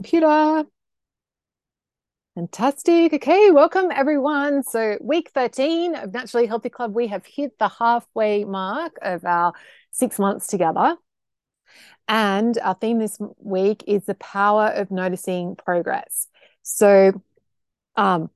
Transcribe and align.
computer. 0.00 0.64
Fantastic. 2.34 3.12
Okay, 3.12 3.50
welcome 3.50 3.90
everyone. 3.94 4.62
So, 4.62 4.96
week 4.98 5.30
13 5.34 5.94
of 5.94 6.14
Naturally 6.14 6.46
Healthy 6.46 6.70
Club, 6.70 6.94
we 6.94 7.08
have 7.08 7.26
hit 7.26 7.58
the 7.58 7.68
halfway 7.68 8.44
mark 8.44 8.96
of 9.02 9.26
our 9.26 9.52
six 9.90 10.18
months 10.18 10.46
together. 10.46 10.96
And 12.08 12.56
our 12.62 12.72
theme 12.76 12.98
this 12.98 13.18
week 13.40 13.84
is 13.86 14.06
the 14.06 14.14
power 14.14 14.68
of 14.68 14.90
noticing 14.90 15.54
progress. 15.54 16.28
So, 16.62 17.12
um, 17.94 18.30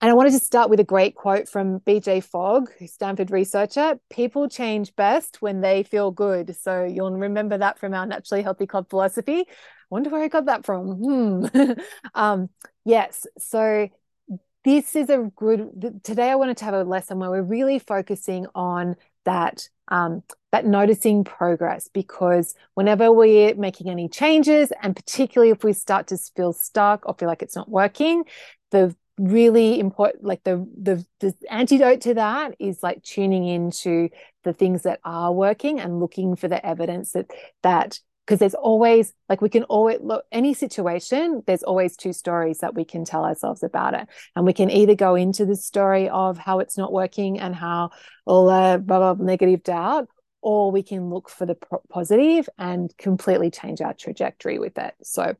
and 0.00 0.10
I 0.10 0.14
wanted 0.14 0.32
to 0.32 0.38
start 0.38 0.70
with 0.70 0.80
a 0.80 0.84
great 0.84 1.14
quote 1.14 1.48
from 1.48 1.80
BJ 1.80 2.22
Fogg, 2.22 2.70
Stanford 2.86 3.30
researcher. 3.30 3.98
People 4.10 4.48
change 4.48 4.94
best 4.94 5.42
when 5.42 5.60
they 5.60 5.82
feel 5.82 6.10
good. 6.10 6.56
So 6.56 6.84
you'll 6.84 7.10
remember 7.12 7.58
that 7.58 7.78
from 7.78 7.94
our 7.94 8.06
Naturally 8.06 8.42
Healthy 8.42 8.66
Club 8.66 8.88
philosophy 8.88 9.46
wonder 9.90 10.10
where 10.10 10.22
I 10.22 10.28
got 10.28 10.46
that 10.46 10.64
from. 10.64 10.92
Hmm. 10.92 11.72
um, 12.14 12.50
yes. 12.84 13.26
So 13.38 13.88
this 14.64 14.96
is 14.96 15.08
a 15.10 15.30
good. 15.36 16.00
Today, 16.04 16.30
I 16.30 16.34
wanted 16.34 16.58
to 16.58 16.64
have 16.64 16.74
a 16.74 16.84
lesson 16.84 17.18
where 17.18 17.30
we're 17.30 17.42
really 17.42 17.78
focusing 17.78 18.46
on 18.54 18.96
that 19.24 19.68
um, 19.88 20.22
that 20.52 20.66
noticing 20.66 21.24
progress 21.24 21.88
because 21.92 22.54
whenever 22.74 23.12
we're 23.12 23.54
making 23.54 23.88
any 23.88 24.08
changes, 24.08 24.72
and 24.82 24.94
particularly 24.94 25.50
if 25.50 25.64
we 25.64 25.72
start 25.72 26.08
to 26.08 26.18
feel 26.36 26.52
stuck 26.52 27.06
or 27.06 27.14
feel 27.14 27.28
like 27.28 27.42
it's 27.42 27.56
not 27.56 27.70
working, 27.70 28.24
the 28.70 28.94
really 29.18 29.80
important 29.80 30.24
like 30.24 30.42
the 30.44 30.66
the 30.80 31.04
the 31.20 31.34
antidote 31.50 32.00
to 32.00 32.14
that 32.14 32.54
is 32.58 32.82
like 32.82 33.02
tuning 33.02 33.46
into 33.46 34.08
the 34.44 34.52
things 34.52 34.82
that 34.82 35.00
are 35.04 35.32
working 35.32 35.80
and 35.80 36.00
looking 36.00 36.36
for 36.36 36.48
the 36.48 36.64
evidence 36.64 37.12
that 37.12 37.26
that 37.62 37.98
because 38.28 38.40
there's 38.40 38.54
always 38.54 39.14
like 39.28 39.40
we 39.40 39.48
can 39.48 39.64
always 39.64 39.98
look 40.02 40.24
any 40.30 40.52
situation 40.52 41.42
there's 41.46 41.62
always 41.62 41.96
two 41.96 42.12
stories 42.12 42.58
that 42.58 42.74
we 42.74 42.84
can 42.84 43.04
tell 43.04 43.24
ourselves 43.24 43.62
about 43.62 43.94
it. 43.94 44.06
And 44.36 44.44
we 44.44 44.52
can 44.52 44.70
either 44.70 44.94
go 44.94 45.14
into 45.14 45.46
the 45.46 45.56
story 45.56 46.10
of 46.10 46.36
how 46.36 46.58
it's 46.58 46.76
not 46.76 46.92
working 46.92 47.40
and 47.40 47.54
how 47.54 47.90
all 48.26 48.46
the 48.46 48.78
blah, 48.78 49.14
blah, 49.14 49.24
negative 49.24 49.62
doubt 49.62 50.08
or 50.42 50.70
we 50.70 50.82
can 50.82 51.10
look 51.10 51.28
for 51.28 51.46
the 51.46 51.56
positive 51.90 52.48
and 52.58 52.94
completely 52.96 53.50
change 53.50 53.80
our 53.80 53.94
trajectory 53.94 54.58
with 54.58 54.78
it. 54.78 54.94
So 55.02 55.34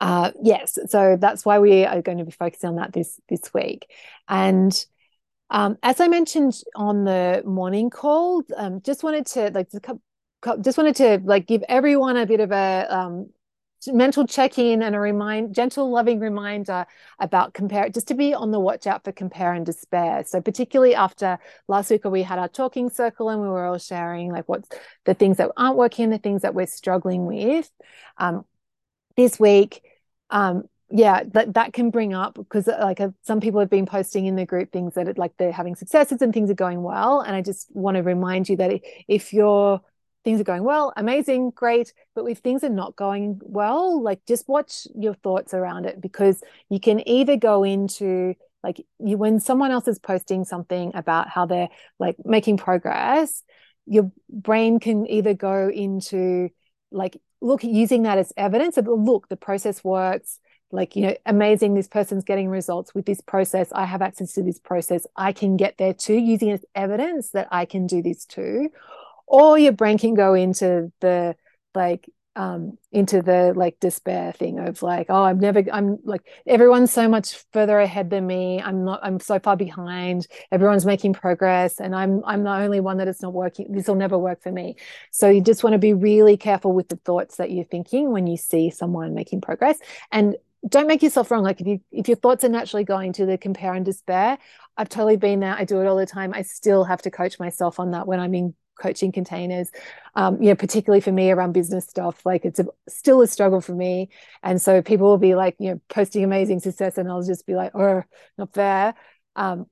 uh, 0.00 0.30
yes 0.42 0.78
so 0.88 1.16
that's 1.20 1.44
why 1.44 1.58
we 1.58 1.84
are 1.84 2.02
going 2.02 2.18
to 2.18 2.24
be 2.24 2.30
focusing 2.30 2.68
on 2.70 2.76
that 2.76 2.92
this 2.92 3.20
this 3.28 3.52
week. 3.52 3.90
And 4.28 4.72
um, 5.50 5.78
as 5.82 6.00
I 6.00 6.08
mentioned 6.08 6.62
on 6.76 7.04
the 7.04 7.42
morning 7.44 7.90
call, 7.90 8.42
um, 8.56 8.80
just 8.82 9.02
wanted 9.02 9.26
to 9.26 9.50
like 9.50 9.68
just 10.62 10.78
wanted 10.78 10.96
to 10.96 11.20
like 11.24 11.46
give 11.46 11.62
everyone 11.68 12.16
a 12.16 12.24
bit 12.24 12.40
of 12.40 12.52
a 12.52 12.86
um, 12.88 13.30
mental 13.88 14.26
check-in 14.26 14.82
and 14.82 14.94
a 14.94 15.00
remind 15.00 15.54
gentle 15.54 15.90
loving 15.90 16.20
reminder 16.20 16.86
about 17.18 17.52
compare 17.52 17.88
just 17.88 18.08
to 18.08 18.14
be 18.14 18.32
on 18.32 18.50
the 18.50 18.60
watch 18.60 18.86
out 18.86 19.02
for 19.02 19.10
compare 19.10 19.52
and 19.52 19.66
despair. 19.66 20.22
So 20.24 20.40
particularly 20.40 20.94
after 20.94 21.38
last 21.66 21.90
week 21.90 22.04
where 22.04 22.10
we 22.10 22.22
had 22.22 22.38
our 22.38 22.48
talking 22.48 22.88
circle 22.88 23.28
and 23.28 23.40
we 23.40 23.48
were 23.48 23.64
all 23.64 23.78
sharing 23.78 24.30
like 24.30 24.48
what's 24.48 24.68
the 25.04 25.14
things 25.14 25.38
that 25.38 25.50
aren't 25.56 25.76
working 25.76 26.10
the 26.10 26.18
things 26.18 26.42
that 26.42 26.54
we're 26.54 26.66
struggling 26.66 27.26
with 27.26 27.70
um, 28.18 28.44
this 29.16 29.40
week 29.40 29.82
um, 30.30 30.64
yeah 30.90 31.22
that 31.32 31.54
that 31.54 31.72
can 31.72 31.90
bring 31.90 32.14
up 32.14 32.34
because 32.34 32.66
like 32.66 33.00
uh, 33.00 33.10
some 33.22 33.40
people 33.40 33.60
have 33.60 33.70
been 33.70 33.86
posting 33.86 34.26
in 34.26 34.36
the 34.36 34.46
group 34.46 34.72
things 34.72 34.94
that 34.94 35.06
it, 35.06 35.18
like 35.18 35.32
they're 35.36 35.52
having 35.52 35.76
successes 35.76 36.20
and 36.20 36.32
things 36.34 36.50
are 36.50 36.54
going 36.54 36.82
well 36.82 37.20
and 37.20 37.36
i 37.36 37.42
just 37.42 37.68
want 37.74 37.96
to 37.96 38.02
remind 38.02 38.48
you 38.48 38.56
that 38.56 38.80
if 39.06 39.32
you're 39.32 39.80
things 40.24 40.40
are 40.40 40.44
going 40.44 40.64
well, 40.64 40.92
amazing, 40.96 41.50
great. 41.50 41.92
But 42.14 42.24
if 42.26 42.38
things 42.38 42.62
are 42.64 42.68
not 42.68 42.96
going 42.96 43.40
well, 43.42 44.02
like 44.02 44.24
just 44.26 44.48
watch 44.48 44.86
your 44.94 45.14
thoughts 45.14 45.54
around 45.54 45.86
it 45.86 46.00
because 46.00 46.42
you 46.68 46.80
can 46.80 47.06
either 47.08 47.36
go 47.36 47.64
into 47.64 48.34
like 48.62 48.84
you 48.98 49.16
when 49.16 49.40
someone 49.40 49.70
else 49.70 49.88
is 49.88 49.98
posting 49.98 50.44
something 50.44 50.92
about 50.94 51.28
how 51.28 51.46
they're 51.46 51.70
like 51.98 52.16
making 52.24 52.58
progress, 52.58 53.42
your 53.86 54.12
brain 54.28 54.78
can 54.78 55.08
either 55.08 55.32
go 55.32 55.70
into 55.70 56.50
like 56.90 57.16
look 57.40 57.64
using 57.64 58.02
that 58.02 58.18
as 58.18 58.32
evidence 58.36 58.76
of 58.76 58.86
look, 58.86 59.28
the 59.28 59.36
process 59.36 59.82
works. 59.84 60.38
Like 60.72 60.94
you 60.94 61.02
know 61.02 61.16
amazing 61.26 61.74
this 61.74 61.88
person's 61.88 62.22
getting 62.22 62.48
results 62.48 62.94
with 62.94 63.04
this 63.04 63.20
process. 63.20 63.72
I 63.72 63.86
have 63.86 64.02
access 64.02 64.32
to 64.34 64.42
this 64.42 64.60
process. 64.60 65.04
I 65.16 65.32
can 65.32 65.56
get 65.56 65.78
there 65.78 65.92
too 65.92 66.14
using 66.14 66.52
as 66.52 66.64
evidence 66.76 67.30
that 67.30 67.48
i 67.50 67.64
can 67.64 67.88
do 67.88 68.02
this 68.02 68.24
too. 68.24 68.70
Or 69.26 69.58
your 69.58 69.72
brain 69.72 69.98
can 69.98 70.14
go 70.14 70.34
into 70.34 70.92
the 71.00 71.34
like 71.74 72.08
um 72.36 72.78
into 72.92 73.22
the 73.22 73.52
like 73.56 73.80
despair 73.80 74.32
thing 74.32 74.60
of 74.60 74.82
like 74.82 75.06
oh 75.08 75.24
i'm 75.24 75.40
never 75.40 75.64
i'm 75.72 75.98
like 76.04 76.22
everyone's 76.46 76.92
so 76.92 77.08
much 77.08 77.44
further 77.52 77.80
ahead 77.80 78.08
than 78.08 78.24
me. 78.26 78.60
I'm 78.62 78.84
not 78.84 79.00
i'm 79.02 79.18
so 79.18 79.40
far 79.40 79.56
behind. 79.56 80.28
Everyone's 80.52 80.86
making 80.86 81.14
progress 81.14 81.80
and 81.80 81.94
i'm 81.94 82.22
i'm 82.24 82.44
the 82.44 82.50
only 82.50 82.78
one 82.80 82.98
that 82.98 83.08
it's 83.08 83.22
not 83.22 83.32
working 83.32 83.72
this 83.72 83.88
will 83.88 83.96
never 83.96 84.16
work 84.16 84.42
for 84.42 84.52
me. 84.52 84.76
So 85.10 85.28
you 85.28 85.42
just 85.42 85.64
want 85.64 85.74
to 85.74 85.78
be 85.78 85.92
really 85.92 86.36
careful 86.36 86.72
with 86.72 86.88
the 86.88 86.96
thoughts 86.96 87.36
that 87.36 87.50
you're 87.50 87.64
thinking 87.64 88.12
when 88.12 88.26
you 88.28 88.36
see 88.36 88.70
someone 88.70 89.12
making 89.14 89.40
progress. 89.40 89.78
And 90.12 90.36
don't 90.68 90.86
make 90.86 91.02
yourself 91.02 91.30
wrong 91.30 91.42
like 91.42 91.60
if 91.60 91.66
you 91.66 91.80
if 91.90 92.06
your 92.06 92.18
thoughts 92.18 92.44
are 92.44 92.48
naturally 92.48 92.84
going 92.84 93.12
to 93.14 93.26
the 93.26 93.38
compare 93.38 93.72
and 93.72 93.84
despair 93.84 94.38
i've 94.76 94.88
totally 94.88 95.16
been 95.16 95.40
there. 95.40 95.54
I 95.54 95.64
do 95.64 95.80
it 95.80 95.86
all 95.86 95.96
the 95.96 96.06
time. 96.06 96.32
I 96.34 96.42
still 96.42 96.84
have 96.84 97.02
to 97.02 97.10
coach 97.10 97.38
myself 97.40 97.80
on 97.80 97.90
that 97.90 98.06
when 98.06 98.20
i'm 98.20 98.34
in 98.34 98.54
coaching 98.80 99.12
containers 99.12 99.70
um, 100.14 100.42
you 100.42 100.48
know 100.48 100.56
particularly 100.56 101.00
for 101.00 101.12
me 101.12 101.30
around 101.30 101.52
business 101.52 101.86
stuff 101.86 102.24
like 102.24 102.44
it's 102.44 102.58
a, 102.58 102.66
still 102.88 103.22
a 103.22 103.26
struggle 103.26 103.60
for 103.60 103.74
me 103.74 104.08
and 104.42 104.60
so 104.60 104.82
people 104.82 105.06
will 105.06 105.18
be 105.18 105.34
like 105.34 105.54
you 105.58 105.70
know 105.70 105.80
posting 105.88 106.24
amazing 106.24 106.58
success 106.58 106.98
and 106.98 107.08
i'll 107.08 107.22
just 107.22 107.46
be 107.46 107.54
like 107.54 107.72
oh 107.74 108.02
not 108.38 108.52
fair 108.52 108.94
um, 109.36 109.66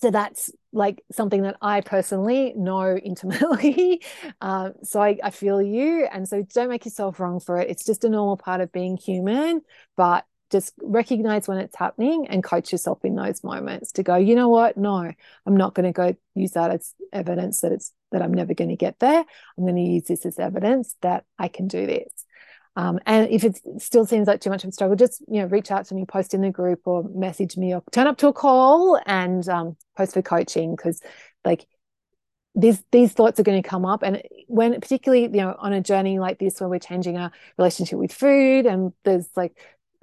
so 0.00 0.10
that's 0.10 0.50
like 0.72 1.02
something 1.12 1.42
that 1.42 1.56
I 1.62 1.80
personally 1.80 2.52
know 2.56 2.96
intimately. 3.02 4.02
Uh, 4.40 4.70
so 4.82 5.00
I, 5.00 5.18
I, 5.22 5.30
feel 5.30 5.62
you. 5.62 6.06
And 6.10 6.28
so 6.28 6.42
don't 6.42 6.68
make 6.68 6.84
yourself 6.84 7.20
wrong 7.20 7.40
for 7.40 7.58
it. 7.58 7.70
It's 7.70 7.84
just 7.84 8.04
a 8.04 8.08
normal 8.08 8.36
part 8.36 8.60
of 8.60 8.72
being 8.72 8.96
human, 8.96 9.62
but 9.96 10.24
just 10.50 10.74
recognize 10.82 11.48
when 11.48 11.58
it's 11.58 11.76
happening 11.76 12.26
and 12.28 12.44
coach 12.44 12.70
yourself 12.70 13.04
in 13.04 13.14
those 13.14 13.42
moments 13.42 13.92
to 13.92 14.02
go 14.02 14.14
you 14.14 14.36
know 14.36 14.48
what 14.48 14.76
no 14.76 15.10
i'm 15.46 15.56
not 15.56 15.74
going 15.74 15.84
to 15.84 15.92
go 15.92 16.14
use 16.34 16.52
that 16.52 16.70
as 16.70 16.94
evidence 17.12 17.60
that 17.60 17.72
it's 17.72 17.92
that 18.14 18.22
i'm 18.22 18.32
never 18.32 18.54
going 18.54 18.70
to 18.70 18.76
get 18.76 18.98
there. 18.98 19.24
I'm 19.58 19.64
going 19.64 19.76
to 19.76 19.82
use 19.82 20.04
this 20.04 20.24
as 20.24 20.38
evidence 20.38 20.96
that 21.02 21.24
i 21.38 21.48
can 21.48 21.68
do 21.68 21.86
this. 21.86 22.10
Um, 22.76 22.98
and 23.06 23.30
if 23.30 23.44
it 23.44 23.60
still 23.78 24.04
seems 24.04 24.26
like 24.26 24.40
too 24.40 24.50
much 24.50 24.64
of 24.64 24.68
a 24.70 24.72
struggle 24.72 24.96
just 24.96 25.22
you 25.28 25.40
know 25.40 25.46
reach 25.46 25.70
out 25.70 25.86
to 25.86 25.94
me 25.94 26.06
post 26.06 26.34
in 26.34 26.40
the 26.40 26.50
group 26.50 26.80
or 26.86 27.04
message 27.14 27.56
me 27.56 27.74
or 27.74 27.82
turn 27.92 28.06
up 28.06 28.16
to 28.18 28.28
a 28.28 28.32
call 28.32 28.98
and 29.06 29.48
um, 29.48 29.76
post 29.96 30.14
for 30.14 30.22
coaching 30.22 30.74
because 30.74 31.00
like 31.44 31.66
these 32.54 32.82
these 32.92 33.12
thoughts 33.12 33.40
are 33.40 33.44
going 33.44 33.62
to 33.62 33.68
come 33.68 33.84
up. 33.84 34.02
And 34.02 34.22
when 34.46 34.80
particularly 34.80 35.24
you 35.24 35.42
know 35.42 35.54
on 35.58 35.72
a 35.72 35.80
journey 35.80 36.18
like 36.18 36.38
this 36.38 36.60
where 36.60 36.68
we're 36.68 36.78
changing 36.78 37.16
our 37.16 37.32
relationship 37.58 37.98
with 37.98 38.12
food 38.12 38.66
and 38.66 38.92
there's 39.04 39.28
like 39.36 39.56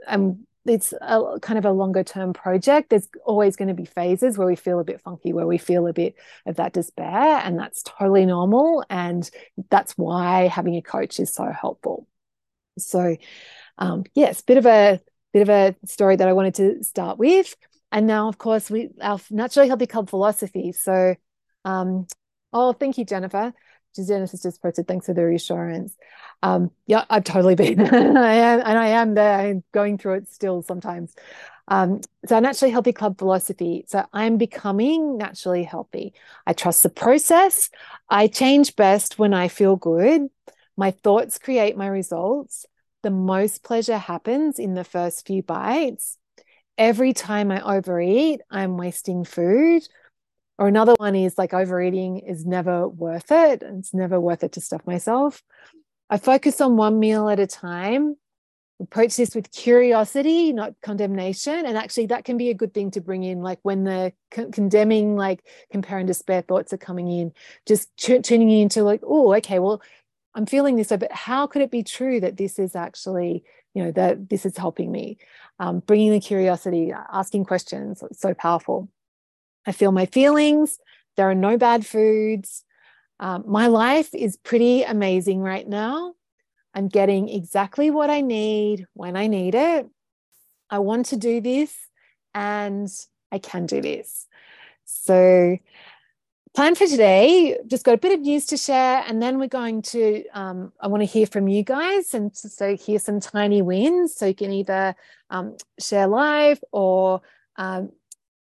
um, 0.08 0.46
it's 0.66 0.94
a 1.02 1.40
kind 1.42 1.58
of 1.58 1.66
a 1.66 1.72
longer 1.72 2.04
term 2.04 2.34
project. 2.34 2.90
There's 2.90 3.08
always 3.26 3.56
going 3.56 3.70
to 3.70 3.74
be 3.74 3.86
phases 3.86 4.38
where 4.38 4.48
we 4.48 4.56
feel 4.56 4.80
a 4.80 4.84
bit 4.84 5.02
funky, 5.02 5.34
where 5.34 5.48
we 5.48 5.58
feel 5.58 5.88
a 5.88 5.94
bit 5.94 6.16
of 6.46 6.58
that 6.58 6.74
despair, 6.74 7.42
and 7.44 7.58
that's 7.58 7.84
totally 7.84 8.26
normal. 8.26 8.84
And 8.90 9.30
that's 9.70 9.98
why 9.98 10.48
having 10.48 10.76
a 10.76 10.82
coach 10.82 11.20
is 11.20 11.34
so 11.34 11.52
helpful. 11.52 12.08
So, 12.78 13.18
um, 13.78 14.04
yes, 14.14 14.42
bit 14.42 14.58
of 14.58 14.66
a 14.66 15.00
bit 15.34 15.42
of 15.42 15.50
a 15.50 15.76
story 15.86 16.16
that 16.16 16.28
I 16.28 16.34
wanted 16.34 16.56
to 16.56 16.84
start 16.84 17.18
with. 17.18 17.56
And 17.92 18.08
now, 18.08 18.30
of 18.30 18.38
course, 18.38 18.70
we 18.70 18.90
our 19.02 19.20
naturally 19.30 19.68
healthy 19.68 19.88
club 19.88 20.10
philosophy. 20.10 20.72
So, 20.72 21.16
um, 21.66 22.08
oh, 22.54 22.74
thank 22.74 22.98
you, 22.98 23.06
Jennifer. 23.06 23.54
Has 23.98 24.42
just 24.42 24.62
posted, 24.62 24.88
thanks 24.88 25.06
for 25.06 25.14
the 25.14 25.26
reassurance. 25.26 25.96
Um, 26.44 26.72
yeah, 26.88 27.06
I've 27.10 27.24
totally 27.24 27.56
been, 27.56 27.80
I 28.18 28.34
am, 28.34 28.60
and 28.60 28.78
I 28.78 28.88
am 28.88 29.14
there 29.14 29.40
I'm 29.40 29.64
going 29.74 29.98
through 29.98 30.16
it 30.16 30.30
still 30.32 30.62
sometimes. 30.62 31.14
Um, 31.68 32.02
so 32.26 32.40
naturally 32.40 32.72
healthy 32.72 32.94
club 32.94 33.18
philosophy. 33.18 33.86
So 33.88 34.06
I'm 34.12 34.38
becoming 34.38 35.18
naturally 35.18 35.64
healthy. 35.64 36.14
I 36.46 36.54
trust 36.54 36.84
the 36.84 36.90
process. 36.90 37.70
I 38.10 38.28
change 38.28 38.76
best 38.76 39.20
when 39.20 39.34
I 39.34 39.48
feel 39.48 39.76
good. 39.76 40.30
My 40.76 40.92
thoughts 40.92 41.38
create 41.38 41.78
my 41.78 41.88
results. 41.88 42.66
The 43.04 43.12
most 43.12 43.64
pleasure 43.64 43.98
happens 43.98 44.60
in 44.60 44.74
the 44.74 44.84
first 44.84 45.26
few 45.26 45.44
bites. 45.44 46.18
Every 46.78 47.14
time 47.14 47.52
I 47.52 47.62
overeat, 47.62 48.42
I'm 48.50 48.78
wasting 48.78 49.24
food. 49.24 49.88
Or 50.62 50.68
another 50.68 50.94
one 50.98 51.16
is 51.16 51.40
like 51.40 51.56
overeating 51.56 52.20
is 52.20 52.46
never 52.46 52.88
worth 52.88 53.32
it. 53.32 53.64
It's 53.64 53.96
never 53.96 54.20
worth 54.20 54.44
it 54.44 54.52
to 54.52 54.62
stuff 54.62 54.86
myself. 54.86 55.42
I 56.08 56.20
focus 56.20 56.62
on 56.62 56.78
one 56.78 57.00
meal 57.00 57.30
at 57.30 57.40
a 57.40 57.48
time. 57.48 58.16
Approach 58.80 59.16
this 59.16 59.34
with 59.34 59.52
curiosity, 59.52 60.54
not 60.54 60.76
condemnation. 60.84 61.66
And 61.66 61.80
actually, 61.80 62.06
that 62.08 62.26
can 62.26 62.38
be 62.38 62.52
a 62.52 62.54
good 62.54 62.76
thing 62.76 62.92
to 62.92 63.02
bring 63.02 63.24
in, 63.24 63.42
like 63.42 63.58
when 63.64 63.86
the 63.86 64.14
con- 64.30 64.52
condemning, 64.52 65.16
like 65.16 65.44
compare 65.72 65.98
and 65.98 66.06
despair 66.06 66.44
thoughts 66.44 66.72
are 66.74 66.78
coming 66.78 67.08
in, 67.08 67.34
just 67.66 67.90
t- 67.98 68.22
tuning 68.22 68.52
into, 68.52 68.84
like, 68.84 69.02
oh, 69.02 69.34
okay, 69.38 69.58
well, 69.58 69.82
I'm 70.36 70.46
feeling 70.46 70.76
this, 70.76 70.90
but 70.90 71.12
how 71.12 71.48
could 71.48 71.64
it 71.64 71.72
be 71.72 71.82
true 71.82 72.20
that 72.20 72.38
this 72.38 72.60
is 72.60 72.76
actually 72.76 73.44
you 73.74 73.84
know 73.84 73.92
that 73.94 74.30
this 74.30 74.46
is 74.46 74.58
helping 74.58 74.92
me 74.92 75.18
um, 75.58 75.80
bringing 75.80 76.12
the 76.12 76.20
curiosity 76.20 76.94
asking 77.12 77.46
questions 77.46 78.04
so 78.12 78.36
powerful 78.36 78.90
i 79.66 79.72
feel 79.72 79.92
my 79.92 80.06
feelings. 80.06 80.80
There 81.18 81.30
are 81.30 81.36
no 81.36 81.58
bad 81.58 81.86
foods. 81.86 82.64
Um, 83.20 83.44
my 83.46 83.68
life 83.68 84.10
is 84.14 84.38
pretty 84.38 84.84
amazing 84.84 85.42
right 85.42 85.68
now. 85.68 86.14
I'm 86.74 86.88
getting 86.88 87.30
exactly 87.30 87.92
what 87.92 88.10
i 88.10 88.22
need 88.22 88.88
when 88.94 89.16
i 89.16 89.28
need 89.28 89.56
it. 89.56 89.88
I 90.70 90.80
want 90.80 91.08
to 91.08 91.18
do 91.18 91.42
this 91.42 91.76
and 92.34 92.88
i 93.32 93.40
can 93.40 93.66
do 93.66 93.82
this. 93.82 94.28
So 94.86 95.58
plan 96.54 96.76
for 96.76 96.86
today. 96.86 97.58
Just 97.68 97.86
got 97.86 97.94
a 97.94 97.98
bit 97.98 98.14
of 98.14 98.22
news 98.22 98.46
to 98.48 98.58
share 98.58 99.04
and 99.08 99.22
then 99.22 99.40
we're 99.40 99.48
going 99.48 99.82
to 99.82 100.24
um, 100.34 100.72
i 100.82 100.88
want 100.88 101.02
to 101.02 101.06
hear 101.06 101.26
from 101.26 101.48
you 101.48 101.64
guys 101.64 102.14
and 102.14 102.36
so 102.36 102.76
hear 102.76 103.00
some 103.00 103.20
tiny 103.20 103.62
wins 103.62 104.16
so 104.16 104.26
you 104.26 104.36
can 104.36 104.52
either 104.52 104.96
um, 105.30 105.56
share 105.80 106.08
live 106.08 106.60
or 106.72 107.22
um, 107.58 107.92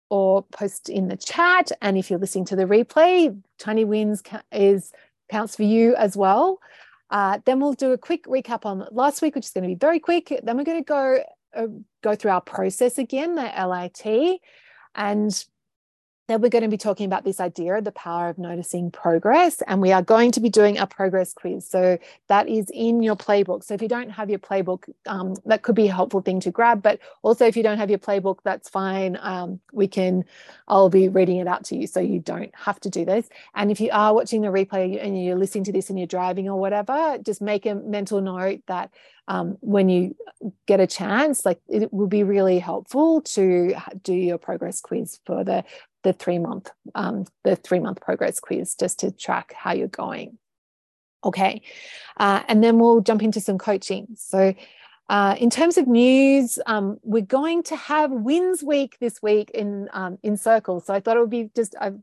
or 0.10 0.44
post 0.44 0.90
in 0.90 1.08
the 1.08 1.18
chat. 1.18 1.72
And 1.82 1.98
if 1.98 2.10
you're 2.10 2.20
listening 2.20 2.46
to 2.46 2.56
the 2.56 2.66
replay 2.66 3.38
tiny 3.58 3.86
wins 3.86 4.24
is 4.52 4.92
counts 5.30 5.56
for 5.56 5.64
you 5.64 5.96
as 5.96 6.16
well. 6.16 6.60
Uh, 7.10 7.40
then 7.46 7.60
we'll 7.60 7.74
do 7.74 7.92
a 7.94 7.98
quick 7.98 8.26
recap 8.26 8.66
on 8.66 8.86
last 8.92 9.22
week 9.22 9.36
which 9.36 9.46
is 9.46 9.52
going 9.52 9.64
to 9.64 9.70
be 9.70 9.76
very 9.76 10.00
quick. 10.00 10.40
Then 10.44 10.58
we're 10.58 10.64
going 10.64 10.84
to 10.84 10.88
go 10.88 11.24
uh, 11.56 11.68
go 12.04 12.16
through 12.16 12.32
our 12.32 12.42
process 12.42 12.98
again 12.98 13.36
the 13.36 13.52
lit 13.68 14.42
and 14.96 15.46
then 16.28 16.42
we're 16.42 16.50
going 16.50 16.64
to 16.64 16.70
be 16.70 16.78
talking 16.78 17.06
about 17.06 17.24
this 17.24 17.40
idea 17.40 17.76
of 17.76 17.84
the 17.86 17.92
power 17.92 18.30
of 18.30 18.38
noticing 18.38 18.92
progress. 18.92 19.62
And 19.66 19.82
we 19.82 19.92
are 19.92 20.02
going 20.02 20.32
to 20.32 20.40
be 20.40 20.50
doing 20.50 20.78
a 20.78 20.86
progress 20.86 21.34
quiz. 21.34 21.68
So 21.68 21.98
that 22.28 22.50
is 22.50 22.68
in 22.74 23.02
your 23.02 23.16
playbook. 23.16 23.64
So 23.64 23.74
if 23.74 23.82
you 23.82 23.88
don't 23.88 24.10
have 24.10 24.30
your 24.30 24.40
playbook, 24.40 24.90
um, 25.06 25.36
that 25.46 25.62
could 25.62 25.76
be 25.76 25.88
a 25.88 25.94
helpful 25.94 26.22
thing 26.22 26.40
to 26.42 26.52
grab. 26.52 26.84
But 26.84 27.00
also, 27.22 27.46
if 27.46 27.56
you 27.56 27.64
don't 27.64 27.78
have 27.78 27.90
your 27.90 28.00
playbook, 28.00 28.40
that's 28.44 28.70
fine. 28.70 29.18
Um, 29.22 29.60
we 29.72 29.88
can, 29.88 30.26
I'll 30.68 30.90
be 30.90 31.08
reading 31.08 31.38
it 31.38 31.48
out 31.48 31.64
to 31.66 31.78
you 31.78 31.88
so 31.88 32.00
you 32.00 32.20
don't 32.20 32.54
have 32.56 32.80
to 32.82 32.90
do 32.90 33.06
this. 33.06 33.30
And 33.56 33.72
if 33.72 33.80
you 33.80 33.90
are 33.92 34.14
watching 34.14 34.42
the 34.42 34.50
replay 34.50 35.04
and 35.04 35.24
you're 35.24 35.38
listening 35.38 35.64
to 35.66 35.72
this 35.72 35.90
and 35.90 35.98
you're 35.98 36.08
driving 36.08 36.50
or 36.50 36.60
whatever, 36.60 37.18
just 37.24 37.42
make 37.42 37.66
a 37.66 37.76
mental 37.76 38.22
note 38.22 38.62
that 38.68 38.92
um, 39.28 39.58
when 39.60 39.90
you 39.90 40.16
get 40.66 40.80
a 40.80 40.88
chance, 40.88 41.46
like 41.46 41.60
it 41.68 41.92
will 41.92 42.08
be 42.08 42.24
really 42.24 42.60
helpful 42.60 43.22
to 43.22 43.76
do 44.02 44.14
your 44.14 44.38
progress 44.38 44.80
quiz 44.80 45.20
for 45.26 45.44
the 45.44 45.66
the 46.04 46.14
three 46.14 46.40
month 46.40 46.70
um, 46.96 47.26
the 47.44 47.56
three 47.56 47.80
month 47.80 48.02
progress 48.02 48.40
quiz 48.40 48.76
just 48.76 49.00
to 49.00 49.12
track 49.12 49.54
how 49.54 49.74
you're 49.74 49.88
going. 49.88 50.38
Okay, 51.24 51.62
uh, 52.18 52.44
and 52.48 52.64
then 52.64 52.80
we'll 52.80 53.02
jump 53.02 53.24
into 53.24 53.42
some 53.42 53.58
coaching. 53.58 54.08
So. 54.16 54.54
Uh, 55.10 55.38
in 55.40 55.50
terms 55.50 55.78
of 55.78 55.88
news, 55.88 56.60
um, 56.66 57.00
we're 57.02 57.22
going 57.22 57.64
to 57.64 57.78
have 57.78 58.12
Wins 58.12 58.62
Week 58.62 58.98
this 59.00 59.22
week 59.22 59.50
in 59.52 59.88
um, 59.94 60.18
in 60.22 60.36
Circle. 60.36 60.82
So 60.82 60.94
I 60.94 61.00
thought 61.00 61.16
it 61.16 61.22
would 61.22 61.30
be 61.30 61.50
just 61.56 61.78
I 61.80 61.94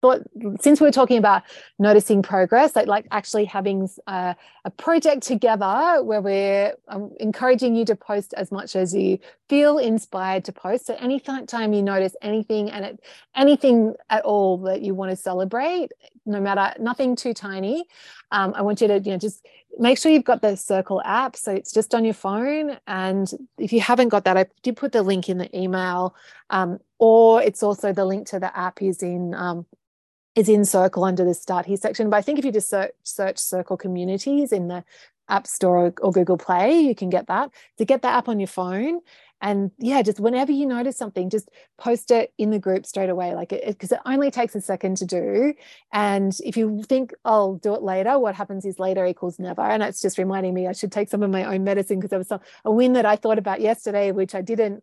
thought 0.00 0.22
since 0.60 0.80
we 0.80 0.88
are 0.88 0.92
talking 0.92 1.18
about 1.18 1.42
noticing 1.78 2.22
progress 2.22 2.76
like 2.76 2.86
like 2.86 3.06
actually 3.10 3.44
having 3.44 3.88
a, 4.06 4.36
a 4.64 4.70
project 4.70 5.22
together 5.22 6.02
where 6.02 6.20
we're 6.20 6.74
um, 6.88 7.10
encouraging 7.20 7.74
you 7.74 7.84
to 7.84 7.96
post 7.96 8.34
as 8.34 8.52
much 8.52 8.76
as 8.76 8.94
you 8.94 9.18
feel 9.48 9.78
inspired 9.78 10.44
to 10.44 10.52
post. 10.52 10.86
So 10.86 10.96
any 11.00 11.18
time 11.20 11.72
you 11.72 11.82
notice 11.82 12.14
anything 12.22 12.70
and 12.70 12.84
it, 12.84 13.00
anything 13.34 13.94
at 14.10 14.24
all 14.24 14.58
that 14.58 14.82
you 14.82 14.94
want 14.94 15.10
to 15.10 15.16
celebrate 15.16 15.92
no 16.26 16.40
matter 16.40 16.74
nothing 16.80 17.16
too 17.16 17.32
tiny 17.32 17.84
um, 18.32 18.52
i 18.54 18.60
want 18.60 18.80
you 18.82 18.88
to 18.88 18.98
you 18.98 19.12
know 19.12 19.16
just 19.16 19.46
make 19.78 19.96
sure 19.96 20.10
you've 20.10 20.24
got 20.24 20.42
the 20.42 20.56
circle 20.56 21.00
app. 21.04 21.36
So 21.36 21.52
it's 21.52 21.72
just 21.72 21.94
on 21.94 22.04
your 22.04 22.14
phone. 22.14 22.76
And 22.86 23.30
if 23.58 23.72
you 23.72 23.80
haven't 23.80 24.08
got 24.08 24.24
that 24.24 24.36
i 24.36 24.46
did 24.62 24.76
put 24.76 24.92
the 24.92 25.02
link 25.02 25.28
in 25.28 25.38
the 25.38 25.56
email 25.56 26.14
um, 26.50 26.78
or 26.98 27.42
it's 27.42 27.62
also 27.62 27.92
the 27.92 28.04
link 28.04 28.26
to 28.28 28.40
the 28.40 28.56
app 28.56 28.82
is 28.82 29.02
in 29.02 29.34
um, 29.34 29.66
is 30.38 30.48
in 30.48 30.64
Circle 30.64 31.02
under 31.02 31.24
the 31.24 31.34
Start 31.34 31.66
Here 31.66 31.76
section. 31.76 32.08
But 32.10 32.18
I 32.18 32.22
think 32.22 32.38
if 32.38 32.44
you 32.44 32.52
just 32.52 32.70
search, 32.70 32.92
search 33.02 33.38
Circle 33.38 33.76
Communities 33.76 34.52
in 34.52 34.68
the 34.68 34.84
App 35.28 35.48
Store 35.48 35.92
or, 36.00 36.12
Google 36.12 36.38
Play, 36.38 36.78
you 36.78 36.94
can 36.94 37.10
get 37.10 37.26
that. 37.26 37.50
To 37.78 37.84
get 37.84 38.02
that 38.02 38.16
app 38.16 38.28
on 38.28 38.38
your 38.38 38.46
phone, 38.46 39.00
and 39.40 39.72
yeah, 39.78 40.00
just 40.02 40.20
whenever 40.20 40.52
you 40.52 40.64
notice 40.64 40.96
something, 40.96 41.28
just 41.28 41.48
post 41.76 42.12
it 42.12 42.32
in 42.38 42.50
the 42.50 42.58
group 42.58 42.86
straight 42.86 43.10
away. 43.10 43.34
Like 43.34 43.52
it, 43.52 43.66
because 43.66 43.90
it, 43.90 43.96
it 43.96 44.00
only 44.06 44.30
takes 44.30 44.54
a 44.54 44.60
second 44.60 44.96
to 44.98 45.06
do. 45.06 45.54
And 45.92 46.36
if 46.44 46.56
you 46.56 46.82
think 46.84 47.14
I'll 47.24 47.54
do 47.56 47.74
it 47.74 47.82
later, 47.82 48.18
what 48.18 48.34
happens 48.36 48.64
is 48.64 48.78
later 48.78 49.06
equals 49.06 49.38
never. 49.38 49.62
And 49.62 49.82
it's 49.82 50.00
just 50.00 50.18
reminding 50.18 50.54
me 50.54 50.66
I 50.66 50.72
should 50.72 50.92
take 50.92 51.08
some 51.08 51.22
of 51.22 51.30
my 51.30 51.44
own 51.44 51.64
medicine 51.64 51.98
because 51.98 52.10
there 52.10 52.18
was 52.18 52.28
some 52.28 52.40
a 52.64 52.72
win 52.72 52.94
that 52.94 53.06
I 53.06 53.16
thought 53.16 53.38
about 53.38 53.60
yesterday, 53.60 54.12
which 54.12 54.34
I 54.34 54.40
didn't 54.40 54.82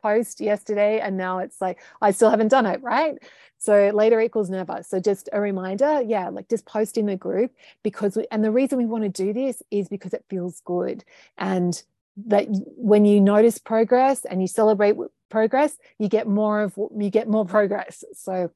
post 0.00 0.40
yesterday 0.40 1.00
and 1.00 1.16
now 1.16 1.38
it's 1.38 1.60
like 1.60 1.78
I 2.00 2.10
still 2.10 2.30
haven't 2.30 2.48
done 2.48 2.66
it, 2.66 2.82
right? 2.82 3.14
So 3.58 3.90
later 3.94 4.20
equals 4.20 4.50
never. 4.50 4.82
So 4.82 5.00
just 5.00 5.28
a 5.32 5.40
reminder, 5.40 6.02
yeah, 6.02 6.28
like 6.28 6.48
just 6.48 6.66
post 6.66 6.98
in 6.98 7.06
the 7.06 7.16
group 7.16 7.52
because 7.82 8.16
we, 8.16 8.26
and 8.30 8.44
the 8.44 8.50
reason 8.50 8.78
we 8.78 8.86
want 8.86 9.04
to 9.04 9.08
do 9.10 9.32
this 9.32 9.62
is 9.70 9.88
because 9.88 10.12
it 10.14 10.24
feels 10.28 10.60
good 10.64 11.04
and 11.38 11.82
that 12.28 12.46
when 12.76 13.04
you 13.04 13.20
notice 13.20 13.58
progress 13.58 14.24
and 14.24 14.40
you 14.40 14.48
celebrate 14.48 14.96
progress, 15.28 15.76
you 15.98 16.08
get 16.08 16.26
more 16.26 16.62
of 16.62 16.78
you 16.96 17.10
get 17.10 17.28
more 17.28 17.44
progress. 17.44 18.04
So 18.14 18.50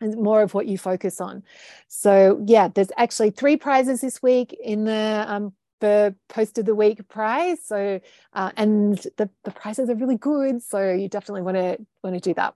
and 0.00 0.16
more 0.16 0.42
of 0.42 0.54
what 0.54 0.66
you 0.66 0.78
focus 0.78 1.20
on. 1.20 1.42
So 1.88 2.42
yeah, 2.46 2.68
there's 2.68 2.92
actually 2.96 3.30
three 3.30 3.56
prizes 3.56 4.00
this 4.00 4.22
week 4.22 4.56
in 4.62 4.84
the 4.84 5.24
um, 5.26 5.52
the 5.80 6.14
post 6.28 6.58
of 6.58 6.66
the 6.66 6.74
week 6.74 7.06
prize. 7.08 7.58
So 7.64 8.00
uh, 8.32 8.52
and 8.56 8.98
the 9.16 9.30
the 9.44 9.50
prizes 9.50 9.88
are 9.90 9.94
really 9.94 10.16
good. 10.16 10.62
So 10.62 10.92
you 10.92 11.08
definitely 11.08 11.42
want 11.42 11.56
to 11.56 11.78
want 12.02 12.14
to 12.14 12.20
do 12.20 12.34
that. 12.34 12.54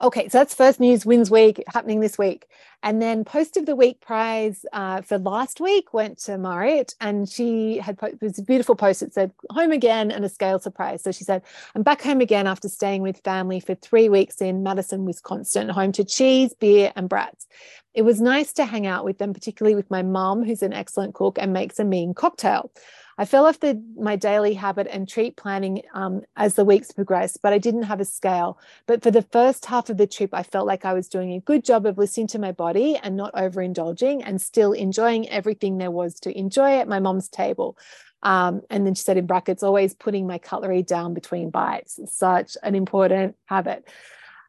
Okay, 0.00 0.28
so 0.28 0.38
that's 0.38 0.54
first 0.54 0.80
news 0.80 1.06
wins 1.06 1.30
week 1.30 1.62
happening 1.68 2.00
this 2.00 2.18
week. 2.18 2.46
And 2.82 3.00
then 3.00 3.24
post 3.24 3.56
of 3.56 3.64
the 3.64 3.74
week 3.74 4.00
prize 4.00 4.66
uh, 4.74 5.00
for 5.00 5.16
last 5.18 5.58
week 5.58 5.94
went 5.94 6.18
to 6.20 6.36
Marit, 6.36 6.94
and 7.00 7.26
she 7.26 7.78
had 7.78 7.98
was 8.20 8.38
a 8.38 8.42
beautiful 8.42 8.76
post. 8.76 9.02
It 9.02 9.14
said 9.14 9.32
home 9.50 9.72
again 9.72 10.10
and 10.10 10.22
a 10.24 10.28
scale 10.28 10.58
surprise. 10.58 11.02
So 11.02 11.10
she 11.10 11.24
said, 11.24 11.42
I'm 11.74 11.82
back 11.82 12.02
home 12.02 12.20
again 12.20 12.46
after 12.46 12.68
staying 12.68 13.00
with 13.00 13.22
family 13.24 13.58
for 13.58 13.74
three 13.74 14.10
weeks 14.10 14.42
in 14.42 14.62
Madison, 14.62 15.06
Wisconsin, 15.06 15.70
home 15.70 15.92
to 15.92 16.04
cheese, 16.04 16.52
beer, 16.52 16.92
and 16.94 17.08
brats. 17.08 17.46
It 17.94 18.02
was 18.02 18.20
nice 18.20 18.52
to 18.54 18.66
hang 18.66 18.86
out 18.86 19.04
with 19.04 19.18
them, 19.18 19.32
particularly 19.32 19.76
with 19.76 19.90
my 19.90 20.02
mom, 20.02 20.44
who's 20.44 20.62
an 20.62 20.72
excellent 20.72 21.14
cook 21.14 21.38
and 21.40 21.52
makes 21.52 21.78
a 21.78 21.84
mean 21.84 22.12
cocktail. 22.12 22.70
I 23.16 23.24
fell 23.24 23.46
off 23.46 23.60
the, 23.60 23.80
my 23.96 24.16
daily 24.16 24.54
habit 24.54 24.88
and 24.90 25.08
treat 25.08 25.36
planning 25.36 25.82
um, 25.94 26.22
as 26.36 26.54
the 26.54 26.64
weeks 26.64 26.90
progressed, 26.90 27.40
but 27.42 27.52
I 27.52 27.58
didn't 27.58 27.84
have 27.84 28.00
a 28.00 28.04
scale. 28.04 28.58
But 28.86 29.02
for 29.02 29.10
the 29.10 29.22
first 29.22 29.66
half 29.66 29.88
of 29.88 29.96
the 29.96 30.06
trip, 30.06 30.30
I 30.32 30.42
felt 30.42 30.66
like 30.66 30.84
I 30.84 30.92
was 30.92 31.08
doing 31.08 31.32
a 31.32 31.40
good 31.40 31.64
job 31.64 31.86
of 31.86 31.98
listening 31.98 32.26
to 32.28 32.38
my 32.38 32.52
body 32.52 32.98
and 33.02 33.16
not 33.16 33.32
overindulging 33.34 34.22
and 34.24 34.40
still 34.40 34.72
enjoying 34.72 35.28
everything 35.28 35.78
there 35.78 35.90
was 35.90 36.18
to 36.20 36.36
enjoy 36.36 36.78
at 36.78 36.88
my 36.88 36.98
mom's 36.98 37.28
table. 37.28 37.78
Um, 38.24 38.62
and 38.70 38.86
then 38.86 38.94
she 38.94 39.02
said 39.02 39.16
in 39.16 39.26
brackets, 39.26 39.62
always 39.62 39.94
putting 39.94 40.26
my 40.26 40.38
cutlery 40.38 40.82
down 40.82 41.14
between 41.14 41.50
bites. 41.50 42.00
Such 42.06 42.56
an 42.62 42.74
important 42.74 43.36
habit. 43.44 43.86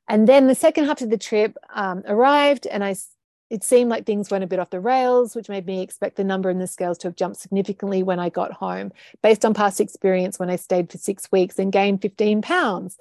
And 0.08 0.28
then 0.28 0.48
the 0.48 0.56
second 0.56 0.86
half 0.86 1.02
of 1.02 1.10
the 1.10 1.18
trip 1.18 1.58
um, 1.74 2.04
arrived, 2.08 2.68
and 2.68 2.84
I 2.84 2.96
it 3.50 3.64
seemed 3.64 3.90
like 3.90 4.06
things 4.06 4.32
went 4.32 4.44
a 4.44 4.48
bit 4.48 4.60
off 4.60 4.70
the 4.70 4.80
rails, 4.80 5.36
which 5.36 5.50
made 5.50 5.66
me 5.66 5.82
expect 5.82 6.16
the 6.16 6.24
number 6.24 6.50
in 6.50 6.60
the 6.60 6.68
scales 6.68 6.98
to 7.00 7.08
have 7.08 7.16
jumped 7.16 7.40
significantly 7.40 8.04
when 8.04 8.20
I 8.20 8.30
got 8.30 8.54
home, 8.54 8.92
based 9.22 9.46
on 9.46 9.54
past 9.54 9.80
experience 9.80 10.40
when 10.40 10.50
I 10.50 10.56
stayed 10.56 10.92
for 10.92 10.98
six 10.98 11.32
weeks 11.32 11.60
and 11.60 11.72
gained 11.72 12.02
15 12.02 12.42
pounds. 12.42 12.98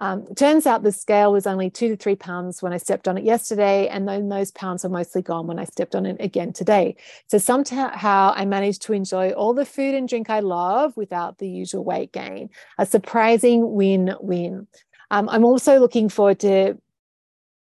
Um, 0.00 0.26
turns 0.34 0.66
out 0.66 0.82
the 0.82 0.90
scale 0.90 1.30
was 1.30 1.46
only 1.46 1.70
two 1.70 1.88
to 1.88 1.96
three 1.96 2.16
pounds 2.16 2.60
when 2.60 2.72
I 2.72 2.78
stepped 2.78 3.06
on 3.06 3.16
it 3.16 3.24
yesterday, 3.24 3.86
and 3.86 4.08
then 4.08 4.28
those 4.28 4.50
pounds 4.50 4.84
are 4.84 4.88
mostly 4.88 5.22
gone 5.22 5.46
when 5.46 5.60
I 5.60 5.64
stepped 5.64 5.94
on 5.94 6.04
it 6.04 6.16
again 6.18 6.52
today. 6.52 6.96
So 7.28 7.38
somehow 7.38 8.32
I 8.34 8.44
managed 8.44 8.82
to 8.82 8.92
enjoy 8.92 9.30
all 9.30 9.54
the 9.54 9.64
food 9.64 9.94
and 9.94 10.08
drink 10.08 10.30
I 10.30 10.40
love 10.40 10.96
without 10.96 11.38
the 11.38 11.48
usual 11.48 11.84
weight 11.84 12.12
gain. 12.12 12.50
A 12.78 12.86
surprising 12.86 13.72
win 13.72 14.14
win. 14.20 14.66
Um, 15.12 15.28
I'm 15.28 15.44
also 15.44 15.78
looking 15.78 16.08
forward 16.08 16.40
to 16.40 16.76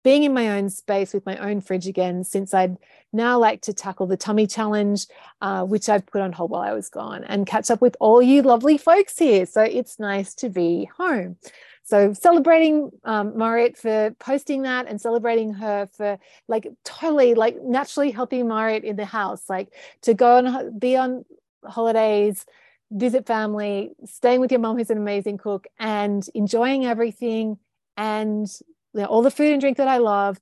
being 0.02 0.24
in 0.24 0.32
my 0.32 0.56
own 0.56 0.70
space 0.70 1.12
with 1.12 1.26
my 1.26 1.36
own 1.38 1.60
fridge 1.60 1.86
again, 1.86 2.24
since 2.24 2.54
I'd 2.54 2.76
now 3.12 3.38
like 3.38 3.62
to 3.62 3.72
tackle 3.72 4.06
the 4.06 4.16
tummy 4.16 4.46
challenge, 4.46 5.06
uh, 5.40 5.64
which 5.64 5.88
I've 5.88 6.06
put 6.06 6.20
on 6.20 6.32
hold 6.32 6.50
while 6.50 6.62
I 6.62 6.72
was 6.72 6.88
gone, 6.88 7.24
and 7.24 7.46
catch 7.46 7.70
up 7.70 7.80
with 7.80 7.96
all 8.00 8.22
you 8.22 8.42
lovely 8.42 8.78
folks 8.78 9.18
here. 9.18 9.46
So 9.46 9.62
it's 9.62 9.98
nice 9.98 10.34
to 10.36 10.48
be 10.48 10.88
home. 10.96 11.36
So 11.88 12.12
celebrating 12.12 12.90
um, 13.04 13.32
for 13.74 14.14
posting 14.18 14.62
that 14.62 14.86
and 14.88 15.00
celebrating 15.00 15.54
her 15.54 15.88
for 15.96 16.18
like 16.46 16.68
totally 16.84 17.34
like 17.34 17.62
naturally 17.62 18.10
helping 18.10 18.46
Marit 18.46 18.84
in 18.84 18.96
the 18.96 19.06
house, 19.06 19.48
like 19.48 19.72
to 20.02 20.12
go 20.12 20.36
and 20.36 20.78
be 20.78 20.96
on 20.96 21.24
holidays, 21.64 22.44
visit 22.90 23.26
family, 23.26 23.92
staying 24.04 24.40
with 24.40 24.52
your 24.52 24.60
mom 24.60 24.76
who's 24.76 24.90
an 24.90 24.98
amazing 24.98 25.38
cook, 25.38 25.66
and 25.78 26.28
enjoying 26.34 26.84
everything 26.84 27.58
and 27.96 28.46
you 28.94 29.00
know, 29.00 29.06
all 29.06 29.22
the 29.22 29.30
food 29.30 29.52
and 29.52 29.60
drink 29.60 29.76
that 29.76 29.88
I 29.88 29.98
love 29.98 30.38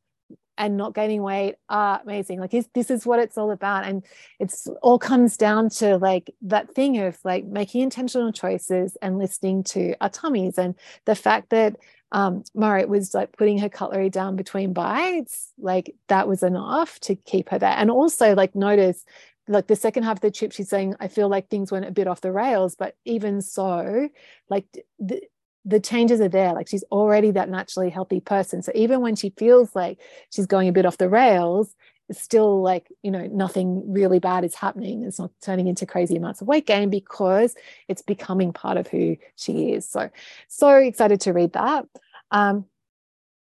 and 0.59 0.77
not 0.77 0.95
gaining 0.95 1.23
weight 1.23 1.57
are 1.69 2.01
amazing. 2.03 2.41
Like 2.41 2.51
this 2.51 2.91
is 2.91 3.07
what 3.07 3.19
it's 3.19 3.37
all 3.37 3.51
about. 3.51 3.85
And 3.85 4.05
it's 4.39 4.67
all 4.83 4.99
comes 4.99 5.37
down 5.37 5.69
to 5.71 5.99
like 5.99 6.35
that 6.43 6.73
thing 6.75 6.99
of 6.99 7.19
like 7.25 7.45
making 7.45 7.83
intentional 7.83 8.33
choices 8.33 8.97
and 9.03 9.19
listening 9.19 9.65
to 9.65 9.95
our 10.01 10.09
tummies 10.09 10.59
and 10.59 10.75
the 11.05 11.15
fact 11.15 11.51
that 11.51 11.77
um 12.13 12.45
Marit 12.55 12.89
was 12.89 13.13
like 13.15 13.37
putting 13.37 13.59
her 13.59 13.69
cutlery 13.69 14.11
down 14.11 14.37
between 14.37 14.73
bites, 14.73 15.53
like 15.59 15.95
that 16.09 16.29
was 16.29 16.43
enough 16.43 17.01
to 17.01 17.17
keep 17.17 17.51
her 17.51 17.59
there. 17.59 17.75
And 17.77 17.91
also 17.91 18.35
like 18.35 18.55
notice 18.55 19.05
like 19.49 19.67
the 19.67 19.77
second 19.77 20.03
half 20.03 20.17
of 20.17 20.21
the 20.23 20.31
trip, 20.31 20.53
she's 20.53 20.69
saying, 20.69 20.97
I 20.99 21.09
feel 21.09 21.29
like 21.29 21.49
things 21.49 21.71
went 21.71 21.85
a 21.85 21.93
bit 21.93 22.09
off 22.09 22.21
the 22.21 22.33
rails, 22.33 22.75
but 22.75 22.97
even 23.05 23.41
so, 23.41 24.09
like 24.49 24.67
the, 24.99 25.23
the 25.67 25.81
changes 25.81 26.21
are 26.21 26.29
there. 26.29 26.55
Like 26.55 26.69
she's 26.69 26.85
already 26.85 27.33
that 27.33 27.51
naturally 27.51 27.91
healthy 27.91 28.21
person. 28.21 28.63
So 28.63 28.73
even 28.75 29.01
when 29.01 29.17
she 29.17 29.31
feels 29.37 29.75
like 29.75 29.99
she's 30.31 30.47
going 30.47 30.69
a 30.69 30.73
bit 30.73 30.87
off 30.87 30.97
the 30.97 31.09
rails, 31.09 31.75
it's 32.09 32.23
still 32.23 32.63
like, 32.63 32.87
you 33.03 33.11
know, 33.11 33.27
nothing 33.27 33.93
really 33.93 34.21
bad 34.21 34.45
is 34.45 34.55
happening. 34.55 35.03
It's 35.03 35.19
not 35.19 35.33
turning 35.43 35.67
into 35.67 35.85
crazy 35.85 36.17
amounts 36.17 36.41
of 36.41 36.47
weight 36.47 36.67
gain 36.67 36.89
because 36.89 37.57
it's 37.89 38.01
becoming 38.01 38.53
part 38.53 38.77
of 38.77 38.87
who 38.87 39.17
she 39.35 39.73
is. 39.73 39.89
So, 39.89 40.09
so 40.47 40.71
excited 40.77 41.21
to 41.23 41.33
read 41.33 41.55
that. 41.55 41.85
Um, 42.31 42.67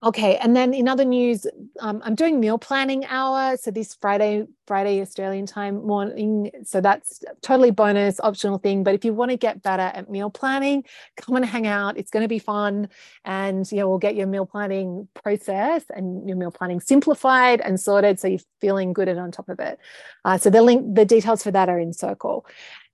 Okay, 0.03 0.36
and 0.36 0.53
then 0.53 0.74
in 0.74 0.89
other 0.89 1.05
news, 1.05 1.48
um, 1.79 2.01
I'm 2.03 2.13
doing 2.13 2.41
meal 2.41 2.57
planning 2.57 3.05
hour. 3.05 3.55
So 3.55 3.72
this 3.72 3.93
Friday, 3.93 4.45
Friday 4.67 5.00
Australian 5.00 5.45
time 5.45 5.88
morning. 5.88 6.51
So 6.65 6.81
that's 6.81 7.24
totally 7.41 7.72
bonus, 7.72 8.19
optional 8.19 8.57
thing. 8.57 8.83
But 8.83 8.95
if 8.95 9.05
you 9.05 9.13
want 9.13 9.31
to 9.31 9.38
get 9.38 9.63
better 9.63 9.83
at 9.83 10.10
meal 10.10 10.29
planning, 10.29 10.83
come 11.15 11.38
and 11.38 11.45
hang 11.45 11.67
out. 11.67 11.98
It's 11.98 12.12
going 12.12 12.24
to 12.24 12.27
be 12.27 12.39
fun, 12.39 12.89
and 13.24 13.72
you 13.72 13.77
know 13.77 13.88
we'll 13.88 13.98
get 13.98 14.15
your 14.15 14.27
meal 14.27 14.45
planning 14.45 15.07
process 15.13 15.86
and 15.89 16.27
your 16.27 16.38
meal 16.38 16.51
planning 16.51 16.81
simplified 16.81 17.62
and 17.62 17.79
sorted, 17.79 18.19
so 18.19 18.27
you're 18.27 18.39
feeling 18.60 18.91
good 18.91 19.07
and 19.07 19.22
on 19.22 19.31
top 19.31 19.48
of 19.48 19.62
it. 19.62 19.79
Uh, 20.25 20.38
so 20.38 20.50
the 20.50 20.62
link, 20.62 20.95
the 20.95 21.05
details 21.05 21.43
for 21.43 21.51
that 21.51 21.69
are 21.69 21.79
in 21.79 21.93
Circle. 21.93 22.45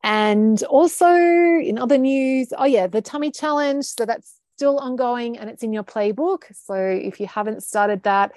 And 0.04 0.62
also 0.64 1.08
in 1.12 1.78
other 1.80 1.98
news, 1.98 2.54
oh 2.58 2.66
yeah, 2.66 2.88
the 2.88 3.02
tummy 3.02 3.32
challenge. 3.32 3.86
So 3.86 4.06
that's 4.06 4.39
still 4.60 4.78
ongoing 4.78 5.38
and 5.38 5.50
it's 5.50 5.64
in 5.64 5.72
your 5.72 5.86
playbook. 5.86 6.44
So 6.52 6.74
if 6.76 7.22
you 7.22 7.28
haven't 7.28 7.64
started 7.64 8.04
that, 8.04 8.34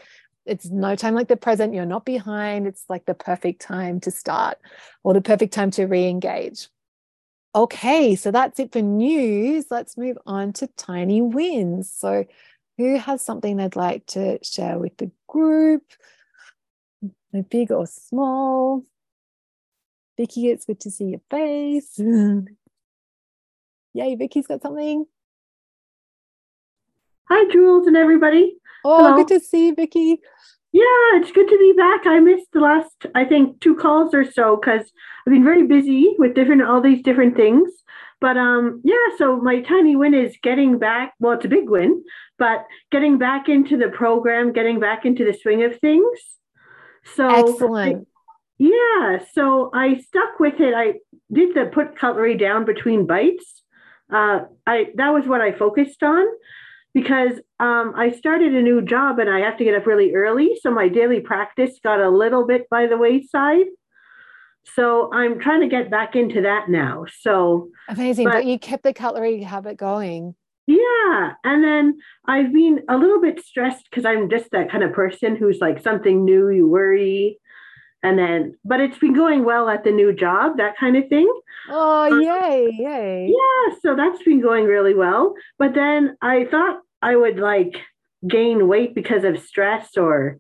it's 0.47 0.71
no 0.71 0.95
time 0.95 1.17
like 1.17 1.27
the 1.27 1.37
present. 1.37 1.75
You're 1.75 1.85
not 1.85 2.05
behind. 2.05 2.69
It's 2.69 2.85
like 2.89 3.07
the 3.07 3.15
perfect 3.15 3.61
time 3.61 3.99
to 4.03 4.13
start 4.13 4.59
or 5.03 5.15
the 5.15 5.21
perfect 5.21 5.53
time 5.53 5.73
to 5.73 5.87
re 5.87 6.07
engage. 6.07 6.69
Okay, 7.57 8.15
so 8.15 8.31
that's 8.31 8.61
it 8.61 8.71
for 8.73 8.83
news. 8.83 9.67
Let's 9.69 9.99
move 9.99 10.17
on 10.25 10.53
to 10.55 10.69
tiny 10.77 11.21
wins. 11.23 11.93
So, 11.93 12.25
who 12.79 12.99
has 12.99 13.25
something 13.25 13.57
they'd 13.57 13.75
like 13.75 14.07
to 14.07 14.39
share 14.45 14.79
with 14.79 14.97
the 14.99 15.11
group? 15.27 15.83
Big 17.51 17.73
or 17.73 17.89
small? 17.89 18.85
Vicky, 20.17 20.51
it's 20.51 20.67
good 20.67 20.79
to 20.81 20.91
see 20.91 21.07
your 21.07 21.21
face. 21.31 21.99
Yay, 23.95 24.15
Vicky's 24.15 24.47
got 24.47 24.63
something. 24.63 25.05
Hi, 27.29 27.51
Jules 27.51 27.87
and 27.87 27.97
everybody. 27.97 28.57
Oh, 28.85 29.05
Hello. 29.05 29.17
good 29.17 29.29
to 29.29 29.41
see 29.41 29.67
you, 29.69 29.75
Vicky. 29.75 30.21
Yeah, 30.73 30.83
it's 31.15 31.31
good 31.33 31.49
to 31.49 31.59
be 31.59 31.75
back. 31.77 32.07
I 32.07 32.19
missed 32.19 32.49
the 32.53 32.61
last, 32.61 33.07
I 33.15 33.25
think, 33.25 33.61
two 33.61 33.77
calls 33.77 34.15
or 34.15 34.31
so 34.31 34.57
because 34.57 34.91
I've 35.27 35.33
been 35.33 35.45
very 35.45 35.67
busy 35.67 36.15
with 36.19 36.35
different 36.35 36.63
all 36.63 36.81
these 36.81 37.03
different 37.03 37.37
things. 37.37 37.71
But 38.21 38.37
um, 38.39 38.81
yeah, 38.85 39.17
so 39.19 39.37
my 39.37 39.61
tiny 39.61 39.97
win 39.97 40.15
is 40.15 40.37
getting 40.43 40.79
back. 40.79 41.15
Well, 41.21 41.35
it's 41.35 41.45
a 41.45 41.49
big 41.49 41.69
win, 41.69 42.03
but 42.39 42.65
getting 42.91 43.19
back 43.19 43.49
into 43.49 43.77
the 43.77 43.89
program, 43.89 44.53
getting 44.53 44.81
back 44.81 45.05
into 45.05 45.25
the 45.25 45.35
swing 45.35 45.63
of 45.65 45.79
things. 45.79 46.19
So 47.15 47.29
excellent. 47.29 48.09
yeah, 48.59 49.19
so 49.33 49.71
I 49.75 49.99
stuck 49.99 50.39
with 50.39 50.61
it. 50.61 50.73
I 50.75 50.95
did 51.33 51.55
the 51.55 51.67
put 51.67 51.99
cutlery 51.99 52.37
down 52.37 52.65
between 52.65 53.07
bites. 53.07 53.63
Uh, 54.11 54.41
I 54.67 54.87
that 54.97 55.11
was 55.11 55.27
what 55.27 55.41
I 55.41 55.53
focused 55.53 56.03
on 56.03 56.25
because 56.95 57.33
um, 57.59 57.95
I 57.97 58.11
started 58.11 58.55
a 58.55 58.63
new 58.63 58.83
job 58.83 59.19
and 59.19 59.31
I 59.31 59.41
have 59.41 59.57
to 59.59 59.65
get 59.65 59.75
up 59.75 59.87
really 59.87 60.15
early. 60.15 60.59
So 60.61 60.71
my 60.71 60.89
daily 60.89 61.21
practice 61.21 61.79
got 61.83 62.01
a 62.01 62.11
little 62.11 62.47
bit 62.47 62.69
by 62.71 62.87
the 62.87 62.97
wayside. 62.97 63.67
So 64.65 65.13
I'm 65.13 65.41
trying 65.41 65.61
to 65.63 65.69
get 65.69 65.91
back 65.91 66.15
into 66.15 66.43
that 66.43 66.69
now. 66.69 67.05
So 67.21 67.71
amazing. 67.89 68.25
But, 68.25 68.33
but 68.33 68.47
you 68.47 68.59
kept 68.59 68.85
the 68.85 68.93
cutlery 68.93 69.43
habit 69.43 69.77
going. 69.77 70.35
Yeah. 70.67 71.33
And 71.45 71.65
then 71.65 71.99
I've 72.27 72.53
been 72.53 72.83
a 72.89 72.97
little 72.97 73.21
bit 73.21 73.45
stressed 73.45 73.89
because 73.91 74.05
I'm 74.05 74.31
just 74.31 74.51
that 74.53 74.71
kind 74.71 74.85
of 74.85 74.93
person 74.93 75.35
who's 75.35 75.59
like 75.61 75.83
something 75.83 76.25
new, 76.25 76.51
you 76.51 76.69
worry. 76.69 77.39
And 78.03 78.19
then, 78.19 78.57
but 78.65 78.81
it's 78.81 78.99
been 78.99 79.15
going 79.15 79.45
well 79.45 79.69
at 79.69 79.85
the 79.85 79.93
new 79.93 80.13
job, 80.13 80.57
that 80.57 80.77
kind 80.77 80.97
of 80.97 81.09
thing. 81.09 81.33
Oh, 81.71 82.13
um, 82.13 82.21
yay, 82.21 82.71
yay. 82.77 83.29
Yeah, 83.29 83.77
so 83.81 83.95
that's 83.95 84.23
been 84.25 84.41
going 84.41 84.65
really 84.65 84.95
well. 84.95 85.35
But 85.59 85.75
then 85.75 86.17
I 86.21 86.47
thought 86.47 86.81
I 87.01 87.15
would 87.15 87.39
like 87.39 87.81
gain 88.27 88.67
weight 88.67 88.95
because 88.95 89.25
of 89.25 89.39
stress 89.39 89.97
or 89.97 90.39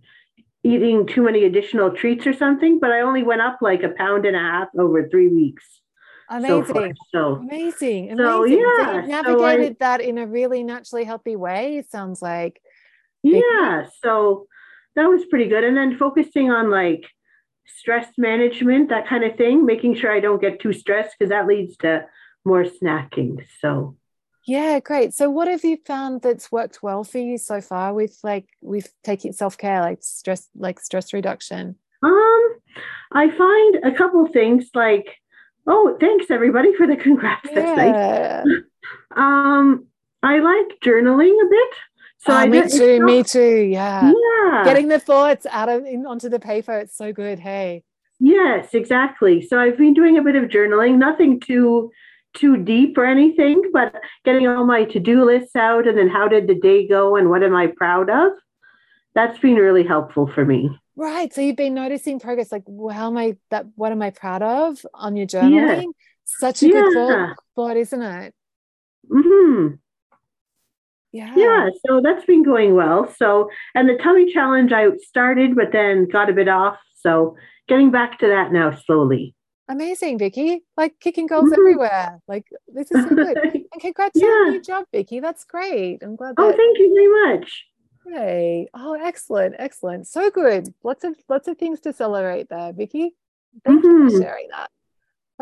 eating 0.64 1.06
too 1.06 1.22
many 1.22 1.44
additional 1.44 1.90
treats 1.90 2.26
or 2.26 2.32
something, 2.32 2.78
but 2.80 2.90
I 2.90 3.00
only 3.00 3.22
went 3.22 3.40
up 3.40 3.58
like 3.60 3.82
a 3.82 3.90
pound 3.90 4.26
and 4.26 4.36
a 4.36 4.40
half 4.40 4.68
over 4.78 5.08
three 5.08 5.28
weeks. 5.28 5.64
Amazing. 6.30 6.64
So, 6.66 6.72
far, 6.72 6.90
so 7.12 7.34
amazing. 7.36 8.12
Amazing. 8.12 8.16
So, 8.16 8.44
yeah, 8.44 8.86
so 8.86 9.00
you 9.00 9.06
navigated 9.08 9.76
so 9.80 9.86
I, 9.86 9.96
that 9.96 10.00
in 10.00 10.18
a 10.18 10.26
really 10.26 10.62
naturally 10.62 11.04
healthy 11.04 11.36
way, 11.36 11.78
it 11.78 11.90
sounds 11.90 12.22
like. 12.22 12.60
Yeah. 13.22 13.86
So 14.02 14.46
that 14.96 15.06
was 15.06 15.24
pretty 15.26 15.48
good. 15.48 15.64
And 15.64 15.76
then 15.76 15.98
focusing 15.98 16.50
on 16.50 16.70
like 16.70 17.06
stress 17.66 18.08
management, 18.16 18.88
that 18.88 19.06
kind 19.06 19.24
of 19.24 19.36
thing, 19.36 19.64
making 19.64 19.96
sure 19.96 20.12
I 20.12 20.20
don't 20.20 20.40
get 20.40 20.60
too 20.60 20.72
stressed 20.72 21.16
because 21.18 21.30
that 21.30 21.46
leads 21.46 21.76
to 21.78 22.06
more 22.44 22.64
snacking. 22.64 23.44
So 23.60 23.96
yeah, 24.44 24.80
great. 24.80 25.14
So 25.14 25.30
what 25.30 25.46
have 25.48 25.64
you 25.64 25.78
found 25.86 26.22
that's 26.22 26.50
worked 26.50 26.82
well 26.82 27.04
for 27.04 27.18
you 27.18 27.38
so 27.38 27.60
far 27.60 27.94
with 27.94 28.18
like 28.24 28.48
with 28.60 28.92
taking 29.04 29.32
self-care, 29.32 29.80
like 29.80 29.98
stress, 30.02 30.48
like 30.56 30.80
stress 30.80 31.12
reduction? 31.12 31.76
Um, 32.02 32.54
I 33.12 33.30
find 33.30 33.84
a 33.84 33.96
couple 33.96 34.26
things 34.26 34.70
like, 34.74 35.16
oh, 35.66 35.96
thanks 36.00 36.26
everybody 36.30 36.74
for 36.74 36.86
the 36.86 36.96
congrats. 37.02 37.48
Yeah. 37.52 37.54
That's 37.54 38.46
nice. 38.46 38.56
um, 39.16 39.86
I 40.22 40.38
like 40.38 40.80
journaling 40.84 41.34
a 41.40 41.48
bit. 41.48 41.74
So 42.24 42.32
oh, 42.32 42.36
I 42.36 42.46
me 42.46 42.68
too, 42.68 43.00
not, 43.00 43.06
me 43.06 43.22
too. 43.24 43.68
Yeah. 43.70 44.12
Yeah. 44.12 44.64
Getting 44.64 44.86
the 44.86 45.00
thoughts 45.00 45.44
out 45.50 45.68
of 45.68 45.84
in, 45.84 46.06
onto 46.06 46.28
the 46.28 46.38
paper, 46.38 46.78
it's 46.78 46.96
so 46.96 47.12
good. 47.12 47.40
Hey. 47.40 47.82
Yes, 48.20 48.74
exactly. 48.74 49.42
So 49.42 49.58
I've 49.58 49.76
been 49.76 49.92
doing 49.92 50.18
a 50.18 50.22
bit 50.22 50.36
of 50.36 50.44
journaling, 50.44 50.98
nothing 50.98 51.40
too 51.40 51.90
too 52.34 52.56
deep 52.56 52.96
or 52.96 53.04
anything, 53.04 53.70
but 53.72 53.94
getting 54.24 54.46
all 54.46 54.64
my 54.64 54.84
to-do 54.84 55.24
lists 55.24 55.54
out 55.54 55.86
and 55.86 55.98
then 55.98 56.08
how 56.08 56.28
did 56.28 56.46
the 56.46 56.54
day 56.54 56.86
go 56.86 57.16
and 57.16 57.28
what 57.28 57.42
am 57.42 57.54
I 57.54 57.66
proud 57.66 58.08
of? 58.08 58.32
That's 59.14 59.38
been 59.40 59.56
really 59.56 59.82
helpful 59.82 60.30
for 60.32 60.44
me. 60.44 60.70
Right. 60.96 61.32
So 61.34 61.40
you've 61.40 61.56
been 61.56 61.74
noticing 61.74 62.20
progress, 62.20 62.52
like 62.52 62.62
well, 62.66 62.94
how 62.94 63.08
am 63.08 63.18
I 63.18 63.36
that 63.50 63.66
what 63.74 63.90
am 63.90 64.00
I 64.00 64.10
proud 64.10 64.42
of 64.42 64.78
on 64.94 65.16
your 65.16 65.26
journaling? 65.26 65.82
Yeah. 65.82 65.90
Such 66.24 66.62
a 66.62 66.68
yeah. 66.68 66.72
good 66.72 66.94
thought, 66.94 67.36
thought, 67.56 67.76
isn't 67.76 68.02
it? 68.02 68.34
Mm-hmm. 69.10 69.74
Yeah. 71.12 71.32
Yeah. 71.36 71.68
So 71.86 72.00
that's 72.02 72.24
been 72.24 72.42
going 72.42 72.74
well. 72.74 73.12
So, 73.18 73.50
and 73.74 73.88
the 73.88 73.98
tummy 74.02 74.32
challenge 74.32 74.72
I 74.72 74.96
started, 74.96 75.54
but 75.54 75.72
then 75.72 76.08
got 76.08 76.30
a 76.30 76.32
bit 76.32 76.48
off. 76.48 76.78
So, 77.00 77.36
getting 77.68 77.90
back 77.90 78.18
to 78.20 78.28
that 78.28 78.52
now 78.52 78.74
slowly. 78.74 79.34
Amazing, 79.68 80.18
Vicky. 80.18 80.64
Like 80.76 80.98
kicking 81.00 81.26
goals 81.26 81.44
mm-hmm. 81.44 81.60
everywhere. 81.60 82.20
Like 82.26 82.46
this 82.68 82.90
is 82.90 83.04
so 83.04 83.14
good. 83.14 83.38
and 83.54 83.80
congrats 83.80 84.20
yeah. 84.20 84.26
on 84.26 84.52
your 84.52 84.62
job, 84.62 84.84
Vicky. 84.92 85.20
That's 85.20 85.44
great. 85.44 86.02
I'm 86.02 86.16
glad. 86.16 86.34
Oh, 86.38 86.46
that... 86.46 86.54
Oh, 86.54 86.56
thank 86.56 86.78
you 86.78 86.94
very 86.94 87.36
much. 87.38 87.64
Hey. 88.06 88.68
Oh, 88.74 88.94
excellent, 89.00 89.54
excellent. 89.58 90.08
So 90.08 90.30
good. 90.30 90.74
Lots 90.82 91.04
of 91.04 91.14
lots 91.28 91.46
of 91.46 91.58
things 91.58 91.80
to 91.80 91.92
celebrate 91.92 92.48
there, 92.48 92.72
Vicky. 92.72 93.14
Thank 93.64 93.84
mm-hmm. 93.84 93.86
you 93.86 94.08
for 94.08 94.14
mm-hmm. 94.14 94.22
sharing 94.22 94.48
that. 94.50 94.70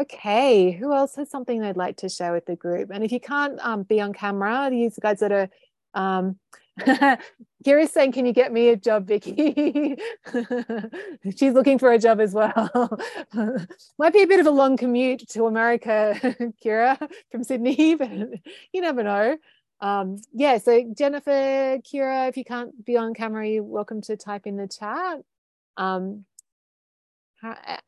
Okay, 0.01 0.71
who 0.73 0.95
else 0.95 1.17
has 1.17 1.29
something 1.31 1.61
they'd 1.61 1.77
like 1.77 1.99
to 1.99 2.09
share 2.09 2.33
with 2.33 2.47
the 2.47 2.57
group? 2.57 2.91
And 2.91 3.05
if 3.05 3.13
you 3.13 3.21
can't 3.21 3.61
um, 3.61 3.83
be 3.83 4.01
on 4.01 4.15
camera, 4.15 4.69
these 4.71 4.99
guys 4.99 5.21
that 5.21 5.31
are 5.31 5.49
um, 5.93 6.39
Kira's 7.65 7.93
saying, 7.93 8.13
Can 8.13 8.25
you 8.25 8.33
get 8.33 8.53
me 8.53 8.69
a 8.69 8.77
job, 8.77 9.07
Vicky? 9.07 9.97
She's 11.37 11.53
looking 11.53 11.79
for 11.79 11.93
a 11.93 11.99
job 11.99 12.21
as 12.21 12.33
well. 12.33 12.99
Might 13.99 14.13
be 14.15 14.23
a 14.23 14.27
bit 14.27 14.41
of 14.41 14.47
a 14.47 14.51
long 14.51 14.79
commute 14.79 15.29
to 15.31 15.45
America, 15.45 16.15
Kira, 16.65 16.97
from 17.31 17.45
Sydney, 17.45 17.95
but 17.95 18.11
you 18.73 18.81
never 18.81 19.03
know. 19.03 19.37
Um, 19.81 20.17
yeah, 20.33 20.59
so 20.59 20.93
Jennifer, 20.97 21.79
Kira, 21.79 22.29
if 22.29 22.37
you 22.39 22.45
can't 22.45 22.85
be 22.85 22.97
on 22.97 23.13
camera, 23.13 23.47
you're 23.47 23.63
welcome 23.63 24.01
to 24.03 24.17
type 24.17 24.47
in 24.47 24.57
the 24.57 24.69
chat. 24.69 25.21
Um, 25.77 26.25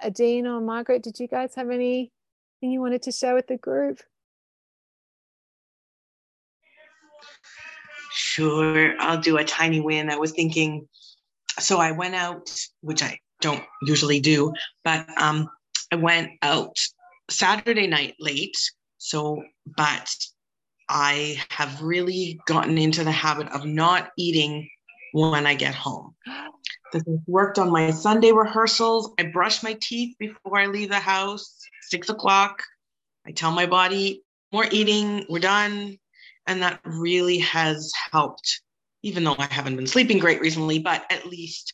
Adine 0.02 0.46
or 0.46 0.60
Margaret, 0.60 1.02
did 1.02 1.18
you 1.18 1.28
guys 1.28 1.54
have 1.54 1.70
anything 1.70 2.10
you 2.60 2.80
wanted 2.80 3.02
to 3.02 3.12
share 3.12 3.34
with 3.34 3.46
the 3.46 3.58
group? 3.58 4.00
Sure, 8.12 8.94
I'll 8.98 9.20
do 9.20 9.38
a 9.38 9.44
tiny 9.44 9.80
win. 9.80 10.10
I 10.10 10.16
was 10.16 10.32
thinking 10.32 10.88
so 11.58 11.78
I 11.78 11.92
went 11.92 12.14
out, 12.14 12.50
which 12.80 13.02
I 13.02 13.18
don't 13.40 13.62
usually 13.82 14.20
do, 14.20 14.52
but 14.84 15.06
um, 15.20 15.48
I 15.90 15.96
went 15.96 16.30
out 16.40 16.76
Saturday 17.30 17.86
night 17.86 18.14
late. 18.18 18.56
So, 18.98 19.42
but 19.76 20.08
I 20.88 21.36
have 21.50 21.82
really 21.82 22.40
gotten 22.46 22.78
into 22.78 23.04
the 23.04 23.12
habit 23.12 23.48
of 23.48 23.64
not 23.66 24.10
eating 24.16 24.68
when 25.12 25.46
I 25.46 25.54
get 25.54 25.74
home. 25.74 26.14
This 26.92 27.02
has 27.06 27.18
worked 27.26 27.58
on 27.58 27.70
my 27.70 27.90
Sunday 27.90 28.32
rehearsals. 28.32 29.12
I 29.18 29.24
brush 29.24 29.62
my 29.62 29.76
teeth 29.80 30.14
before 30.18 30.58
I 30.58 30.66
leave 30.66 30.90
the 30.90 30.98
house, 30.98 31.58
six 31.88 32.10
o'clock. 32.10 32.62
I 33.26 33.32
tell 33.32 33.50
my 33.50 33.66
body, 33.66 34.22
more 34.52 34.66
eating, 34.70 35.24
we're 35.28 35.38
done. 35.38 35.98
And 36.46 36.62
that 36.62 36.80
really 36.84 37.38
has 37.38 37.92
helped, 38.12 38.60
even 39.02 39.24
though 39.24 39.36
I 39.38 39.46
haven't 39.50 39.76
been 39.76 39.86
sleeping 39.86 40.18
great 40.18 40.40
recently, 40.40 40.80
but 40.80 41.04
at 41.10 41.26
least 41.26 41.72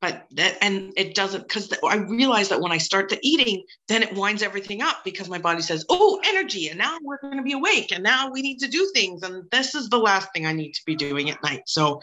but 0.00 0.26
that 0.32 0.58
and 0.60 0.92
it 0.96 1.14
doesn't 1.14 1.42
because 1.42 1.72
i 1.84 1.96
realize 1.96 2.48
that 2.48 2.60
when 2.60 2.72
i 2.72 2.78
start 2.78 3.08
the 3.08 3.18
eating 3.22 3.62
then 3.88 4.02
it 4.02 4.14
winds 4.14 4.42
everything 4.42 4.82
up 4.82 5.02
because 5.04 5.28
my 5.28 5.38
body 5.38 5.62
says 5.62 5.84
oh 5.88 6.20
energy 6.24 6.68
and 6.68 6.78
now 6.78 6.98
we're 7.02 7.20
going 7.20 7.36
to 7.36 7.42
be 7.42 7.52
awake 7.52 7.92
and 7.92 8.02
now 8.02 8.30
we 8.30 8.42
need 8.42 8.58
to 8.58 8.68
do 8.68 8.90
things 8.94 9.22
and 9.22 9.44
this 9.50 9.74
is 9.74 9.88
the 9.88 9.98
last 9.98 10.28
thing 10.32 10.46
i 10.46 10.52
need 10.52 10.72
to 10.72 10.82
be 10.84 10.94
doing 10.94 11.30
at 11.30 11.42
night 11.42 11.62
so 11.66 12.00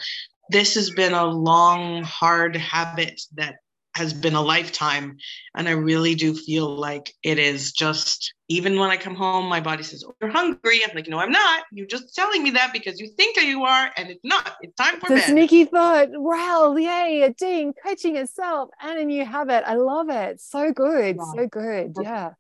this 0.50 0.76
has 0.76 0.90
been 0.92 1.14
a 1.14 1.26
long 1.26 2.04
hard 2.04 2.56
habit 2.56 3.22
that 3.36 3.56
has 3.96 4.14
been 4.14 4.34
a 4.34 4.42
lifetime. 4.42 5.18
And 5.56 5.68
I 5.68 5.72
really 5.72 6.16
do 6.16 6.34
feel 6.34 6.76
like 6.76 7.14
it 7.22 7.38
is 7.38 7.72
just, 7.74 8.34
even 8.48 8.80
when 8.80 8.90
I 8.90 8.98
come 8.98 9.16
home, 9.16 9.48
my 9.48 9.62
body 9.62 9.84
says, 9.84 10.04
Oh, 10.08 10.16
you're 10.22 10.32
hungry. 10.32 10.82
I'm 10.84 10.96
like, 10.96 11.08
No, 11.08 11.20
I'm 11.20 11.32
not. 11.32 11.64
You're 11.72 11.88
just 11.88 12.16
telling 12.16 12.44
me 12.44 12.52
that 12.52 12.74
because 12.74 13.00
you 13.00 13.10
think 13.16 13.36
that 13.36 13.46
you 13.46 13.64
are, 13.64 13.92
and 13.96 14.10
it's 14.10 14.24
not. 14.24 14.56
It's 14.62 14.76
time 14.76 15.00
for 15.00 15.10
the 15.10 15.16
bed. 15.16 15.26
sneaky 15.28 15.66
thought. 15.66 16.10
Wow, 16.12 16.76
yay, 16.76 17.22
Adine 17.22 17.74
coaching 17.74 18.16
herself 18.16 18.70
and 18.82 19.00
a 19.00 19.06
new 19.06 19.26
habit. 19.26 19.64
I 19.68 19.76
love 19.76 20.10
it. 20.10 20.42
So 20.42 20.72
good. 20.72 21.18
Yeah. 21.18 21.32
So 21.36 21.48
good. 21.48 21.94
Yeah. 22.00 22.32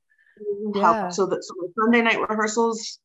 yeah. 0.74 1.10
So 1.10 1.27
that 1.27 1.43
so 1.43 1.53
Sunday 1.79 2.01
night 2.01 2.19
rehearsals, 2.19 3.00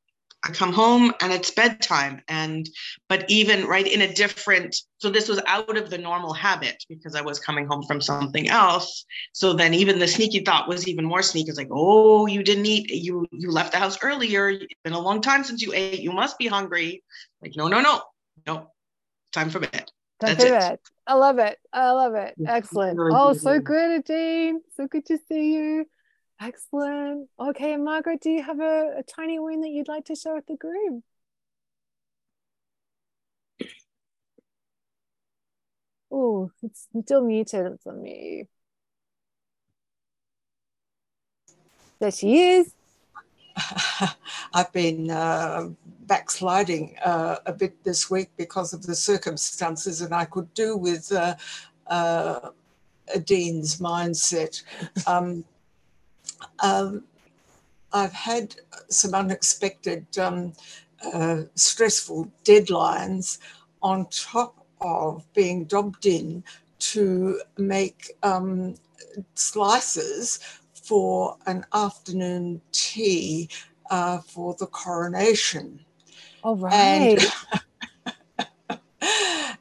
I 0.44 0.50
come 0.50 0.72
home 0.72 1.12
and 1.20 1.32
it's 1.32 1.50
bedtime. 1.50 2.22
And, 2.28 2.68
but 3.08 3.28
even 3.28 3.66
right 3.66 3.86
in 3.86 4.02
a 4.02 4.12
different, 4.12 4.76
so 4.98 5.10
this 5.10 5.28
was 5.28 5.40
out 5.46 5.76
of 5.76 5.90
the 5.90 5.98
normal 5.98 6.32
habit 6.32 6.82
because 6.88 7.14
I 7.14 7.22
was 7.22 7.40
coming 7.40 7.66
home 7.66 7.82
from 7.82 8.00
something 8.00 8.48
else. 8.48 9.04
So 9.32 9.52
then 9.52 9.74
even 9.74 9.98
the 9.98 10.06
sneaky 10.06 10.40
thought 10.40 10.68
was 10.68 10.86
even 10.86 11.04
more 11.04 11.22
sneaky. 11.22 11.48
It's 11.48 11.58
like, 11.58 11.68
oh, 11.72 12.26
you 12.26 12.42
didn't 12.42 12.66
eat, 12.66 12.90
you, 12.90 13.26
you 13.32 13.50
left 13.50 13.72
the 13.72 13.78
house 13.78 13.98
earlier. 14.02 14.50
It's 14.50 14.74
been 14.84 14.92
a 14.92 15.00
long 15.00 15.20
time 15.20 15.42
since 15.42 15.60
you 15.60 15.72
ate. 15.74 16.00
You 16.00 16.12
must 16.12 16.38
be 16.38 16.46
hungry. 16.46 17.02
Like, 17.42 17.52
no, 17.56 17.66
no, 17.66 17.80
no, 17.80 18.02
no, 18.46 18.70
time 19.32 19.50
for 19.50 19.58
bed. 19.58 19.90
Time 20.20 20.36
That's 20.36 20.44
for 20.44 20.50
bed. 20.50 20.78
I 21.06 21.14
love 21.14 21.38
it. 21.38 21.58
I 21.72 21.90
love 21.92 22.14
it. 22.14 22.34
Excellent. 22.46 22.98
Oh, 23.00 23.32
so 23.32 23.58
good, 23.60 24.04
Dean. 24.04 24.60
So 24.76 24.86
good 24.86 25.06
to 25.06 25.18
see 25.28 25.54
you. 25.54 25.86
Excellent. 26.40 27.28
Okay, 27.40 27.76
Margaret, 27.76 28.20
do 28.20 28.30
you 28.30 28.42
have 28.42 28.60
a, 28.60 28.98
a 28.98 29.02
tiny 29.02 29.38
win 29.40 29.60
that 29.62 29.70
you'd 29.70 29.88
like 29.88 30.04
to 30.04 30.14
share 30.14 30.34
with 30.34 30.46
the 30.46 30.56
group? 30.56 31.02
Oh, 36.10 36.50
it's 36.62 36.86
still 37.02 37.22
muted. 37.22 37.78
On 37.86 38.02
me. 38.02 38.44
There 41.98 42.10
she 42.12 42.38
is. 42.38 42.72
I've 44.54 44.72
been 44.72 45.10
uh, 45.10 45.70
backsliding 46.06 46.96
uh, 47.04 47.38
a 47.44 47.52
bit 47.52 47.82
this 47.82 48.08
week 48.08 48.30
because 48.36 48.72
of 48.72 48.86
the 48.86 48.94
circumstances, 48.94 50.00
and 50.00 50.14
I 50.14 50.24
could 50.24 50.52
do 50.54 50.76
with 50.76 51.10
uh, 51.12 51.34
uh 51.88 52.50
Adine's 53.14 53.78
mindset. 53.80 54.62
Um, 55.06 55.44
um, 56.60 57.04
I've 57.92 58.12
had 58.12 58.54
some 58.88 59.14
unexpected 59.14 60.06
um, 60.18 60.52
uh, 61.12 61.42
stressful 61.54 62.30
deadlines 62.44 63.38
on 63.82 64.06
top 64.06 64.66
of 64.80 65.24
being 65.34 65.64
dobbed 65.64 66.06
in 66.06 66.44
to 66.78 67.40
make 67.56 68.12
um, 68.22 68.74
slices 69.34 70.40
for 70.74 71.36
an 71.46 71.64
afternoon 71.72 72.60
tea 72.72 73.48
uh, 73.90 74.18
for 74.18 74.54
the 74.58 74.66
coronation. 74.66 75.80
All 76.42 76.56
right. 76.56 77.18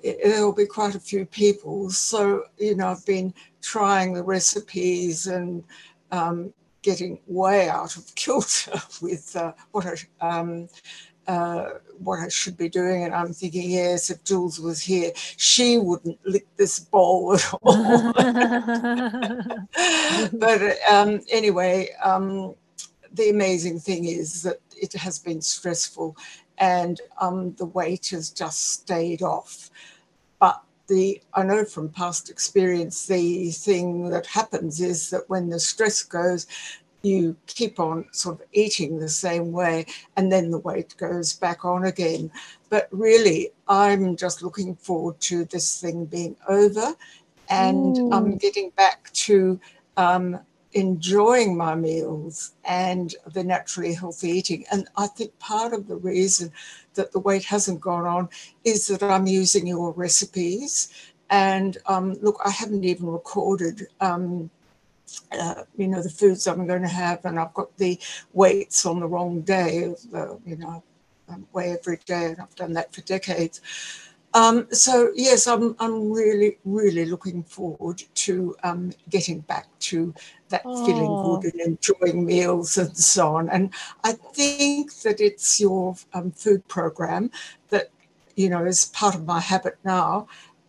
And 0.04 0.18
there'll 0.24 0.54
be 0.54 0.66
quite 0.66 0.96
a 0.96 1.00
few 1.00 1.26
people. 1.26 1.90
So, 1.90 2.44
you 2.58 2.76
know, 2.76 2.88
I've 2.88 3.06
been 3.06 3.34
trying 3.62 4.14
the 4.14 4.24
recipes 4.24 5.28
and 5.28 5.64
um, 6.12 6.54
getting 6.88 7.20
way 7.28 7.68
out 7.68 7.98
of 7.98 8.16
kilter 8.16 8.82
with 9.02 9.36
uh, 9.36 9.52
what 9.72 9.86
I 9.86 9.96
um, 10.26 10.70
uh, 11.28 11.72
what 12.00 12.20
I 12.20 12.30
should 12.30 12.56
be 12.56 12.70
doing. 12.70 13.04
And 13.04 13.14
I'm 13.14 13.34
thinking, 13.34 13.70
yes, 13.70 14.10
if 14.10 14.24
Jules 14.24 14.58
was 14.58 14.80
here, 14.82 15.12
she 15.36 15.78
wouldn't 15.78 16.18
lick 16.26 16.48
this 16.56 16.80
bowl 16.80 17.34
at 17.34 17.54
all. 17.62 18.14
but 20.34 20.62
um, 20.90 21.20
anyway, 21.30 21.90
um, 22.02 22.56
the 23.12 23.30
amazing 23.32 23.80
thing 23.80 24.06
is 24.06 24.44
that 24.44 24.60
it 24.82 24.94
has 24.94 25.20
been 25.20 25.42
stressful 25.42 26.16
and 26.60 27.02
um, 27.20 27.54
the 27.56 27.66
weight 27.66 28.08
has 28.12 28.30
just 28.30 28.70
stayed 28.70 29.22
off. 29.22 29.70
But 30.40 30.64
the 30.88 31.22
I 31.34 31.44
know 31.44 31.66
from 31.66 31.90
past 31.90 32.30
experience, 32.30 33.06
the 33.08 33.52
thing 33.52 34.10
that 34.10 34.26
happens 34.26 34.82
is 34.82 35.10
that 35.10 35.30
when 35.30 35.50
the 35.50 35.60
stress 35.60 36.04
goes, 36.04 36.48
you 37.02 37.36
keep 37.46 37.80
on 37.80 38.06
sort 38.12 38.42
of 38.42 38.48
eating 38.54 39.00
the 39.00 39.10
same 39.10 39.52
way 39.52 39.86
and 40.16 40.32
then 40.32 40.52
the 40.52 40.60
weight 40.60 40.96
goes 40.98 41.34
back 41.34 41.64
on 41.64 41.86
again. 41.86 42.32
But 42.70 42.88
really, 42.92 43.50
I'm 43.68 44.16
just 44.16 44.42
looking 44.42 44.76
forward 44.76 45.20
to 45.22 45.46
this 45.46 45.80
thing 45.80 46.06
being 46.06 46.36
over 46.48 46.96
and 47.50 47.98
I'm 47.98 48.14
um, 48.14 48.38
getting 48.38 48.72
back 48.72 49.12
to 49.14 49.60
um, 49.96 50.40
enjoying 50.74 51.56
my 51.56 51.76
meals 51.76 52.54
and 52.66 53.16
the 53.34 53.44
naturally 53.44 53.94
healthy 53.94 54.30
eating. 54.30 54.66
And 54.72 54.88
I 54.98 55.08
think 55.08 55.38
part 55.40 55.74
of 55.74 55.88
the 55.88 55.96
reason 55.96 56.52
that 56.98 57.12
the 57.14 57.20
weight 57.20 57.46
hasn't 57.46 57.82
gone 57.82 58.06
on 58.06 58.30
is 58.64 58.88
that 58.88 59.02
I'm 59.02 59.26
using 59.26 59.66
your 59.66 59.92
recipes. 59.94 60.94
And 61.30 61.78
um, 61.88 62.14
look, 62.22 62.40
I 62.46 62.52
haven't 62.52 62.84
even 62.84 63.08
recorded 63.08 63.88
um, 64.02 64.50
uh, 65.32 65.64
you 65.78 65.88
know, 65.88 66.02
the 66.02 66.10
foods 66.10 66.48
I'm 66.48 66.68
going 66.68 66.82
to 66.82 66.88
have, 66.88 67.24
and 67.26 67.40
I've 67.40 67.54
got 67.54 67.76
the 67.78 68.00
weights 68.34 68.86
on 68.86 69.00
the 69.00 69.08
wrong 69.08 69.42
day. 69.42 69.94
The, 70.12 70.40
you 70.46 70.58
know, 70.58 70.84
I 71.30 71.36
weigh 71.54 71.72
every 71.72 72.00
day, 72.06 72.26
and 72.26 72.42
I've 72.42 72.56
done 72.56 72.74
that 72.74 72.94
for 72.94 73.02
decades. 73.02 73.62
Um, 74.38 74.68
so 74.72 75.12
yes, 75.16 75.48
I'm 75.48 75.76
I'm 75.80 76.12
really 76.12 76.60
really 76.64 77.06
looking 77.06 77.42
forward 77.42 78.04
to 78.26 78.56
um, 78.64 78.92
getting 79.10 79.40
back 79.40 79.66
to 79.90 80.14
that 80.50 80.62
oh. 80.64 80.86
feeling 80.86 81.42
good 81.42 81.54
and 81.56 81.62
enjoying 81.74 82.24
meals 82.24 82.78
and 82.78 82.96
so 82.96 83.36
on. 83.36 83.50
And 83.50 83.74
I 84.04 84.12
think 84.14 84.94
that 85.02 85.20
it's 85.20 85.60
your 85.60 85.96
um, 86.14 86.30
food 86.30 86.68
program 86.68 87.32
that 87.70 87.90
you 88.36 88.48
know 88.50 88.64
is 88.64 88.86
part 88.86 89.16
of 89.16 89.26
my 89.26 89.40
habit 89.40 89.80
now, 89.84 90.28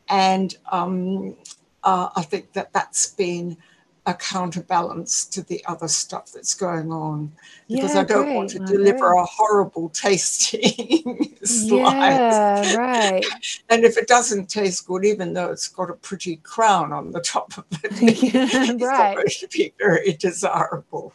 and 0.09 0.57
um, 0.73 1.37
uh, 1.85 2.09
I 2.17 2.23
think 2.23 2.55
that 2.55 2.73
that's 2.73 3.09
been 3.09 3.59
a 4.09 4.15
counterbalance 4.15 5.27
to 5.27 5.43
the 5.43 5.63
other 5.67 5.87
stuff 5.87 6.33
that's 6.33 6.55
going 6.55 6.91
on 6.91 7.31
because 7.69 7.95
yeah, 7.95 8.01
I 8.01 8.05
don't 8.05 8.25
great. 8.25 8.37
want 8.37 8.51
to 8.51 8.59
deliver 8.61 9.13
a 9.13 9.25
horrible 9.27 9.89
tasting 9.91 11.37
slide. 11.45 12.09
Yeah, 12.09 12.75
right. 12.75 13.25
and 13.69 13.85
if 13.85 13.99
it 13.99 14.09
doesn't 14.09 14.49
taste 14.49 14.87
good, 14.87 15.05
even 15.05 15.35
though 15.35 15.51
it's 15.51 15.69
got 15.69 15.91
a 15.91 15.93
pretty 15.93 16.37
crown 16.37 16.91
on 16.91 17.13
the 17.13 17.21
top 17.21 17.59
of 17.59 17.67
it, 17.85 17.93
yeah, 18.01 18.47
it's 18.47 18.83
right. 18.83 19.15
not 19.15 19.17
going 19.17 19.29
to 19.29 19.49
be 19.49 19.75
very 19.79 20.15
desirable. 20.15 21.13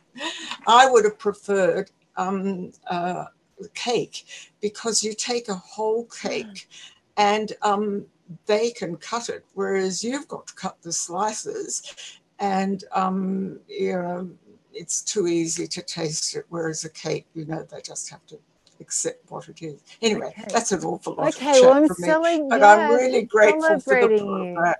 I 0.67 0.87
would 0.87 1.05
have 1.05 1.17
preferred 1.17 1.89
um, 2.15 2.73
uh, 2.87 3.25
cake 3.73 4.51
because 4.61 5.03
you 5.03 5.15
take 5.15 5.49
a 5.49 5.55
whole 5.55 6.05
cake 6.05 6.69
and 7.17 7.53
um, 7.63 8.05
they 8.45 8.69
can 8.69 8.97
cut 8.97 9.29
it, 9.29 9.43
whereas 9.55 10.03
you've 10.03 10.27
got 10.27 10.45
to 10.45 10.53
cut 10.53 10.79
the 10.83 10.91
slices 10.93 12.19
and 12.39 12.83
um, 12.93 13.59
you 13.67 13.93
know 13.93 14.29
it's 14.73 15.01
too 15.01 15.27
easy 15.27 15.67
to 15.67 15.81
taste 15.81 16.35
it. 16.35 16.45
Whereas 16.49 16.83
a 16.83 16.89
cake, 16.89 17.27
you 17.33 17.45
know, 17.45 17.63
they 17.63 17.81
just 17.81 18.09
have 18.09 18.25
to 18.27 18.39
accept 18.79 19.29
what 19.29 19.47
it 19.47 19.61
is. 19.61 19.81
Anyway, 20.01 20.27
okay. 20.27 20.45
that's 20.49 20.71
an 20.71 20.83
awful 20.83 21.15
lot. 21.15 21.35
Okay, 21.35 21.61
well, 21.61 21.73
I'm 21.73 21.87
selling, 21.87 22.49
but 22.49 22.63
I'm 22.63 22.91
really 22.91 23.23
grateful 23.23 23.79
for 23.79 24.01
the 24.01 24.17
program. 24.17 24.75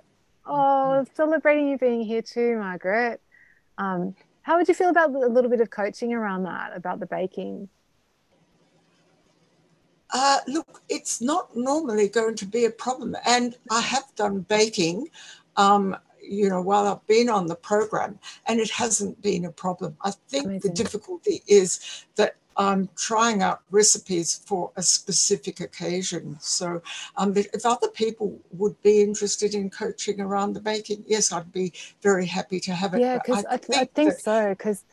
Oh, 0.46 1.06
celebrating 1.14 1.68
you 1.68 1.78
being 1.78 2.02
here 2.02 2.22
too, 2.22 2.58
Margaret. 2.58 3.20
Um, 3.78 4.14
how 4.42 4.58
would 4.58 4.68
you 4.68 4.74
feel 4.74 4.90
about 4.90 5.10
a 5.10 5.18
little 5.18 5.50
bit 5.50 5.60
of 5.60 5.70
coaching 5.70 6.12
around 6.12 6.42
that, 6.42 6.76
about 6.76 7.00
the 7.00 7.06
baking? 7.06 7.68
Uh, 10.12 10.38
look, 10.46 10.82
it's 10.88 11.22
not 11.22 11.56
normally 11.56 12.08
going 12.08 12.36
to 12.36 12.46
be 12.46 12.66
a 12.66 12.70
problem. 12.70 13.16
And 13.26 13.56
I 13.70 13.80
have 13.80 14.04
done 14.14 14.40
baking 14.40 15.08
um, 15.56 15.96
you 16.28 16.48
know, 16.48 16.60
while 16.60 16.86
I've 16.86 17.06
been 17.06 17.28
on 17.28 17.46
the 17.46 17.54
program, 17.56 18.18
and 18.46 18.60
it 18.60 18.70
hasn't 18.70 19.20
been 19.22 19.44
a 19.44 19.50
problem. 19.50 19.96
I 20.02 20.12
think 20.28 20.46
Amazing. 20.46 20.70
the 20.70 20.74
difficulty 20.82 21.42
is 21.46 22.04
that 22.16 22.36
I'm 22.56 22.88
trying 22.96 23.42
out 23.42 23.62
recipes 23.70 24.40
for 24.46 24.70
a 24.76 24.82
specific 24.82 25.58
occasion. 25.60 26.36
So, 26.40 26.82
um, 27.16 27.36
if 27.36 27.66
other 27.66 27.88
people 27.88 28.38
would 28.52 28.80
be 28.82 29.02
interested 29.02 29.54
in 29.54 29.70
coaching 29.70 30.20
around 30.20 30.52
the 30.52 30.60
baking, 30.60 31.04
yes, 31.06 31.32
I'd 31.32 31.52
be 31.52 31.72
very 32.00 32.26
happy 32.26 32.60
to 32.60 32.72
have 32.72 32.94
it. 32.94 33.00
Yeah, 33.00 33.18
because 33.18 33.44
I, 33.46 33.56
think 33.56 33.78
I 33.80 33.84
think 33.86 34.10
that- 34.10 34.20
so. 34.20 34.48
Because 34.50 34.84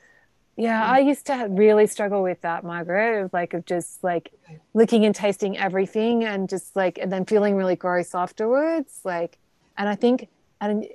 yeah, 0.57 0.81
Mm. 0.83 0.89
I 0.89 0.99
used 0.99 1.25
to 1.27 1.47
really 1.49 1.87
struggle 1.87 2.23
with 2.23 2.41
that, 2.41 2.63
Margaret, 2.63 3.25
of 3.25 3.33
like 3.33 3.53
of 3.53 3.65
just 3.65 4.03
like 4.03 4.31
looking 4.73 5.05
and 5.05 5.15
tasting 5.15 5.57
everything 5.57 6.23
and 6.25 6.49
just 6.49 6.75
like 6.75 6.97
and 6.97 7.11
then 7.11 7.25
feeling 7.25 7.55
really 7.55 7.75
gross 7.75 8.13
afterwards. 8.15 8.99
Like, 9.03 9.37
and 9.77 9.87
I 9.87 9.95
think 9.95 10.27
and 10.59 10.87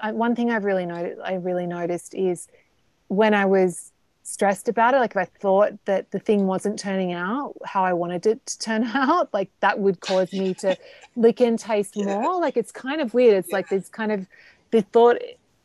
I, 0.00 0.12
one 0.12 0.34
thing 0.34 0.50
I've 0.50 0.64
really 0.64 0.86
noticed, 0.86 1.20
I 1.24 1.34
really 1.34 1.66
noticed 1.66 2.14
is 2.14 2.48
when 3.08 3.34
I 3.34 3.46
was 3.46 3.92
stressed 4.22 4.68
about 4.68 4.94
it, 4.94 4.98
like 4.98 5.12
if 5.12 5.16
I 5.16 5.24
thought 5.24 5.72
that 5.86 6.10
the 6.10 6.18
thing 6.18 6.46
wasn't 6.46 6.78
turning 6.78 7.12
out 7.12 7.54
how 7.64 7.82
I 7.84 7.94
wanted 7.94 8.26
it 8.26 8.44
to 8.46 8.58
turn 8.58 8.84
out, 8.94 9.32
like 9.32 9.50
that 9.60 9.78
would 9.80 10.00
cause 10.00 10.32
me 10.32 10.54
to 10.54 10.76
lick 11.16 11.40
and 11.40 11.58
taste 11.58 11.96
Yeah. 11.96 12.20
more. 12.20 12.40
Like 12.40 12.56
it's 12.56 12.72
kind 12.72 13.00
of 13.00 13.14
weird. 13.14 13.34
It's 13.36 13.52
like 13.52 13.68
this 13.68 13.88
kind 13.88 14.12
of 14.12 14.26
the 14.70 14.82
thought. 14.82 15.16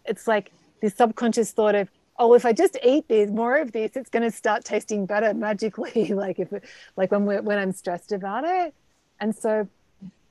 It's 0.06 0.28
like 0.28 0.52
this 0.82 0.96
subconscious 0.96 1.52
thought 1.52 1.76
of, 1.76 1.90
oh, 2.18 2.34
if 2.36 2.46
I 2.46 2.54
just 2.54 2.78
eat 2.84 3.08
this 3.08 3.30
more 3.32 3.58
of 3.58 3.72
this, 3.72 3.96
it's 3.96 4.10
going 4.10 4.24
to 4.24 4.32
start 4.32 4.64
tasting 4.64 5.06
better 5.06 5.34
magically. 5.34 6.06
like 6.14 6.40
if 6.40 6.52
it, 6.54 6.64
like 6.96 7.12
when 7.12 7.26
we're, 7.26 7.42
when 7.42 7.58
I'm 7.58 7.72
stressed 7.74 8.12
about 8.12 8.44
it, 8.46 8.74
and 9.20 9.36
so 9.36 9.68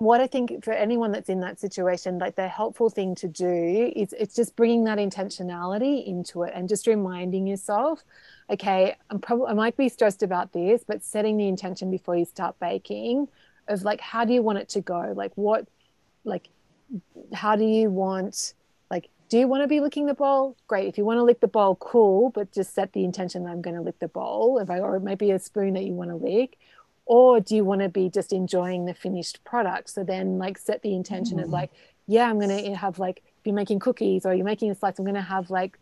what 0.02 0.20
I 0.20 0.26
think 0.26 0.64
for 0.64 0.72
anyone 0.72 1.12
that's 1.12 1.28
in 1.28 1.40
that 1.40 1.60
situation, 1.60 2.18
like 2.18 2.34
the 2.34 2.48
helpful 2.48 2.90
thing 2.90 3.14
to 3.16 3.28
do 3.28 3.92
is 3.94 4.12
it's 4.18 4.34
just 4.34 4.56
bringing 4.56 4.82
that 4.84 4.98
intentionality 4.98 6.04
into 6.04 6.42
it 6.42 6.52
and 6.56 6.68
just 6.68 6.88
reminding 6.88 7.46
yourself, 7.46 8.02
okay, 8.50 8.96
I'm 9.10 9.20
probably 9.20 9.46
I 9.46 9.52
might 9.52 9.76
be 9.76 9.88
stressed 9.88 10.24
about 10.24 10.52
this, 10.52 10.82
but 10.84 11.04
setting 11.04 11.36
the 11.36 11.46
intention 11.46 11.88
before 11.88 12.16
you 12.16 12.24
start 12.24 12.58
baking 12.58 13.28
of 13.68 13.84
like 13.84 14.00
how 14.00 14.24
do 14.24 14.32
you 14.32 14.42
want 14.42 14.58
it 14.58 14.68
to 14.70 14.80
go? 14.80 15.12
Like 15.14 15.32
what 15.36 15.68
like 16.24 16.48
how 17.32 17.54
do 17.54 17.64
you 17.64 17.88
want 17.88 18.54
like 18.90 19.08
do 19.28 19.38
you 19.38 19.46
want 19.46 19.62
to 19.62 19.68
be 19.68 19.78
licking 19.78 20.06
the 20.06 20.14
bowl? 20.14 20.56
Great. 20.66 20.88
If 20.88 20.98
you 20.98 21.04
want 21.04 21.18
to 21.18 21.22
lick 21.22 21.38
the 21.38 21.46
bowl, 21.46 21.76
cool, 21.76 22.30
but 22.30 22.50
just 22.50 22.74
set 22.74 22.92
the 22.92 23.04
intention 23.04 23.44
that 23.44 23.50
I'm 23.50 23.62
going 23.62 23.76
to 23.76 23.80
lick 23.80 24.00
the 24.00 24.08
bowl. 24.08 24.58
If 24.58 24.68
I 24.68 24.80
or 24.80 24.98
maybe 24.98 25.30
a 25.30 25.38
spoon 25.38 25.74
that 25.74 25.84
you 25.84 25.92
want 25.92 26.10
to 26.10 26.16
lick 26.16 26.58
or 27.12 27.40
do 27.40 27.54
you 27.54 27.62
want 27.70 27.82
to 27.82 27.90
be 27.90 28.08
just 28.08 28.32
enjoying 28.32 28.86
the 28.86 28.94
finished 28.94 29.36
product 29.44 29.90
so 29.90 30.02
then 30.02 30.38
like 30.38 30.56
set 30.56 30.80
the 30.82 30.94
intention 31.00 31.38
of 31.38 31.48
Mm. 31.48 31.52
like 31.60 31.70
yeah 32.06 32.24
i'm 32.28 32.38
going 32.38 32.56
to 32.64 32.74
have 32.84 32.98
like 32.98 33.18
if 33.38 33.42
you're 33.46 33.54
making 33.54 33.78
cookies 33.86 34.24
or 34.26 34.30
you're 34.34 34.50
making 34.54 34.70
a 34.70 34.74
slice 34.74 34.98
i'm 34.98 35.04
going 35.04 35.22
to 35.26 35.30
have 35.36 35.50
like 35.50 35.78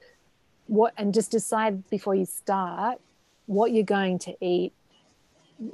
what 0.66 0.92
and 0.96 1.14
just 1.14 1.30
decide 1.30 1.74
before 1.96 2.14
you 2.20 2.26
start 2.26 2.98
what 3.46 3.72
you're 3.72 3.92
going 3.98 4.18
to 4.26 4.32
eat 4.54 4.72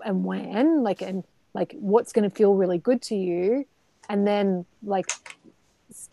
and 0.04 0.24
when 0.24 0.82
like 0.88 1.00
and 1.00 1.24
like 1.54 1.74
what's 1.80 2.12
going 2.12 2.28
to 2.28 2.34
feel 2.40 2.52
really 2.62 2.78
good 2.88 3.00
to 3.00 3.14
you 3.14 3.64
and 4.10 4.26
then 4.26 4.66
like 4.82 5.08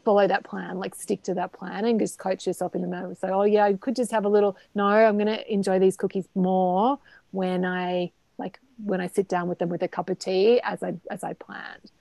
follow 0.06 0.26
that 0.34 0.44
plan 0.46 0.80
like 0.84 0.96
stick 0.96 1.22
to 1.24 1.34
that 1.34 1.52
plan 1.52 1.84
and 1.86 2.00
just 2.00 2.18
coach 2.18 2.48
yourself 2.48 2.76
in 2.76 2.82
the 2.82 2.88
moment 2.88 3.18
say 3.18 3.30
oh 3.30 3.44
yeah 3.44 3.66
i 3.66 3.74
could 3.74 3.96
just 3.96 4.12
have 4.12 4.24
a 4.24 4.30
little 4.30 4.56
no 4.74 4.86
i'm 4.86 5.18
going 5.18 5.28
to 5.28 5.54
enjoy 5.58 5.78
these 5.80 5.98
cookies 5.98 6.28
more 6.34 6.98
when 7.32 7.66
i 7.66 8.10
like 8.38 8.60
when 8.84 9.02
I 9.02 9.08
sit 9.08 9.28
down 9.28 9.48
with 9.48 9.60
them 9.60 9.70
with 9.70 9.84
a 9.84 9.88
cup 9.88 10.10
of 10.10 10.20
tea 10.20 10.60
as 10.62 10.84
I 10.84 10.96
as 11.10 11.24
I 11.24 11.34
planned. 11.34 11.92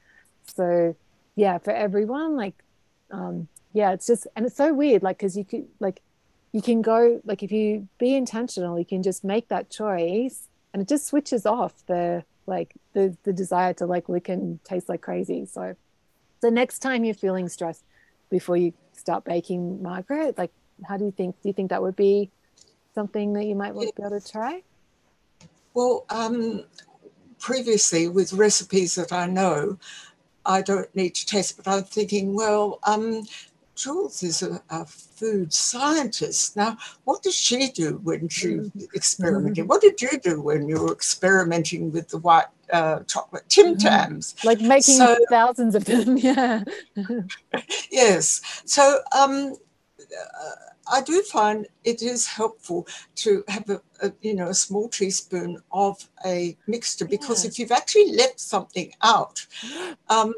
So 0.54 0.96
yeah, 1.36 1.58
for 1.58 1.72
everyone, 1.72 2.36
like 2.36 2.54
um 3.10 3.48
yeah, 3.72 3.92
it's 3.92 4.06
just 4.06 4.26
and 4.36 4.46
it's 4.46 4.56
so 4.56 4.72
weird, 4.72 5.02
like 5.02 5.18
because 5.18 5.36
you 5.36 5.44
could 5.44 5.66
like 5.80 6.00
you 6.52 6.62
can 6.62 6.82
go 6.82 7.20
like 7.24 7.42
if 7.42 7.52
you 7.52 7.88
be 7.98 8.14
intentional, 8.14 8.78
you 8.78 8.84
can 8.84 9.02
just 9.02 9.24
make 9.24 9.48
that 9.48 9.70
choice 9.70 10.48
and 10.72 10.82
it 10.82 10.88
just 10.88 11.06
switches 11.06 11.46
off 11.46 11.74
the 11.86 12.24
like 12.46 12.74
the 12.92 13.16
the 13.24 13.32
desire 13.32 13.72
to 13.74 13.86
like 13.86 14.08
lick 14.08 14.28
and 14.28 14.62
taste 14.64 14.88
like 14.88 15.00
crazy. 15.00 15.46
So 15.46 15.74
the 16.40 16.50
next 16.50 16.80
time 16.80 17.04
you're 17.04 17.14
feeling 17.14 17.48
stressed 17.48 17.84
before 18.30 18.56
you 18.56 18.72
start 18.92 19.24
baking, 19.24 19.82
Margaret, 19.82 20.36
like 20.36 20.50
how 20.84 20.96
do 20.96 21.04
you 21.04 21.12
think 21.12 21.40
do 21.42 21.48
you 21.48 21.52
think 21.52 21.70
that 21.70 21.82
would 21.82 21.96
be 21.96 22.30
something 22.94 23.32
that 23.34 23.44
you 23.44 23.54
might 23.54 23.74
want 23.74 23.88
to 23.88 23.94
be 23.94 24.06
able 24.06 24.20
to 24.20 24.32
try? 24.32 24.62
Well, 25.74 26.04
um, 26.10 26.64
previously 27.38 28.08
with 28.08 28.32
recipes 28.32 28.94
that 28.94 29.12
I 29.12 29.26
know, 29.26 29.78
I 30.44 30.62
don't 30.62 30.94
need 30.94 31.14
to 31.14 31.26
test, 31.26 31.56
but 31.56 31.68
I'm 31.68 31.84
thinking, 31.84 32.34
well, 32.34 32.78
um, 32.84 33.22
Jules 33.74 34.22
is 34.22 34.42
a, 34.42 34.62
a 34.70 34.84
food 34.84 35.52
scientist. 35.52 36.56
Now, 36.56 36.76
what 37.04 37.22
does 37.22 37.34
she 37.34 37.68
do 37.70 38.00
when 38.02 38.28
she 38.28 38.60
experimenting? 38.94 39.66
What 39.66 39.80
did 39.80 40.00
you 40.00 40.18
do 40.22 40.40
when 40.42 40.68
you 40.68 40.80
were 40.82 40.92
experimenting 40.92 41.90
with 41.90 42.08
the 42.08 42.18
white 42.18 42.46
uh, 42.72 43.00
chocolate 43.04 43.44
Tim 43.48 43.76
Tams? 43.78 44.34
like 44.44 44.60
making 44.60 44.96
So- 44.96 45.16
thousands 45.30 45.74
of 45.74 45.84
them 45.86 46.16
yeah 46.18 46.64
yes. 47.90 48.40
So 48.66 49.00
um, 49.16 49.54
uh, 50.00 50.50
I 50.90 51.00
do 51.02 51.22
find 51.22 51.66
it 51.84 52.02
is 52.02 52.26
helpful 52.26 52.86
to 53.16 53.44
have 53.48 53.68
a, 53.70 53.80
a 54.02 54.12
you 54.20 54.34
know 54.34 54.48
a 54.48 54.54
small 54.54 54.88
teaspoon 54.88 55.62
of 55.72 56.08
a 56.26 56.56
mixture 56.66 57.04
because 57.06 57.44
Yeah. 57.44 57.48
if 57.50 57.58
you've 57.58 57.72
actually 57.72 58.12
left 58.12 58.40
something 58.40 58.92
out, 59.02 59.46
um, 60.08 60.34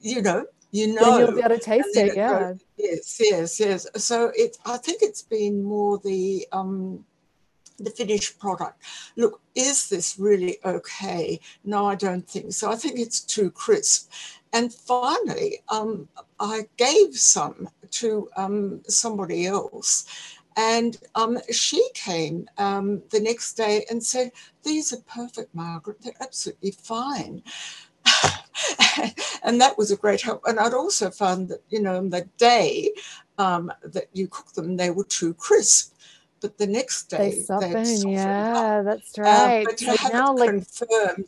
you 0.00 0.22
know 0.22 0.46
you 0.70 0.94
know 0.94 1.00
then 1.18 1.20
you'll 1.20 1.32
be 1.34 1.40
able 1.40 1.56
to 1.56 1.58
taste 1.58 1.96
it 1.96 2.08
it 2.08 2.16
yeah 2.16 2.38
goes- 2.38 2.64
Yes, 2.76 3.20
yes, 3.20 3.60
yes. 3.60 3.86
So 3.96 4.32
it, 4.34 4.56
I 4.64 4.78
think 4.78 5.02
it's 5.02 5.20
been 5.22 5.62
more 5.62 5.98
the 5.98 6.46
um, 6.52 7.04
the 7.78 7.90
finished 7.90 8.38
product. 8.38 8.80
Look, 9.16 9.40
is 9.54 9.88
this 9.88 10.18
really 10.18 10.58
okay? 10.64 11.40
No, 11.64 11.86
I 11.86 11.94
don't 11.94 12.26
think 12.28 12.52
so. 12.52 12.70
I 12.70 12.76
think 12.76 12.98
it's 12.98 13.20
too 13.20 13.50
crisp. 13.50 14.10
And 14.52 14.72
finally, 14.72 15.60
um, 15.68 16.08
I 16.38 16.68
gave 16.76 17.16
some 17.16 17.68
to 17.92 18.28
um, 18.36 18.82
somebody 18.88 19.46
else. 19.46 20.06
And 20.56 20.98
um, 21.14 21.38
she 21.50 21.82
came 21.94 22.48
um, 22.58 23.02
the 23.10 23.20
next 23.20 23.54
day 23.54 23.84
and 23.88 24.02
said, 24.04 24.32
These 24.64 24.92
are 24.92 25.00
perfect, 25.02 25.54
Margaret. 25.54 25.98
They're 26.02 26.12
absolutely 26.20 26.72
fine. 26.72 27.42
and 29.44 29.60
that 29.60 29.78
was 29.78 29.90
a 29.90 29.96
great 29.96 30.22
help. 30.22 30.42
And 30.46 30.58
I'd 30.58 30.74
also 30.74 31.10
found 31.10 31.48
that, 31.48 31.62
you 31.70 31.80
know, 31.80 31.96
on 31.96 32.10
the 32.10 32.28
day 32.36 32.90
um, 33.38 33.72
that 33.82 34.08
you 34.12 34.28
cook 34.28 34.52
them, 34.52 34.76
they 34.76 34.90
were 34.90 35.04
too 35.04 35.34
crisp. 35.34 35.94
But 36.40 36.58
the 36.58 36.66
next 36.66 37.10
they 37.16 37.30
day, 37.30 37.46
they'd 37.58 37.84
soften 37.84 37.84
softened 37.84 38.48
up. 38.54 38.66
yeah 38.66 38.82
that's 38.82 39.18
Um, 39.24 39.54
right 39.56 39.64
but 39.64 39.76
to 39.78 39.96
have 39.96 40.12
now 40.12 40.34
it 40.34 40.36
like 40.36 40.50
confirmed, 40.50 41.26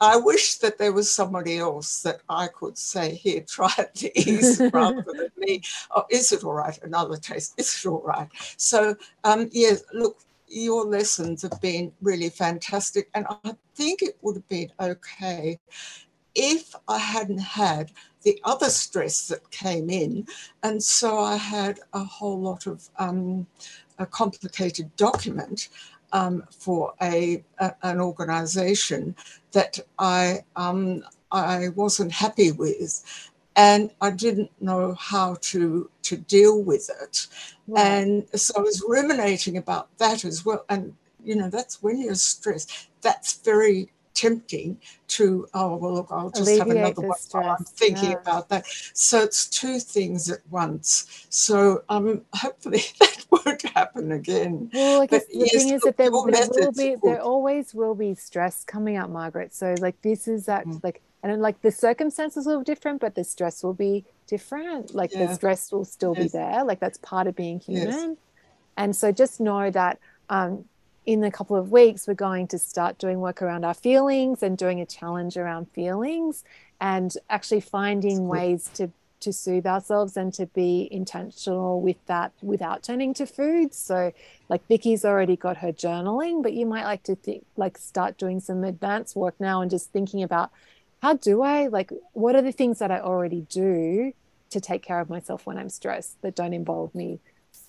I 0.00 0.16
wish 0.16 0.56
that 0.56 0.78
there 0.78 0.92
was 0.92 1.10
somebody 1.10 1.58
else 1.58 2.02
that 2.02 2.20
I 2.28 2.48
could 2.48 2.78
say, 2.78 3.14
here, 3.14 3.40
try 3.46 3.72
these 3.94 4.60
rather 4.72 5.02
than 5.02 5.30
me. 5.36 5.62
Oh, 5.94 6.04
is 6.10 6.32
it 6.32 6.44
all 6.44 6.54
right? 6.54 6.78
Another 6.82 7.16
taste. 7.16 7.54
Is 7.56 7.84
it 7.84 7.88
all 7.88 8.02
right? 8.02 8.28
So, 8.56 8.96
um, 9.24 9.48
yeah, 9.52 9.74
look, 9.92 10.18
your 10.46 10.84
lessons 10.84 11.42
have 11.42 11.60
been 11.60 11.92
really 12.00 12.30
fantastic. 12.30 13.10
And 13.14 13.26
I 13.44 13.54
think 13.74 14.02
it 14.02 14.16
would 14.22 14.36
have 14.36 14.48
been 14.48 14.72
okay 14.80 15.58
if 16.34 16.74
I 16.86 16.98
hadn't 16.98 17.38
had 17.38 17.92
the 18.22 18.40
other 18.44 18.68
stress 18.68 19.28
that 19.28 19.50
came 19.50 19.90
in. 19.90 20.26
And 20.62 20.82
so 20.82 21.18
I 21.18 21.36
had 21.36 21.80
a 21.92 22.04
whole 22.04 22.40
lot 22.40 22.66
of 22.66 22.88
um, 22.98 23.46
a 23.98 24.06
complicated 24.06 24.94
document 24.96 25.68
um, 26.12 26.44
for 26.50 26.94
a, 27.02 27.44
a 27.58 27.74
an 27.82 28.00
organisation 28.00 29.14
that 29.52 29.78
I 29.98 30.44
um, 30.56 31.04
I 31.32 31.68
wasn't 31.70 32.12
happy 32.12 32.52
with, 32.52 33.30
and 33.56 33.90
I 34.00 34.10
didn't 34.10 34.50
know 34.60 34.94
how 34.94 35.36
to 35.42 35.90
to 36.02 36.16
deal 36.16 36.62
with 36.62 36.90
it, 37.02 37.26
right. 37.66 37.84
and 37.84 38.40
so 38.40 38.54
I 38.56 38.60
was 38.60 38.84
ruminating 38.86 39.56
about 39.56 39.96
that 39.98 40.24
as 40.24 40.44
well. 40.44 40.64
And 40.68 40.94
you 41.22 41.34
know, 41.36 41.50
that's 41.50 41.82
when 41.82 42.00
you're 42.00 42.14
stressed. 42.14 42.88
That's 43.02 43.38
very 43.38 43.90
tempting 44.18 44.78
to 45.06 45.46
oh 45.54 45.76
well 45.76 45.94
look 45.94 46.08
I'll 46.10 46.30
just 46.30 46.58
have 46.58 46.70
another 46.70 46.94
the 47.02 47.08
one 47.08 47.18
while 47.30 47.56
I'm 47.58 47.64
thinking 47.64 48.10
yeah. 48.12 48.20
about 48.20 48.48
that. 48.48 48.66
So 48.94 49.22
it's 49.22 49.48
two 49.48 49.78
things 49.78 50.28
at 50.30 50.40
once. 50.50 51.26
So 51.30 51.82
um 51.88 52.22
hopefully 52.34 52.82
that 53.00 53.24
won't 53.30 53.62
happen 53.62 54.12
again. 54.12 54.70
Well, 54.72 55.00
I 55.00 55.06
guess 55.06 55.24
But 55.26 55.32
the 55.32 55.46
yes, 55.46 55.54
thing 55.54 55.70
is 55.70 55.84
look, 55.84 55.96
that 55.96 55.96
there, 55.96 56.10
there 56.10 56.48
will 56.48 56.72
be 56.72 56.96
there 57.02 57.20
always 57.22 57.74
will 57.74 57.94
be 57.94 58.14
stress 58.14 58.64
coming 58.64 58.96
up, 58.96 59.08
Margaret. 59.10 59.54
So 59.54 59.74
like 59.80 59.96
this 60.02 60.26
is 60.26 60.46
that 60.46 60.66
Mm. 60.66 60.82
like 60.82 61.00
and 61.22 61.40
like 61.42 61.60
the 61.62 61.70
circumstances 61.70 62.46
will 62.46 62.60
be 62.60 62.64
different, 62.64 63.00
but 63.00 63.14
the 63.14 63.24
stress 63.24 63.62
will 63.62 63.74
be 63.74 64.04
different. 64.28 64.94
Like 64.94 65.12
the 65.12 65.28
stress 65.34 65.72
will 65.72 65.84
still 65.84 66.14
be 66.14 66.28
there. 66.28 66.64
Like 66.64 66.80
that's 66.80 66.98
part 66.98 67.26
of 67.26 67.34
being 67.36 67.60
Yes. 67.68 67.86
human. 67.86 68.16
And 68.76 68.94
so 68.94 69.10
just 69.10 69.40
know 69.40 69.70
that 69.70 69.98
um, 70.28 70.64
in 71.08 71.24
a 71.24 71.30
couple 71.30 71.56
of 71.56 71.72
weeks 71.72 72.06
we're 72.06 72.12
going 72.12 72.46
to 72.46 72.58
start 72.58 72.98
doing 72.98 73.18
work 73.18 73.40
around 73.40 73.64
our 73.64 73.72
feelings 73.72 74.42
and 74.42 74.58
doing 74.58 74.78
a 74.78 74.84
challenge 74.84 75.38
around 75.38 75.64
feelings 75.70 76.44
and 76.82 77.14
actually 77.30 77.62
finding 77.62 78.28
ways 78.28 78.68
to 78.74 78.90
to 79.20 79.32
soothe 79.32 79.66
ourselves 79.66 80.18
and 80.18 80.34
to 80.34 80.44
be 80.44 80.86
intentional 80.90 81.80
with 81.80 81.96
that 82.06 82.30
without 82.42 82.82
turning 82.82 83.14
to 83.14 83.26
food. 83.26 83.72
So, 83.74 84.12
like 84.50 84.68
Vicky's 84.68 85.02
already 85.02 85.34
got 85.34 85.56
her 85.56 85.72
journaling, 85.72 86.42
but 86.42 86.52
you 86.52 86.66
might 86.66 86.84
like 86.84 87.04
to 87.04 87.16
think, 87.16 87.44
like, 87.56 87.78
start 87.78 88.18
doing 88.18 88.38
some 88.38 88.62
advanced 88.62 89.16
work 89.16 89.34
now 89.40 89.62
and 89.62 89.70
just 89.70 89.90
thinking 89.90 90.22
about 90.22 90.50
how 91.02 91.14
do 91.14 91.42
I, 91.42 91.66
like, 91.68 91.90
what 92.12 92.36
are 92.36 92.42
the 92.42 92.52
things 92.52 92.78
that 92.78 92.92
I 92.92 93.00
already 93.00 93.46
do 93.48 94.12
to 94.50 94.60
take 94.60 94.82
care 94.82 95.00
of 95.00 95.10
myself 95.10 95.46
when 95.46 95.58
I'm 95.58 95.70
stressed 95.70 96.20
that 96.22 96.36
don't 96.36 96.52
involve 96.52 96.94
me, 96.94 97.18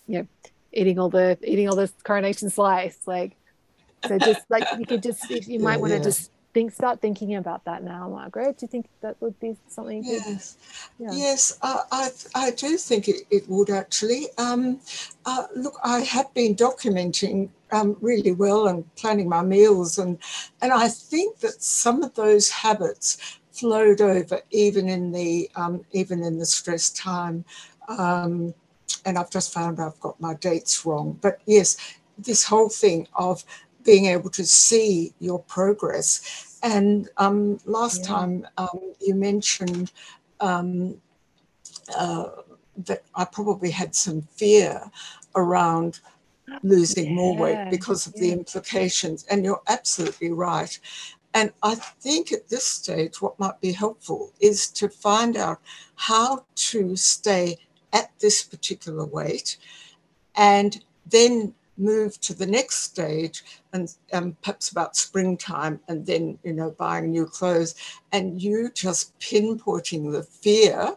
you 0.07 0.19
know, 0.19 0.27
eating 0.71 0.99
all 0.99 1.09
the 1.09 1.37
eating 1.43 1.67
all 1.69 1.75
this 1.75 1.93
coronation 2.03 2.49
slice, 2.49 2.99
like. 3.05 3.35
So 4.07 4.17
just 4.17 4.45
like 4.49 4.65
you 4.77 4.85
could 4.85 5.03
just 5.03 5.29
you 5.29 5.59
might 5.59 5.81
want 5.81 5.91
to 5.91 5.99
just 5.99 6.31
think 6.53 6.71
start 6.71 6.99
thinking 6.99 7.35
about 7.35 7.63
that 7.65 7.83
now 7.83 8.09
margaret 8.09 8.57
do 8.57 8.63
you 8.63 8.67
think 8.67 8.87
that 9.01 9.15
would 9.21 9.39
be 9.39 9.55
something 9.67 10.03
yes 10.03 10.57
yeah. 10.97 11.09
yes 11.11 11.57
uh, 11.61 11.81
I, 11.91 12.09
I 12.33 12.51
do 12.51 12.77
think 12.77 13.07
it, 13.07 13.21
it 13.29 13.47
would 13.47 13.69
actually 13.69 14.27
um, 14.37 14.79
uh, 15.25 15.45
look 15.55 15.75
i 15.83 15.99
have 16.01 16.33
been 16.33 16.55
documenting 16.55 17.49
um, 17.71 17.97
really 18.01 18.31
well 18.31 18.67
and 18.67 18.83
planning 18.95 19.29
my 19.29 19.43
meals 19.43 19.99
and 19.99 20.17
and 20.61 20.71
i 20.71 20.87
think 20.87 21.39
that 21.39 21.61
some 21.61 22.01
of 22.01 22.15
those 22.15 22.49
habits 22.49 23.39
flowed 23.51 24.01
over 24.01 24.41
even 24.51 24.89
in 24.89 25.11
the 25.11 25.49
um, 25.55 25.85
even 25.91 26.23
in 26.23 26.39
the 26.39 26.45
stress 26.45 26.89
time 26.89 27.45
um, 27.87 28.53
and 29.05 29.17
i've 29.17 29.29
just 29.29 29.53
found 29.53 29.79
i've 29.79 29.99
got 29.99 30.19
my 30.19 30.33
dates 30.35 30.85
wrong 30.85 31.17
but 31.21 31.39
yes 31.45 31.77
this 32.17 32.43
whole 32.43 32.69
thing 32.69 33.07
of 33.15 33.43
being 33.83 34.05
able 34.05 34.29
to 34.29 34.45
see 34.45 35.13
your 35.19 35.39
progress. 35.39 36.59
And 36.61 37.09
um, 37.17 37.59
last 37.65 38.01
yeah. 38.01 38.07
time 38.07 38.47
um, 38.57 38.93
you 38.99 39.15
mentioned 39.15 39.91
um, 40.39 41.01
uh, 41.97 42.29
that 42.85 43.03
I 43.15 43.25
probably 43.25 43.71
had 43.71 43.95
some 43.95 44.21
fear 44.21 44.81
around 45.35 45.99
losing 46.63 47.07
yeah. 47.07 47.13
more 47.13 47.37
weight 47.37 47.69
because 47.69 48.07
of 48.07 48.13
yeah. 48.15 48.21
the 48.21 48.31
implications. 48.33 49.25
And 49.29 49.45
you're 49.45 49.61
absolutely 49.67 50.31
right. 50.31 50.77
And 51.33 51.51
I 51.61 51.75
think 51.75 52.31
at 52.31 52.49
this 52.49 52.65
stage, 52.65 53.21
what 53.21 53.39
might 53.39 53.61
be 53.61 53.71
helpful 53.71 54.33
is 54.39 54.69
to 54.71 54.89
find 54.89 55.37
out 55.37 55.59
how 55.95 56.45
to 56.55 56.95
stay 56.95 57.57
at 57.93 58.11
this 58.19 58.43
particular 58.43 59.05
weight 59.05 59.57
and 60.35 60.83
then 61.05 61.53
move 61.77 62.19
to 62.19 62.33
the 62.33 62.45
next 62.45 62.81
stage 62.81 63.43
and 63.73 63.95
um, 64.11 64.35
perhaps 64.41 64.69
about 64.69 64.95
springtime 64.95 65.79
and 65.87 66.05
then 66.05 66.37
you 66.43 66.53
know 66.53 66.71
buying 66.71 67.09
new 67.11 67.25
clothes 67.25 67.75
and 68.11 68.41
you 68.41 68.69
just 68.73 69.17
pinpointing 69.19 70.11
the 70.11 70.23
fear 70.23 70.95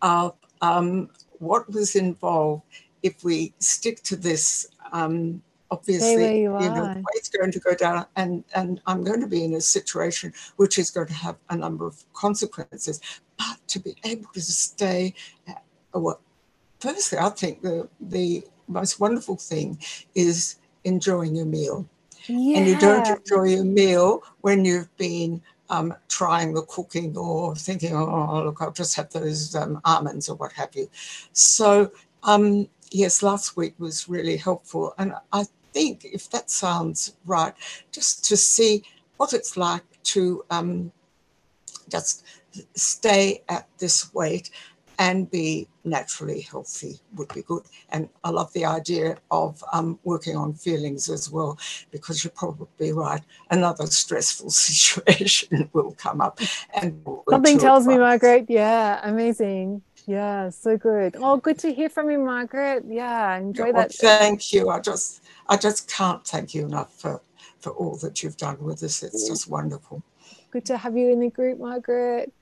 of 0.00 0.34
um, 0.60 1.10
what 1.40 1.68
was 1.72 1.96
involved 1.96 2.62
if 3.02 3.24
we 3.24 3.52
stick 3.58 4.02
to 4.02 4.16
this 4.16 4.68
um, 4.92 5.42
obviously 5.70 6.42
you, 6.42 6.60
you, 6.60 6.68
know 6.70 6.94
the 6.94 7.04
weight's 7.12 7.28
going 7.28 7.52
to 7.52 7.60
go 7.60 7.74
down 7.74 8.06
and 8.16 8.42
and 8.54 8.80
i'm 8.86 9.04
going 9.04 9.20
to 9.20 9.26
be 9.26 9.44
in 9.44 9.54
a 9.54 9.60
situation 9.60 10.32
which 10.56 10.78
is 10.78 10.90
going 10.90 11.06
to 11.06 11.12
have 11.12 11.36
a 11.50 11.56
number 11.56 11.86
of 11.86 12.02
consequences. 12.12 13.00
But 13.36 13.58
to 13.68 13.78
be 13.78 13.94
able 14.04 14.30
to 14.32 14.40
stay 14.40 15.14
well, 15.98 16.20
firstly 16.80 17.18
i 17.18 17.28
think 17.28 17.62
the 17.62 17.88
the 18.00 18.44
most 18.68 19.00
wonderful 19.00 19.36
thing 19.36 19.78
is 20.14 20.56
enjoying 20.84 21.34
your 21.36 21.46
meal. 21.46 21.88
Yeah. 22.26 22.58
And 22.58 22.68
you 22.68 22.78
don't 22.78 23.06
enjoy 23.06 23.44
your 23.44 23.64
meal 23.64 24.22
when 24.40 24.64
you've 24.64 24.94
been 24.96 25.40
um, 25.70 25.94
trying 26.08 26.54
the 26.54 26.62
cooking 26.62 27.16
or 27.16 27.54
thinking, 27.54 27.94
oh, 27.94 28.42
look, 28.44 28.58
I'll 28.60 28.72
just 28.72 28.96
have 28.96 29.10
those 29.10 29.54
um, 29.54 29.80
almonds 29.84 30.28
or 30.28 30.36
what 30.36 30.52
have 30.52 30.74
you. 30.74 30.88
So, 31.32 31.92
um, 32.22 32.68
yes, 32.90 33.22
last 33.22 33.56
week 33.56 33.74
was 33.78 34.08
really 34.08 34.36
helpful. 34.36 34.94
And 34.98 35.14
I 35.32 35.44
think 35.72 36.04
if 36.04 36.30
that 36.30 36.50
sounds 36.50 37.14
right, 37.24 37.54
just 37.92 38.24
to 38.26 38.36
see 38.36 38.82
what 39.16 39.32
it's 39.32 39.56
like 39.56 39.84
to 40.04 40.44
um, 40.50 40.92
just 41.88 42.24
stay 42.74 43.42
at 43.48 43.68
this 43.78 44.12
weight 44.14 44.50
and 44.98 45.30
be 45.30 45.68
naturally 45.84 46.40
healthy 46.40 47.00
would 47.14 47.32
be 47.32 47.42
good. 47.42 47.62
And 47.90 48.08
I 48.24 48.30
love 48.30 48.52
the 48.52 48.64
idea 48.64 49.16
of 49.30 49.62
um, 49.72 49.98
working 50.04 50.36
on 50.36 50.54
feelings 50.54 51.08
as 51.08 51.30
well, 51.30 51.58
because 51.90 52.24
you're 52.24 52.32
probably 52.32 52.92
right. 52.92 53.22
Another 53.50 53.86
stressful 53.86 54.50
situation 54.68 55.70
will 55.72 55.92
come 55.92 56.20
up. 56.20 56.40
And 56.80 57.04
something 57.28 57.58
tells 57.58 57.86
me, 57.86 57.98
Margaret. 57.98 58.46
Yeah, 58.48 59.00
amazing. 59.02 59.82
Yeah, 60.06 60.48
so 60.50 60.76
good. 60.76 61.16
Oh, 61.18 61.36
good 61.36 61.58
to 61.60 61.72
hear 61.72 61.88
from 61.88 62.10
you, 62.10 62.18
Margaret. 62.18 62.84
Yeah, 62.88 63.36
enjoy 63.36 63.66
yeah, 63.66 63.72
well, 63.72 63.82
that. 63.82 63.94
Thank 63.94 64.52
you. 64.52 64.70
I 64.70 64.80
just, 64.80 65.22
I 65.48 65.56
just 65.56 65.88
can't 65.88 66.26
thank 66.26 66.54
you 66.54 66.64
enough 66.64 66.92
for 66.98 67.20
for 67.60 67.70
all 67.70 67.96
that 67.96 68.22
you've 68.22 68.36
done 68.36 68.62
with 68.62 68.82
us. 68.82 69.02
It's 69.02 69.28
just 69.28 69.48
wonderful. 69.48 70.02
Good 70.50 70.64
to 70.66 70.78
have 70.78 70.96
you 70.96 71.10
in 71.12 71.20
the 71.20 71.30
group, 71.30 71.58
Margaret. 71.58 72.32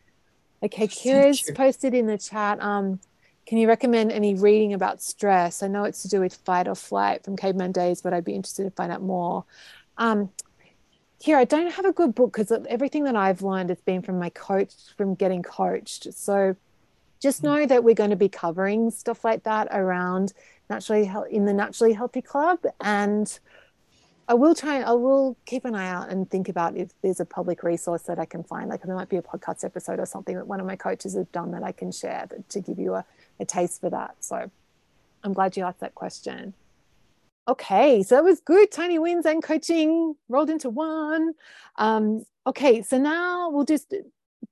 Okay, 0.63 0.89
Kira's 0.89 1.51
posted 1.55 1.95
in 1.95 2.07
the 2.07 2.19
chat. 2.19 2.63
Um, 2.63 3.01
can 3.47 3.59
you 3.59 3.69
recommend 3.69 4.11
any 4.11 4.35
reading 4.35 4.73
about 4.73 5.03
stress? 5.03 5.63
I 5.63 5.69
know 5.69 5.85
it's 5.85 6.03
to 6.03 6.09
do 6.09 6.21
with 6.21 6.35
fight 6.35 6.67
or 6.67 6.75
flight 6.75 7.25
from 7.25 7.37
caveman 7.37 7.73
days, 7.73 8.01
but 8.01 8.13
I'd 8.13 8.25
be 8.25 8.35
interested 8.35 8.65
to 8.65 8.71
find 8.71 8.91
out 8.91 9.03
more. 9.03 9.45
Um, 9.99 10.31
Kira, 11.25 11.39
I 11.39 11.45
don't 11.45 11.73
have 11.73 11.85
a 11.85 11.93
good 11.93 12.15
book 12.15 12.33
because 12.33 12.53
everything 12.69 13.05
that 13.05 13.17
I've 13.17 13.43
learned 13.43 13.71
has 13.71 13.81
been 13.81 14.03
from 14.03 14.19
my 14.19 14.31
coach, 14.31 14.73
from 14.97 15.15
getting 15.15 15.43
coached. 15.43 16.13
So 16.13 16.57
just 17.21 17.41
hmm. 17.41 17.47
know 17.47 17.67
that 17.67 17.85
we're 17.85 17.95
going 17.95 18.11
to 18.11 18.17
be 18.17 18.29
covering 18.29 18.91
stuff 18.91 19.25
like 19.25 19.45
that 19.45 19.69
around 19.71 20.33
naturally 20.69 21.11
in 21.31 21.47
the 21.47 21.53
Naturally 21.53 21.93
Healthy 21.93 22.23
Club. 22.23 22.61
And 22.81 23.39
I 24.29 24.35
will 24.35 24.55
try. 24.55 24.81
I 24.81 24.93
will 24.93 25.37
keep 25.47 25.65
an 25.65 25.75
eye 25.75 25.89
out 25.89 26.09
and 26.09 26.29
think 26.29 26.49
about 26.49 26.77
if 26.77 26.91
there's 27.01 27.21
a 27.21 27.25
public 27.25 27.63
resource 27.63 28.03
that 28.03 28.19
I 28.19 28.25
can 28.25 28.43
find. 28.43 28.69
Like 28.69 28.83
there 28.83 28.95
might 28.95 29.09
be 29.09 29.17
a 29.17 29.23
podcast 29.23 29.65
episode 29.65 30.01
or 30.01 30.07
something 30.07 30.35
that 30.35 30.47
one 30.47 30.59
of 30.59 30.67
my 30.67 30.77
coaches 30.77 31.15
have 31.15 31.31
done 31.31 31.53
that 31.53 31.63
I 31.63 31.73
can 31.73 31.93
share 31.93 32.27
to 32.49 32.61
give 32.61 32.79
you 32.79 32.95
a, 32.95 33.05
a 33.39 33.45
taste 33.45 33.81
for 33.81 33.91
that. 33.91 34.17
So 34.21 34.51
I'm 35.23 35.33
glad 35.33 35.57
you 35.57 35.65
asked 35.65 35.81
that 35.81 35.95
question. 35.95 36.55
Okay, 37.49 38.03
so 38.03 38.17
that 38.17 38.25
was 38.25 38.41
good. 38.41 38.73
Tiny 38.73 38.99
wins 38.99 39.27
and 39.27 39.41
coaching 39.41 40.17
rolled 40.29 40.51
into 40.51 40.71
one. 40.71 41.35
Um, 41.77 42.25
okay, 42.45 42.83
so 42.83 42.99
now 42.99 43.51
we'll 43.51 43.65
just 43.65 43.95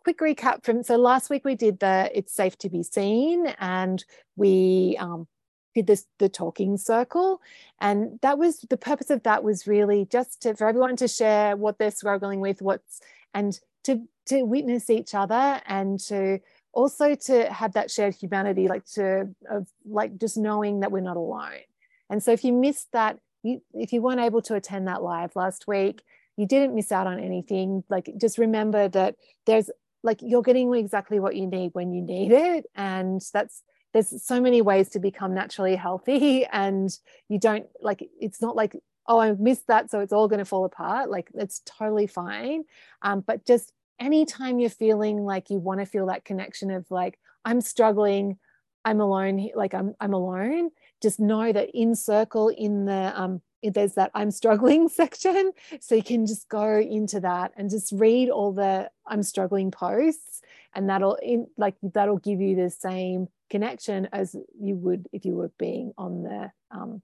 quick 0.04 0.18
recap 0.18 0.62
from 0.62 0.82
so 0.82 0.96
last 0.96 1.30
week 1.30 1.44
we 1.46 1.54
did 1.54 1.80
the 1.80 2.10
it's 2.14 2.32
safe 2.32 2.58
to 2.58 2.68
be 2.68 2.82
seen 2.82 3.46
and 3.58 4.04
we 4.36 4.96
um, 5.00 5.26
did 5.74 5.86
this 5.86 6.06
the 6.18 6.28
talking 6.28 6.76
circle. 6.76 7.40
And 7.80 8.18
that 8.22 8.38
was 8.38 8.60
the 8.70 8.76
purpose 8.76 9.10
of 9.10 9.22
that 9.24 9.44
was 9.44 9.66
really 9.66 10.06
just 10.10 10.42
to, 10.42 10.54
for 10.54 10.68
everyone 10.68 10.96
to 10.96 11.08
share 11.08 11.56
what 11.56 11.78
they're 11.78 11.90
struggling 11.90 12.40
with 12.40 12.62
what's 12.62 13.00
and 13.32 13.58
to 13.84 14.02
to 14.26 14.42
witness 14.42 14.88
each 14.88 15.14
other 15.14 15.60
and 15.66 16.00
to 16.00 16.38
also 16.72 17.14
to 17.14 17.52
have 17.52 17.74
that 17.74 17.90
shared 17.90 18.14
humanity 18.14 18.68
like 18.68 18.84
to 18.86 19.28
of 19.50 19.68
like 19.84 20.16
just 20.18 20.36
knowing 20.36 20.80
that 20.80 20.92
we're 20.92 21.00
not 21.00 21.16
alone. 21.16 21.60
And 22.08 22.22
so 22.22 22.32
if 22.32 22.44
you 22.44 22.52
missed 22.52 22.92
that 22.92 23.18
you 23.42 23.60
if 23.74 23.92
you 23.92 24.00
weren't 24.00 24.20
able 24.20 24.42
to 24.42 24.54
attend 24.54 24.88
that 24.88 25.02
live 25.02 25.36
last 25.36 25.66
week 25.66 26.02
you 26.36 26.46
didn't 26.46 26.74
miss 26.74 26.90
out 26.90 27.06
on 27.06 27.20
anything. 27.20 27.84
Like 27.88 28.10
just 28.20 28.38
remember 28.38 28.88
that 28.88 29.16
there's 29.46 29.70
like 30.02 30.18
you're 30.20 30.42
getting 30.42 30.74
exactly 30.74 31.20
what 31.20 31.36
you 31.36 31.46
need 31.46 31.70
when 31.72 31.92
you 31.92 32.02
need 32.02 32.32
it. 32.32 32.66
And 32.74 33.20
that's 33.32 33.62
there's 33.94 34.22
so 34.22 34.40
many 34.40 34.60
ways 34.60 34.90
to 34.90 34.98
become 34.98 35.32
naturally 35.32 35.76
healthy 35.76 36.44
and 36.52 36.98
you 37.28 37.38
don't 37.38 37.66
like 37.80 38.06
it's 38.20 38.42
not 38.42 38.54
like 38.54 38.76
oh 39.06 39.18
i 39.18 39.32
missed 39.32 39.66
that 39.68 39.90
so 39.90 40.00
it's 40.00 40.12
all 40.12 40.28
going 40.28 40.38
to 40.38 40.44
fall 40.44 40.64
apart. 40.64 41.10
Like 41.10 41.30
it's 41.34 41.62
totally 41.64 42.06
fine. 42.06 42.64
Um, 43.02 43.20
but 43.20 43.46
just 43.46 43.72
anytime 43.98 44.58
you're 44.58 44.70
feeling 44.70 45.24
like 45.24 45.50
you 45.50 45.58
want 45.58 45.80
to 45.80 45.86
feel 45.86 46.06
that 46.06 46.24
connection 46.24 46.70
of 46.70 46.84
like 46.90 47.18
i'm 47.44 47.60
struggling 47.60 48.38
i'm 48.84 49.00
alone 49.00 49.50
like 49.54 49.72
i'm 49.74 49.94
i'm 50.00 50.12
alone 50.12 50.70
just 51.00 51.20
know 51.20 51.52
that 51.52 51.70
in 51.74 51.94
circle 51.94 52.48
in 52.48 52.86
the 52.86 53.12
um 53.14 53.40
there's 53.62 53.94
that 53.94 54.10
i'm 54.14 54.30
struggling 54.30 54.88
section. 55.00 55.52
So 55.80 55.94
you 55.94 56.02
can 56.02 56.26
just 56.26 56.48
go 56.48 56.78
into 56.78 57.20
that 57.20 57.52
and 57.56 57.70
just 57.70 57.92
read 57.92 58.30
all 58.30 58.52
the 58.52 58.90
i'm 59.06 59.22
struggling 59.22 59.70
posts 59.70 60.33
and 60.74 60.88
that'll 60.88 61.16
in 61.16 61.46
like 61.56 61.76
that'll 61.82 62.18
give 62.18 62.40
you 62.40 62.56
the 62.56 62.70
same 62.70 63.28
connection 63.50 64.08
as 64.12 64.34
you 64.60 64.74
would 64.76 65.06
if 65.12 65.24
you 65.24 65.34
were 65.34 65.52
being 65.58 65.92
on 65.96 66.22
the 66.22 66.50
um, 66.70 67.02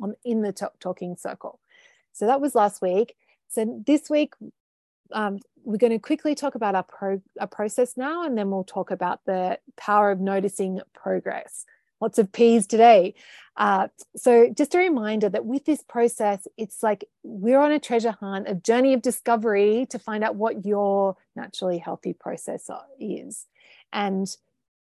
on 0.00 0.14
in 0.24 0.42
the 0.42 0.52
talking 0.80 1.16
circle. 1.16 1.60
So 2.12 2.26
that 2.26 2.40
was 2.40 2.54
last 2.54 2.82
week. 2.82 3.14
So 3.48 3.82
this 3.86 4.10
week 4.10 4.34
um, 5.12 5.38
we're 5.64 5.78
going 5.78 5.92
to 5.92 5.98
quickly 5.98 6.34
talk 6.34 6.54
about 6.54 6.74
our, 6.74 6.82
pro- 6.82 7.22
our 7.40 7.46
process 7.46 7.96
now, 7.96 8.24
and 8.24 8.36
then 8.36 8.50
we'll 8.50 8.64
talk 8.64 8.90
about 8.90 9.20
the 9.26 9.58
power 9.76 10.10
of 10.10 10.20
noticing 10.20 10.80
progress. 10.94 11.66
Lots 12.00 12.18
of 12.18 12.32
P's 12.32 12.66
today. 12.66 13.14
Uh, 13.60 13.88
so, 14.16 14.48
just 14.56 14.74
a 14.74 14.78
reminder 14.78 15.28
that 15.28 15.44
with 15.44 15.66
this 15.66 15.82
process, 15.82 16.48
it's 16.56 16.82
like 16.82 17.04
we're 17.22 17.60
on 17.60 17.70
a 17.70 17.78
treasure 17.78 18.16
hunt, 18.18 18.48
a 18.48 18.54
journey 18.54 18.94
of 18.94 19.02
discovery 19.02 19.86
to 19.90 19.98
find 19.98 20.24
out 20.24 20.34
what 20.34 20.64
your 20.64 21.14
naturally 21.36 21.76
healthy 21.76 22.14
process 22.14 22.70
is. 22.98 23.46
And 23.92 24.34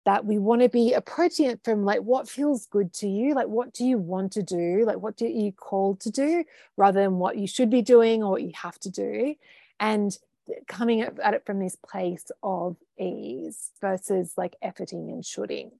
that 0.04 0.26
we 0.26 0.38
want 0.38 0.62
to 0.62 0.68
be 0.68 0.92
approaching 0.92 1.46
it 1.46 1.60
from 1.64 1.84
like 1.84 2.00
what 2.00 2.28
feels 2.28 2.64
good 2.66 2.94
to 2.94 3.06
you 3.06 3.34
like 3.34 3.48
what 3.48 3.74
do 3.74 3.84
you 3.84 3.98
want 3.98 4.32
to 4.32 4.42
do? 4.42 4.84
Like 4.86 4.98
what 4.98 5.16
do 5.16 5.26
you 5.26 5.52
called 5.52 6.00
to 6.00 6.10
do? 6.10 6.44
Rather 6.76 7.00
than 7.00 7.18
what 7.18 7.36
you 7.36 7.46
should 7.46 7.70
be 7.70 7.82
doing 7.82 8.22
or 8.22 8.32
what 8.32 8.42
you 8.42 8.52
have 8.54 8.78
to 8.80 8.90
do. 8.90 9.34
And 9.80 10.16
coming 10.66 11.02
at 11.02 11.34
it 11.34 11.44
from 11.44 11.60
this 11.60 11.76
place 11.76 12.30
of 12.42 12.76
ease 12.98 13.70
versus 13.80 14.32
like 14.36 14.56
efforting 14.62 15.10
and 15.10 15.24
shooting 15.24 15.72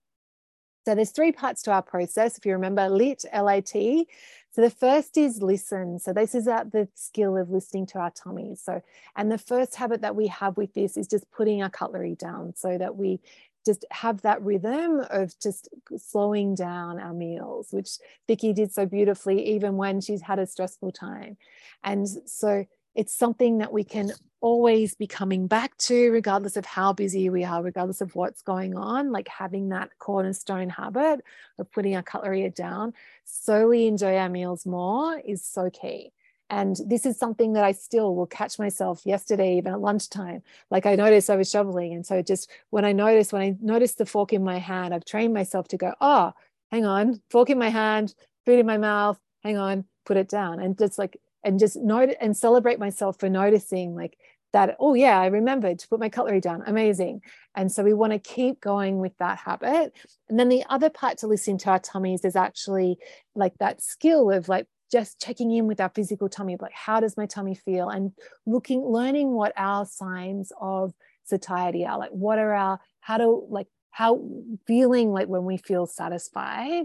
so 0.89 0.95
there's 0.95 1.11
three 1.11 1.33
parts 1.33 1.61
to 1.65 1.71
our 1.71 1.83
process. 1.83 2.39
If 2.39 2.47
you 2.47 2.53
remember 2.53 2.89
LIT, 2.89 3.27
L-I-T. 3.31 4.09
So 4.53 4.63
the 4.63 4.71
first 4.71 5.19
is 5.19 5.43
listen. 5.43 5.99
So 5.99 6.15
this 6.15 6.35
is 6.35 6.47
the 6.47 6.89
skill 6.95 7.37
of 7.37 7.51
listening 7.51 7.85
to 7.89 7.99
our 7.99 8.11
tummies. 8.11 8.63
So, 8.65 8.81
and 9.15 9.31
the 9.31 9.37
first 9.37 9.75
habit 9.75 10.01
that 10.01 10.17
we 10.17 10.29
have 10.29 10.57
with 10.57 10.73
this 10.73 10.97
is 10.97 11.07
just 11.07 11.31
putting 11.31 11.63
our 11.63 11.69
cutlery 11.69 12.15
down 12.15 12.55
so 12.57 12.79
that 12.79 12.97
we 12.97 13.21
just 13.67 13.85
have 13.91 14.23
that 14.23 14.41
rhythm 14.41 15.03
of 15.11 15.39
just 15.39 15.69
slowing 15.99 16.55
down 16.55 16.99
our 16.99 17.13
meals, 17.13 17.69
which 17.71 17.99
Vicky 18.27 18.55
did 18.55 18.73
so 18.73 18.87
beautifully, 18.87 19.47
even 19.47 19.77
when 19.77 20.01
she's 20.01 20.23
had 20.23 20.39
a 20.39 20.47
stressful 20.47 20.93
time. 20.93 21.37
And 21.85 22.09
so 22.09 22.65
it's 22.99 23.15
something 23.15 23.59
that 23.59 23.73
we 23.73 23.85
can 23.85 24.11
always 24.41 24.97
be 24.97 25.07
coming 25.07 25.47
back 25.47 25.77
to, 25.77 26.11
regardless 26.11 26.57
of 26.57 26.67
how 26.67 26.93
busy 26.93 27.31
we 27.31 27.45
are, 27.45 27.63
regardless 27.63 28.01
of 28.01 28.17
what's 28.17 28.43
going 28.43 28.77
on, 28.77 29.13
like 29.13 29.29
having 29.29 29.69
that 29.69 29.97
cornerstone 30.01 30.69
habit 30.69 31.21
of 31.61 31.71
putting 31.71 31.95
our 31.95 32.03
cutlery 32.03 32.51
down 32.51 32.93
so 33.23 33.69
we 33.69 33.87
enjoy 33.87 34.17
our 34.17 34.29
meals 34.29 34.67
more 34.67 35.17
is 35.25 35.45
so 35.45 35.71
key. 35.71 36.11
And 36.51 36.77
this 36.87 37.07
is 37.07 37.17
something 37.17 37.53
that 37.53 37.63
I 37.63 37.71
still 37.71 38.17
will 38.17 38.27
catch 38.27 38.59
myself 38.59 39.07
yesterday, 39.07 39.59
even 39.59 39.75
at 39.75 39.81
lunchtime. 39.81 40.43
Like 40.69 40.85
I 40.85 40.97
noticed 40.97 41.31
I 41.31 41.37
was 41.37 41.49
shoveling. 41.49 41.95
And 41.95 42.05
so 42.05 42.21
just 42.21 42.51
when 42.71 42.85
I 42.85 42.91
noticed, 42.91 43.33
when 43.33 43.43
I 43.43 43.57
noticed 43.61 43.99
the 43.99 44.07
fork 44.07 44.33
in 44.33 44.43
my 44.43 44.59
hand, 44.59 44.93
I've 44.93 45.05
trained 45.05 45.35
myself 45.35 45.69
to 45.69 45.77
go, 45.77 45.95
oh, 46.01 46.33
hang 46.73 46.85
on, 46.85 47.21
fork 47.31 47.51
in 47.51 47.59
my 47.61 47.69
hand, 47.69 48.13
food 48.45 48.59
in 48.59 48.67
my 48.67 48.79
mouth, 48.79 49.21
hang 49.45 49.57
on, 49.57 49.85
put 50.05 50.17
it 50.17 50.29
down. 50.29 50.59
And 50.59 50.77
just 50.77 50.99
like, 50.99 51.17
and 51.45 51.59
just 51.59 51.77
note 51.77 52.11
and 52.21 52.37
celebrate 52.37 52.79
myself 52.79 53.19
for 53.19 53.29
noticing 53.29 53.95
like 53.95 54.17
that, 54.53 54.77
oh 54.81 54.95
yeah, 54.95 55.21
I 55.21 55.27
remembered 55.27 55.79
to 55.79 55.89
put 55.89 56.01
my 56.01 56.09
cutlery 56.09 56.41
down. 56.41 56.63
Amazing. 56.67 57.21
And 57.55 57.71
so 57.71 57.83
we 57.83 57.93
want 57.93 58.13
to 58.13 58.19
keep 58.19 58.61
going 58.61 58.99
with 58.99 59.17
that 59.19 59.39
habit. 59.39 59.93
And 60.29 60.39
then 60.39 60.49
the 60.49 60.65
other 60.69 60.91
part 60.91 61.19
to 61.19 61.27
listening 61.27 61.59
to 61.59 61.71
our 61.71 61.79
tummies 61.79 62.25
is 62.25 62.37
actually 62.37 62.99
like 63.35 63.55
that 63.59 63.83
skill 63.83 64.31
of 64.31 64.49
like 64.49 64.67
just 64.91 65.21
checking 65.21 65.51
in 65.51 65.67
with 65.67 65.81
our 65.81 65.91
physical 65.95 66.31
tummy 66.31 66.57
like 66.59 66.73
how 66.73 66.99
does 66.99 67.17
my 67.17 67.27
tummy 67.27 67.55
feel 67.55 67.91
and 67.91 68.13
looking 68.47 68.83
learning 68.83 69.31
what 69.31 69.53
our 69.57 69.85
signs 69.85 70.51
of 70.61 70.95
satiety 71.25 71.85
are 71.85 71.99
like 71.99 72.11
what 72.11 72.39
are 72.39 72.55
our 72.55 72.81
how 73.01 73.19
to 73.19 73.47
like 73.51 73.67
how 73.91 74.19
feeling 74.67 75.13
like 75.13 75.29
when 75.29 75.45
we 75.45 75.59
feel 75.59 75.87
satisfied 75.87 76.85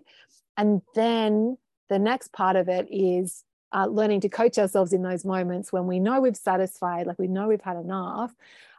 and 0.58 0.82
then 0.96 1.58
the 1.90 2.00
next 2.00 2.34
part 2.34 2.56
of 2.56 2.68
it 2.68 2.88
is 2.90 3.44
uh, 3.74 3.88
learning 3.88 4.22
to 4.22 4.30
coach 4.30 4.58
ourselves 4.58 4.94
in 4.94 5.02
those 5.02 5.26
moments 5.26 5.74
when 5.74 5.88
we 5.88 6.00
know 6.00 6.22
we've 6.22 6.38
satisfied 6.38 7.08
like 7.08 7.20
we 7.20 7.28
know 7.28 7.48
we've 7.48 7.62
had 7.62 7.78
enough 7.78 8.34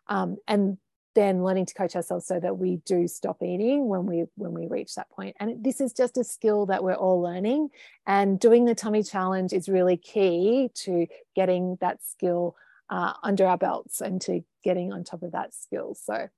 um, 0.09 0.37
and 0.47 0.79
then 1.15 1.45
learning 1.45 1.67
to 1.67 1.75
coach 1.75 1.95
ourselves 1.95 2.27
so 2.27 2.41
that 2.41 2.59
we 2.59 2.77
do 2.85 3.07
stop 3.07 3.43
eating 3.43 3.89
when 3.89 4.07
we 4.07 4.25
when 4.37 4.53
we 4.53 4.67
reach 4.67 4.95
that 4.95 5.11
point. 5.11 5.37
and 5.41 5.63
this 5.63 5.81
is 5.81 5.93
just 5.93 6.19
a 6.19 6.25
skill 6.25 6.67
that 6.67 6.83
we're 6.83 6.95
all 6.95 7.21
learning 7.21 7.69
and 8.07 8.41
doing 8.41 8.65
the 8.65 8.75
tummy 8.75 9.03
challenge 9.03 9.53
is 9.53 9.69
really 9.69 9.97
key 9.97 10.71
to 10.75 11.07
getting 11.35 11.77
that 11.81 12.03
skill 12.05 12.57
uh, 12.91 13.13
under 13.23 13.47
our 13.47 13.59
belts 13.59 14.01
and 14.01 14.21
to 14.21 14.43
getting 14.63 14.93
on 14.93 15.05
top 15.05 15.23
of 15.23 15.33
that 15.33 15.55
skill 15.55 15.95
so 15.95 16.29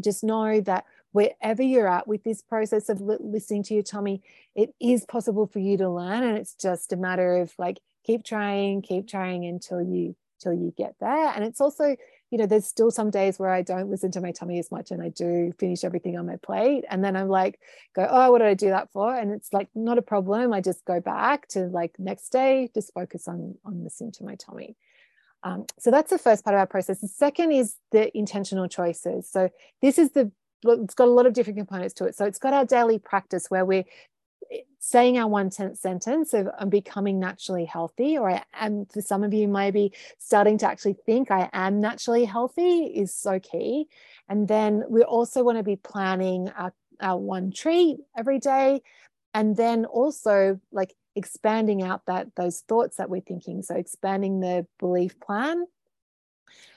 just 0.00 0.24
know 0.24 0.60
that 0.60 0.84
wherever 1.12 1.62
you're 1.62 1.88
at 1.88 2.06
with 2.06 2.22
this 2.24 2.42
process 2.42 2.88
of 2.88 3.00
listening 3.00 3.62
to 3.62 3.74
your 3.74 3.82
tummy 3.82 4.22
it 4.54 4.74
is 4.80 5.04
possible 5.04 5.46
for 5.46 5.58
you 5.58 5.76
to 5.76 5.88
learn 5.88 6.22
and 6.22 6.36
it's 6.36 6.54
just 6.54 6.92
a 6.92 6.96
matter 6.96 7.36
of 7.36 7.52
like 7.58 7.80
keep 8.04 8.24
trying 8.24 8.82
keep 8.82 9.08
trying 9.08 9.44
until 9.44 9.82
you 9.82 10.14
till 10.40 10.52
you 10.52 10.72
get 10.76 10.94
there 11.00 11.32
and 11.34 11.44
it's 11.44 11.60
also 11.60 11.96
you 12.30 12.36
know, 12.36 12.46
there's 12.46 12.66
still 12.66 12.90
some 12.90 13.10
days 13.10 13.38
where 13.38 13.50
I 13.50 13.62
don't 13.62 13.90
listen 13.90 14.10
to 14.12 14.20
my 14.20 14.32
tummy 14.32 14.58
as 14.58 14.70
much 14.70 14.90
and 14.90 15.02
I 15.02 15.08
do 15.08 15.52
finish 15.58 15.82
everything 15.82 16.18
on 16.18 16.26
my 16.26 16.36
plate. 16.36 16.84
And 16.90 17.02
then 17.02 17.16
I'm 17.16 17.28
like, 17.28 17.58
go, 17.96 18.06
oh, 18.08 18.30
what 18.30 18.38
did 18.38 18.48
I 18.48 18.54
do 18.54 18.68
that 18.68 18.92
for? 18.92 19.14
And 19.14 19.30
it's 19.30 19.52
like 19.52 19.68
not 19.74 19.98
a 19.98 20.02
problem. 20.02 20.52
I 20.52 20.60
just 20.60 20.84
go 20.84 21.00
back 21.00 21.48
to 21.48 21.60
like 21.66 21.98
next 21.98 22.30
day, 22.30 22.70
just 22.74 22.92
focus 22.92 23.28
on 23.28 23.56
on 23.64 23.82
listening 23.82 24.12
to 24.12 24.24
my 24.24 24.34
tummy. 24.34 24.76
Um, 25.42 25.66
so 25.78 25.90
that's 25.90 26.10
the 26.10 26.18
first 26.18 26.44
part 26.44 26.54
of 26.54 26.58
our 26.58 26.66
process. 26.66 27.00
The 27.00 27.08
second 27.08 27.52
is 27.52 27.76
the 27.92 28.16
intentional 28.16 28.68
choices. 28.68 29.30
So 29.30 29.50
this 29.80 29.96
is 29.96 30.10
the 30.10 30.30
it's 30.64 30.94
got 30.94 31.08
a 31.08 31.10
lot 31.10 31.26
of 31.26 31.32
different 31.32 31.58
components 31.58 31.94
to 31.94 32.04
it. 32.04 32.16
So 32.16 32.24
it's 32.24 32.38
got 32.38 32.52
our 32.52 32.64
daily 32.64 32.98
practice 32.98 33.46
where 33.48 33.64
we're 33.64 33.84
eh, 34.50 34.60
saying 34.78 35.18
our 35.18 35.28
one 35.28 35.50
tenth 35.50 35.78
sentence 35.78 36.34
of 36.34 36.48
I'm 36.58 36.68
becoming 36.68 37.18
naturally 37.18 37.64
healthy, 37.64 38.18
or 38.18 38.30
I 38.30 38.42
am, 38.54 38.86
for 38.86 39.00
some 39.00 39.24
of 39.24 39.32
you, 39.34 39.48
maybe 39.48 39.92
starting 40.18 40.58
to 40.58 40.68
actually 40.68 40.96
think 41.06 41.30
I 41.30 41.48
am 41.52 41.80
naturally 41.80 42.24
healthy 42.24 42.84
is 42.86 43.14
so 43.14 43.38
key. 43.38 43.88
And 44.28 44.48
then 44.48 44.84
we 44.88 45.02
also 45.02 45.42
want 45.42 45.58
to 45.58 45.64
be 45.64 45.76
planning 45.76 46.50
our, 46.50 46.72
our 47.00 47.18
one 47.18 47.50
treat 47.50 47.98
every 48.16 48.38
day. 48.38 48.82
And 49.34 49.56
then 49.56 49.84
also 49.84 50.60
like 50.72 50.94
expanding 51.14 51.82
out 51.82 52.06
that 52.06 52.34
those 52.36 52.60
thoughts 52.60 52.96
that 52.96 53.10
we're 53.10 53.20
thinking. 53.20 53.62
So 53.62 53.74
expanding 53.74 54.40
the 54.40 54.66
belief 54.78 55.18
plan 55.20 55.66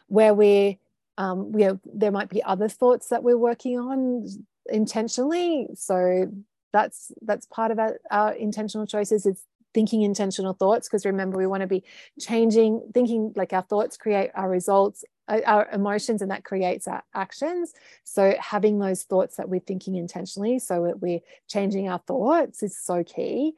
where 0.08 0.34
we're 0.34 0.76
um, 1.22 1.52
there 1.86 2.12
might 2.12 2.30
be 2.30 2.42
other 2.44 2.68
thoughts 2.68 3.10
that 3.10 3.24
we're 3.24 3.38
working 3.38 3.78
on 3.80 4.28
intentionally. 4.68 5.68
So 5.76 6.32
that's 6.74 7.12
that's 7.22 7.46
part 7.46 7.72
of 7.72 7.80
our, 7.80 8.00
our 8.10 8.34
intentional 8.34 8.88
choices 8.88 9.26
it's 9.26 9.44
thinking 9.74 10.02
intentional 10.02 10.54
thoughts 10.54 10.88
because 10.88 11.06
remember 11.06 11.38
we 11.38 11.48
want 11.48 11.62
to 11.62 11.68
be 11.68 11.84
changing 12.20 12.82
thinking 12.94 13.34
like 13.36 13.54
our 13.54 13.62
thoughts 13.62 13.98
create 13.98 14.30
our 14.36 14.50
results 14.50 15.04
uh, 15.28 15.40
our 15.46 15.70
emotions 15.72 16.22
and 16.22 16.32
that 16.32 16.44
creates 16.44 16.88
our 16.88 17.04
actions 17.14 17.74
so 18.04 18.36
having 18.40 18.80
those 18.80 19.04
thoughts 19.04 19.38
that 19.38 19.50
we're 19.50 19.60
thinking 19.62 19.96
intentionally 19.96 20.60
so 20.60 20.94
we're 21.00 21.22
changing 21.48 21.88
our 21.90 22.00
thoughts 22.00 22.64
is 22.64 22.78
so 22.78 23.04
key 23.04 23.54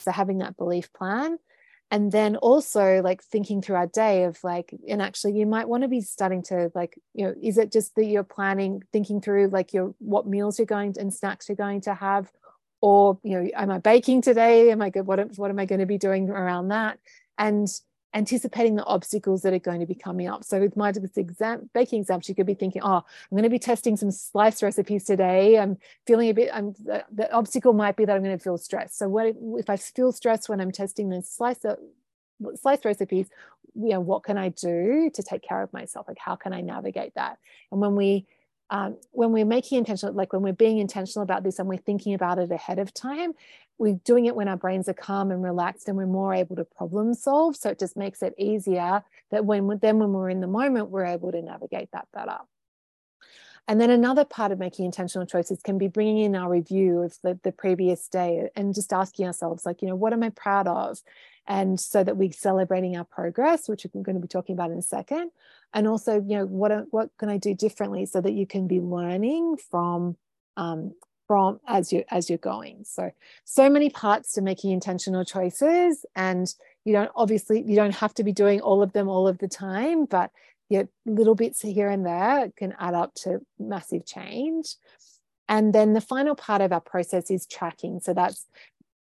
so 0.00 0.10
having 0.10 0.38
that 0.38 0.56
belief 0.56 0.92
plan 0.92 1.38
and 1.90 2.12
then 2.12 2.36
also 2.36 3.00
like 3.02 3.22
thinking 3.22 3.62
through 3.62 3.76
our 3.76 3.86
day 3.86 4.24
of 4.24 4.38
like 4.44 4.74
and 4.88 5.00
actually 5.00 5.32
you 5.32 5.46
might 5.46 5.68
want 5.68 5.82
to 5.82 5.88
be 5.88 6.00
starting 6.00 6.42
to 6.42 6.70
like 6.74 6.98
you 7.14 7.24
know 7.24 7.34
is 7.42 7.56
it 7.56 7.72
just 7.72 7.94
that 7.94 8.04
you're 8.04 8.22
planning 8.22 8.82
thinking 8.92 9.20
through 9.20 9.48
like 9.48 9.72
your 9.72 9.94
what 9.98 10.26
meals 10.26 10.58
you're 10.58 10.66
going 10.66 10.92
to, 10.92 11.00
and 11.00 11.12
snacks 11.12 11.48
you're 11.48 11.56
going 11.56 11.80
to 11.82 11.94
have? 11.94 12.30
Or 12.80 13.18
you 13.24 13.40
know 13.40 13.50
am 13.54 13.70
i 13.70 13.78
baking 13.78 14.22
today? 14.22 14.70
Am 14.70 14.82
i 14.82 14.90
good 14.90 15.06
what, 15.06 15.36
what 15.36 15.50
am 15.50 15.58
i 15.58 15.64
going 15.64 15.80
to 15.80 15.86
be 15.86 15.98
doing 15.98 16.30
around 16.30 16.68
that? 16.68 16.98
And 17.36 17.68
anticipating 18.14 18.74
the 18.76 18.84
obstacles 18.84 19.42
that 19.42 19.52
are 19.52 19.58
going 19.58 19.80
to 19.80 19.86
be 19.86 19.94
coming 19.94 20.28
up. 20.28 20.42
So 20.44 20.60
with 20.60 20.76
my 20.76 20.92
exam 21.16 21.68
baking 21.74 22.00
exams 22.00 22.28
you 22.28 22.34
could 22.34 22.46
be 22.46 22.54
thinking 22.54 22.82
oh 22.82 22.96
i'm 22.96 23.30
going 23.30 23.42
to 23.42 23.50
be 23.50 23.58
testing 23.58 23.96
some 23.96 24.10
slice 24.10 24.62
recipes 24.62 25.04
today. 25.04 25.58
I'm 25.58 25.76
feeling 26.06 26.30
a 26.30 26.34
bit 26.34 26.50
i'm 26.52 26.72
the, 26.84 27.04
the 27.12 27.30
obstacle 27.32 27.72
might 27.72 27.96
be 27.96 28.04
that 28.04 28.16
i'm 28.16 28.22
going 28.22 28.36
to 28.36 28.42
feel 28.42 28.58
stressed. 28.58 28.98
So 28.98 29.08
what 29.08 29.26
if, 29.26 29.36
if 29.58 29.70
i 29.70 29.76
feel 29.76 30.12
stressed 30.12 30.48
when 30.48 30.60
i'm 30.60 30.72
testing 30.72 31.10
the 31.10 31.22
slice 31.22 31.64
uh, 31.64 31.76
slice 32.54 32.84
recipes 32.84 33.28
you 33.74 33.90
know 33.90 34.00
what 34.00 34.22
can 34.22 34.38
i 34.38 34.48
do 34.48 35.10
to 35.12 35.22
take 35.22 35.42
care 35.42 35.62
of 35.62 35.72
myself? 35.72 36.08
Like 36.08 36.18
how 36.18 36.36
can 36.36 36.52
i 36.52 36.60
navigate 36.60 37.14
that? 37.14 37.38
And 37.70 37.80
when 37.80 37.94
we 37.94 38.26
um, 38.70 38.96
when 39.12 39.32
we're 39.32 39.44
making 39.44 39.78
intentional, 39.78 40.14
like 40.14 40.32
when 40.32 40.42
we're 40.42 40.52
being 40.52 40.78
intentional 40.78 41.22
about 41.22 41.42
this 41.42 41.58
and 41.58 41.68
we're 41.68 41.78
thinking 41.78 42.14
about 42.14 42.38
it 42.38 42.50
ahead 42.50 42.78
of 42.78 42.92
time, 42.92 43.32
we're 43.78 43.98
doing 44.04 44.26
it 44.26 44.36
when 44.36 44.48
our 44.48 44.56
brains 44.56 44.88
are 44.88 44.94
calm 44.94 45.30
and 45.30 45.42
relaxed 45.42 45.88
and 45.88 45.96
we're 45.96 46.06
more 46.06 46.34
able 46.34 46.56
to 46.56 46.64
problem 46.64 47.14
solve. 47.14 47.56
So 47.56 47.70
it 47.70 47.78
just 47.78 47.96
makes 47.96 48.22
it 48.22 48.34
easier 48.36 49.02
that 49.30 49.44
when 49.44 49.78
then 49.80 49.98
when 49.98 50.12
we're 50.12 50.30
in 50.30 50.40
the 50.40 50.46
moment, 50.46 50.90
we're 50.90 51.06
able 51.06 51.32
to 51.32 51.40
navigate 51.40 51.90
that 51.92 52.08
better. 52.12 52.38
And 53.68 53.78
then 53.78 53.90
another 53.90 54.24
part 54.24 54.50
of 54.50 54.58
making 54.58 54.86
intentional 54.86 55.26
choices 55.26 55.60
can 55.62 55.76
be 55.76 55.88
bringing 55.88 56.18
in 56.18 56.34
our 56.34 56.50
review 56.50 57.02
of 57.02 57.18
the, 57.22 57.38
the 57.44 57.52
previous 57.52 58.08
day 58.08 58.48
and 58.56 58.74
just 58.74 58.94
asking 58.94 59.26
ourselves, 59.26 59.66
like, 59.66 59.82
you 59.82 59.88
know, 59.88 59.94
what 59.94 60.14
am 60.14 60.22
I 60.22 60.30
proud 60.30 60.66
of? 60.66 61.02
And 61.46 61.78
so 61.78 62.02
that 62.02 62.16
we're 62.16 62.32
celebrating 62.32 62.96
our 62.96 63.04
progress, 63.04 63.68
which 63.68 63.86
we're 63.92 64.02
going 64.02 64.16
to 64.16 64.22
be 64.22 64.28
talking 64.28 64.54
about 64.54 64.70
in 64.70 64.78
a 64.78 64.82
second. 64.82 65.32
And 65.74 65.86
also, 65.86 66.14
you 66.14 66.38
know, 66.38 66.46
what, 66.46 66.86
what 66.90 67.10
can 67.18 67.28
I 67.28 67.36
do 67.36 67.54
differently 67.54 68.06
so 68.06 68.22
that 68.22 68.32
you 68.32 68.46
can 68.46 68.66
be 68.66 68.80
learning 68.80 69.58
from 69.70 70.16
um, 70.56 70.94
from 71.28 71.60
as 71.68 71.92
you 71.92 72.02
as 72.08 72.28
you're 72.28 72.38
going 72.38 72.82
so 72.84 73.12
so 73.44 73.68
many 73.68 73.90
parts 73.90 74.32
to 74.32 74.40
making 74.40 74.72
intentional 74.72 75.24
choices 75.24 76.04
and 76.16 76.54
you 76.84 76.92
don't 76.92 77.10
obviously 77.14 77.62
you 77.62 77.76
don't 77.76 77.94
have 77.94 78.14
to 78.14 78.24
be 78.24 78.32
doing 78.32 78.60
all 78.62 78.82
of 78.82 78.94
them 78.94 79.08
all 79.08 79.28
of 79.28 79.36
the 79.38 79.46
time 79.46 80.06
but 80.06 80.32
know, 80.70 80.88
little 81.06 81.34
bits 81.34 81.60
here 81.60 81.88
and 81.88 82.04
there 82.04 82.50
can 82.56 82.74
add 82.78 82.94
up 82.94 83.14
to 83.22 83.40
massive 83.58 84.04
change. 84.04 84.76
And 85.48 85.74
then 85.74 85.94
the 85.94 86.00
final 86.00 86.34
part 86.34 86.60
of 86.60 86.72
our 86.72 86.80
process 86.80 87.30
is 87.30 87.46
tracking. 87.46 88.00
So 88.00 88.12
that's 88.12 88.46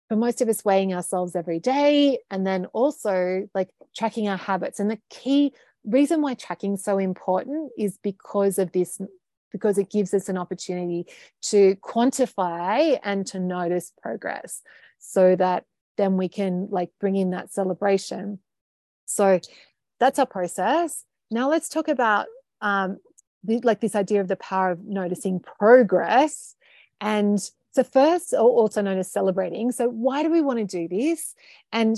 for 0.09 0.15
most 0.15 0.41
of 0.41 0.49
us 0.49 0.65
weighing 0.65 0.93
ourselves 0.93 1.35
every 1.35 1.59
day 1.59 2.17
and 2.31 2.45
then 2.45 2.65
also 2.67 3.47
like 3.53 3.69
tracking 3.95 4.27
our 4.27 4.37
habits. 4.37 4.79
And 4.79 4.89
the 4.89 4.99
key 5.09 5.53
reason 5.85 6.21
why 6.21 6.33
tracking 6.33 6.73
is 6.73 6.83
so 6.83 6.97
important 6.97 7.71
is 7.77 7.97
because 8.01 8.59
of 8.59 8.71
this 8.71 8.99
because 9.51 9.77
it 9.77 9.89
gives 9.89 10.13
us 10.13 10.29
an 10.29 10.37
opportunity 10.37 11.05
to 11.41 11.75
quantify 11.77 12.97
and 13.03 13.27
to 13.27 13.39
notice 13.39 13.91
progress 14.01 14.61
so 14.99 15.35
that 15.35 15.65
then 15.97 16.17
we 16.17 16.29
can 16.29 16.67
like 16.71 16.89
bring 16.99 17.15
in 17.15 17.31
that 17.31 17.51
celebration 17.51 18.39
so 19.05 19.39
that's 19.99 20.19
our 20.19 20.25
process 20.25 21.03
now 21.31 21.49
let's 21.49 21.69
talk 21.69 21.87
about 21.87 22.27
um, 22.61 22.99
the, 23.43 23.59
like 23.63 23.81
this 23.81 23.95
idea 23.95 24.21
of 24.21 24.27
the 24.27 24.35
power 24.35 24.71
of 24.71 24.83
noticing 24.83 25.39
progress. 25.39 26.55
And 26.99 27.39
so 27.71 27.83
first 27.83 28.33
also 28.33 28.81
known 28.81 28.99
as 28.99 29.11
celebrating. 29.11 29.71
So 29.71 29.87
why 29.87 30.23
do 30.23 30.29
we 30.29 30.41
want 30.41 30.59
to 30.59 30.65
do 30.65 30.87
this? 30.87 31.33
And 31.71 31.97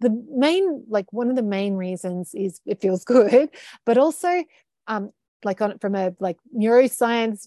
the 0.00 0.24
main 0.30 0.84
like 0.88 1.12
one 1.12 1.30
of 1.30 1.36
the 1.36 1.42
main 1.42 1.74
reasons 1.74 2.34
is 2.34 2.60
it 2.66 2.80
feels 2.80 3.04
good 3.16 3.48
but 3.84 3.96
also 3.96 4.44
um 4.86 5.10
like 5.44 5.60
on 5.60 5.78
from 5.78 5.94
a 5.94 6.14
like 6.20 6.38
neuroscience 6.56 7.46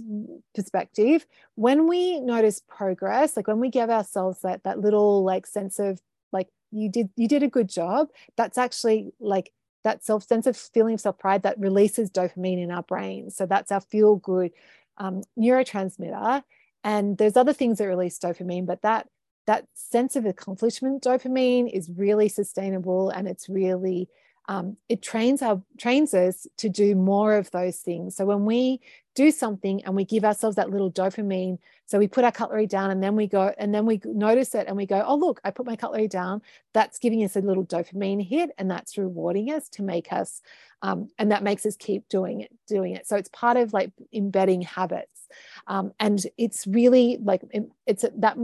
perspective 0.55 1.25
when 1.55 1.87
we 1.87 2.19
notice 2.19 2.61
progress 2.67 3.35
like 3.35 3.47
when 3.47 3.59
we 3.59 3.69
give 3.69 3.89
ourselves 3.89 4.41
that 4.41 4.63
that 4.63 4.79
little 4.79 5.23
like 5.23 5.45
sense 5.45 5.77
of 5.79 6.01
like 6.31 6.47
you 6.71 6.89
did 6.89 7.09
you 7.15 7.27
did 7.27 7.43
a 7.43 7.47
good 7.47 7.69
job 7.69 8.07
that's 8.37 8.57
actually 8.57 9.11
like 9.19 9.51
that 9.87 10.03
self 10.03 10.27
sense 10.27 10.45
of 10.45 10.57
feeling 10.57 10.95
of 10.95 11.01
self 11.01 11.17
pride 11.17 11.43
that 11.43 11.57
releases 11.57 12.11
dopamine 12.11 12.61
in 12.61 12.71
our 12.71 12.83
brain. 12.83 13.31
So 13.31 13.45
that's 13.45 13.71
our 13.71 13.79
feel 13.79 14.17
good 14.17 14.51
um, 14.97 15.23
neurotransmitter. 15.39 16.43
And 16.83 17.17
there's 17.17 17.37
other 17.37 17.53
things 17.53 17.77
that 17.77 17.87
release 17.87 18.19
dopamine 18.19 18.65
but 18.65 18.81
that 18.81 19.07
that 19.45 19.65
sense 19.73 20.17
of 20.17 20.25
accomplishment 20.25 21.03
dopamine 21.03 21.71
is 21.71 21.89
really 21.89 22.27
sustainable 22.27 23.09
and 23.09 23.29
it's 23.29 23.47
really 23.47 24.09
um, 24.47 24.77
it 24.87 25.01
trains 25.01 25.41
our 25.41 25.61
trains 25.77 26.13
us 26.13 26.47
to 26.57 26.69
do 26.69 26.95
more 26.95 27.35
of 27.35 27.51
those 27.51 27.77
things. 27.77 28.15
So 28.15 28.25
when 28.25 28.45
we 28.45 28.79
do 29.13 29.31
something 29.31 29.83
and 29.83 29.95
we 29.95 30.05
give 30.05 30.23
ourselves 30.23 30.55
that 30.55 30.69
little 30.69 30.91
dopamine 30.91 31.57
so 31.87 31.97
we 31.97 32.07
put 32.07 32.23
our 32.23 32.31
cutlery 32.31 32.67
down 32.67 32.91
and 32.91 33.01
then 33.01 33.15
we 33.15 33.25
go 33.27 33.53
and 33.57 33.73
then 33.73 33.85
we 33.85 33.99
notice 34.05 34.53
it 34.53 34.67
and 34.67 34.77
we 34.77 34.85
go 34.85 35.03
oh 35.07 35.15
look 35.15 35.41
i 35.43 35.49
put 35.49 35.65
my 35.65 35.75
cutlery 35.75 36.07
down. 36.07 36.41
That's 36.73 36.99
giving 36.99 37.23
us 37.23 37.35
a 37.35 37.41
little 37.41 37.65
dopamine 37.65 38.25
hit 38.25 38.51
and 38.57 38.69
that's 38.69 38.97
rewarding 38.97 39.51
us 39.51 39.69
to 39.69 39.83
make 39.83 40.13
us 40.13 40.41
um, 40.81 41.09
and 41.17 41.31
that 41.31 41.43
makes 41.43 41.65
us 41.65 41.75
keep 41.75 42.07
doing 42.07 42.41
it 42.41 42.51
doing 42.67 42.93
it. 42.93 43.07
So 43.07 43.15
it's 43.15 43.29
part 43.29 43.57
of 43.57 43.73
like 43.73 43.91
embedding 44.13 44.61
habits. 44.61 45.27
Um, 45.65 45.91
and 45.99 46.23
it's 46.37 46.67
really 46.67 47.17
like 47.21 47.41
it's 47.85 48.05
that 48.17 48.37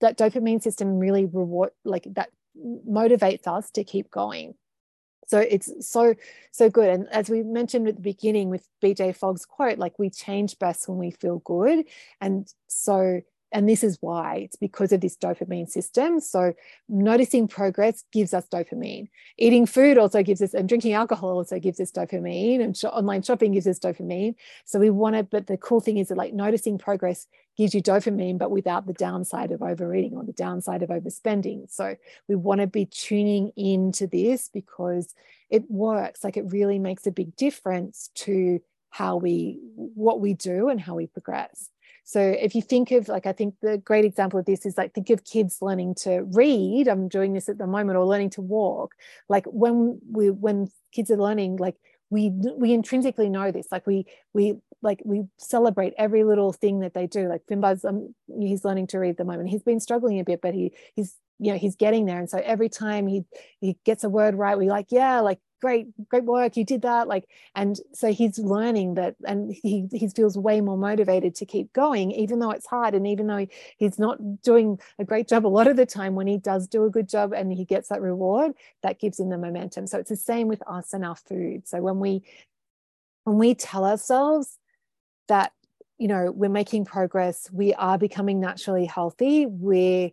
that 0.00 0.18
dopamine 0.18 0.62
system 0.62 0.98
really 0.98 1.24
reward 1.24 1.70
like 1.84 2.06
that 2.12 2.30
motivates 2.86 3.46
us 3.46 3.70
to 3.70 3.82
keep 3.82 4.10
going 4.10 4.54
so 5.32 5.38
it's 5.38 5.72
so 5.80 6.14
so 6.50 6.68
good. 6.68 6.90
And 6.90 7.08
as 7.08 7.30
we 7.30 7.42
mentioned 7.42 7.88
at 7.88 7.96
the 7.96 8.02
beginning 8.02 8.50
with 8.50 8.68
bj 8.84 9.16
fogg's 9.16 9.46
quote 9.46 9.78
like 9.78 9.98
we 9.98 10.10
change 10.10 10.58
best 10.58 10.88
when 10.88 10.98
we 10.98 11.10
feel 11.10 11.38
good. 11.38 11.86
And 12.20 12.46
so 12.68 13.22
and 13.52 13.68
this 13.68 13.84
is 13.84 13.98
why 14.00 14.36
it's 14.36 14.56
because 14.56 14.92
of 14.92 15.00
this 15.00 15.16
dopamine 15.16 15.68
system. 15.68 16.20
So, 16.20 16.54
noticing 16.88 17.46
progress 17.46 18.04
gives 18.12 18.32
us 18.32 18.48
dopamine. 18.48 19.08
Eating 19.38 19.66
food 19.66 19.98
also 19.98 20.22
gives 20.22 20.40
us, 20.40 20.54
and 20.54 20.68
drinking 20.68 20.94
alcohol 20.94 21.30
also 21.30 21.58
gives 21.58 21.78
us 21.78 21.92
dopamine, 21.92 22.62
and 22.62 22.76
sh- 22.76 22.84
online 22.84 23.22
shopping 23.22 23.52
gives 23.52 23.66
us 23.66 23.78
dopamine. 23.78 24.34
So, 24.64 24.78
we 24.78 24.90
want 24.90 25.16
to, 25.16 25.22
but 25.22 25.46
the 25.46 25.56
cool 25.58 25.80
thing 25.80 25.98
is 25.98 26.08
that 26.08 26.16
like 26.16 26.32
noticing 26.32 26.78
progress 26.78 27.26
gives 27.56 27.74
you 27.74 27.82
dopamine, 27.82 28.38
but 28.38 28.50
without 28.50 28.86
the 28.86 28.94
downside 28.94 29.52
of 29.52 29.62
overeating 29.62 30.16
or 30.16 30.24
the 30.24 30.32
downside 30.32 30.82
of 30.82 30.88
overspending. 30.88 31.70
So, 31.70 31.96
we 32.28 32.36
want 32.36 32.60
to 32.60 32.66
be 32.66 32.86
tuning 32.86 33.52
into 33.56 34.06
this 34.06 34.48
because 34.52 35.14
it 35.50 35.70
works. 35.70 36.24
Like, 36.24 36.36
it 36.36 36.50
really 36.50 36.78
makes 36.78 37.06
a 37.06 37.12
big 37.12 37.36
difference 37.36 38.10
to 38.14 38.60
how 38.88 39.16
we, 39.16 39.58
what 39.74 40.20
we 40.20 40.34
do 40.34 40.68
and 40.68 40.80
how 40.80 40.94
we 40.94 41.06
progress. 41.06 41.71
So 42.04 42.20
if 42.20 42.54
you 42.54 42.62
think 42.62 42.90
of 42.90 43.08
like, 43.08 43.26
I 43.26 43.32
think 43.32 43.54
the 43.62 43.78
great 43.78 44.04
example 44.04 44.38
of 44.40 44.46
this 44.46 44.66
is 44.66 44.76
like 44.76 44.94
think 44.94 45.10
of 45.10 45.24
kids 45.24 45.58
learning 45.60 45.94
to 46.00 46.22
read. 46.22 46.88
I'm 46.88 47.08
doing 47.08 47.32
this 47.32 47.48
at 47.48 47.58
the 47.58 47.66
moment, 47.66 47.96
or 47.96 48.04
learning 48.04 48.30
to 48.30 48.40
walk. 48.40 48.94
Like 49.28 49.46
when 49.46 50.00
we 50.10 50.30
when 50.30 50.68
kids 50.92 51.10
are 51.10 51.16
learning, 51.16 51.56
like 51.56 51.76
we 52.10 52.30
we 52.30 52.72
intrinsically 52.72 53.28
know 53.28 53.50
this. 53.50 53.68
Like 53.70 53.86
we 53.86 54.06
we 54.34 54.56
like 54.82 55.00
we 55.04 55.24
celebrate 55.38 55.94
every 55.96 56.24
little 56.24 56.52
thing 56.52 56.80
that 56.80 56.92
they 56.92 57.06
do. 57.06 57.28
Like 57.28 57.42
Finbar's 57.50 57.84
um, 57.84 58.14
he's 58.38 58.64
learning 58.64 58.88
to 58.88 58.98
read 58.98 59.10
at 59.10 59.16
the 59.16 59.24
moment. 59.24 59.48
He's 59.48 59.62
been 59.62 59.80
struggling 59.80 60.20
a 60.20 60.24
bit, 60.24 60.40
but 60.42 60.54
he 60.54 60.72
he's 60.94 61.16
you 61.38 61.52
know 61.52 61.58
he's 61.58 61.76
getting 61.76 62.04
there. 62.04 62.18
And 62.18 62.28
so 62.28 62.38
every 62.44 62.68
time 62.68 63.06
he 63.06 63.22
he 63.60 63.78
gets 63.84 64.04
a 64.04 64.10
word 64.10 64.34
right, 64.34 64.58
we 64.58 64.68
like 64.68 64.86
yeah, 64.90 65.20
like 65.20 65.38
great 65.62 65.86
great 66.08 66.24
work 66.24 66.56
you 66.56 66.64
did 66.64 66.82
that 66.82 67.08
like 67.08 67.24
and 67.54 67.80
so 67.94 68.12
he's 68.12 68.38
learning 68.38 68.94
that 68.94 69.14
and 69.24 69.50
he 69.62 69.88
he 69.92 70.08
feels 70.08 70.36
way 70.36 70.60
more 70.60 70.76
motivated 70.76 71.34
to 71.34 71.46
keep 71.46 71.72
going 71.72 72.10
even 72.10 72.40
though 72.40 72.50
it's 72.50 72.66
hard 72.66 72.94
and 72.94 73.06
even 73.06 73.26
though 73.28 73.46
he's 73.78 73.98
not 73.98 74.42
doing 74.42 74.78
a 74.98 75.04
great 75.04 75.26
job 75.28 75.46
a 75.46 75.48
lot 75.48 75.68
of 75.68 75.76
the 75.76 75.86
time 75.86 76.14
when 76.14 76.26
he 76.26 76.36
does 76.36 76.66
do 76.66 76.84
a 76.84 76.90
good 76.90 77.08
job 77.08 77.32
and 77.32 77.52
he 77.52 77.64
gets 77.64 77.88
that 77.88 78.02
reward 78.02 78.52
that 78.82 78.98
gives 78.98 79.18
him 79.18 79.28
the 79.28 79.38
momentum. 79.38 79.86
So 79.86 79.98
it's 79.98 80.10
the 80.10 80.16
same 80.16 80.48
with 80.48 80.62
us 80.68 80.92
and 80.92 81.04
our 81.04 81.16
food. 81.16 81.66
So 81.66 81.80
when 81.80 81.98
we 81.98 82.22
when 83.24 83.38
we 83.38 83.54
tell 83.54 83.84
ourselves 83.84 84.58
that 85.28 85.52
you 85.98 86.08
know 86.08 86.32
we're 86.32 86.50
making 86.50 86.84
progress 86.84 87.48
we 87.52 87.72
are 87.74 87.96
becoming 87.96 88.40
naturally 88.40 88.86
healthy 88.86 89.46
we're 89.46 90.10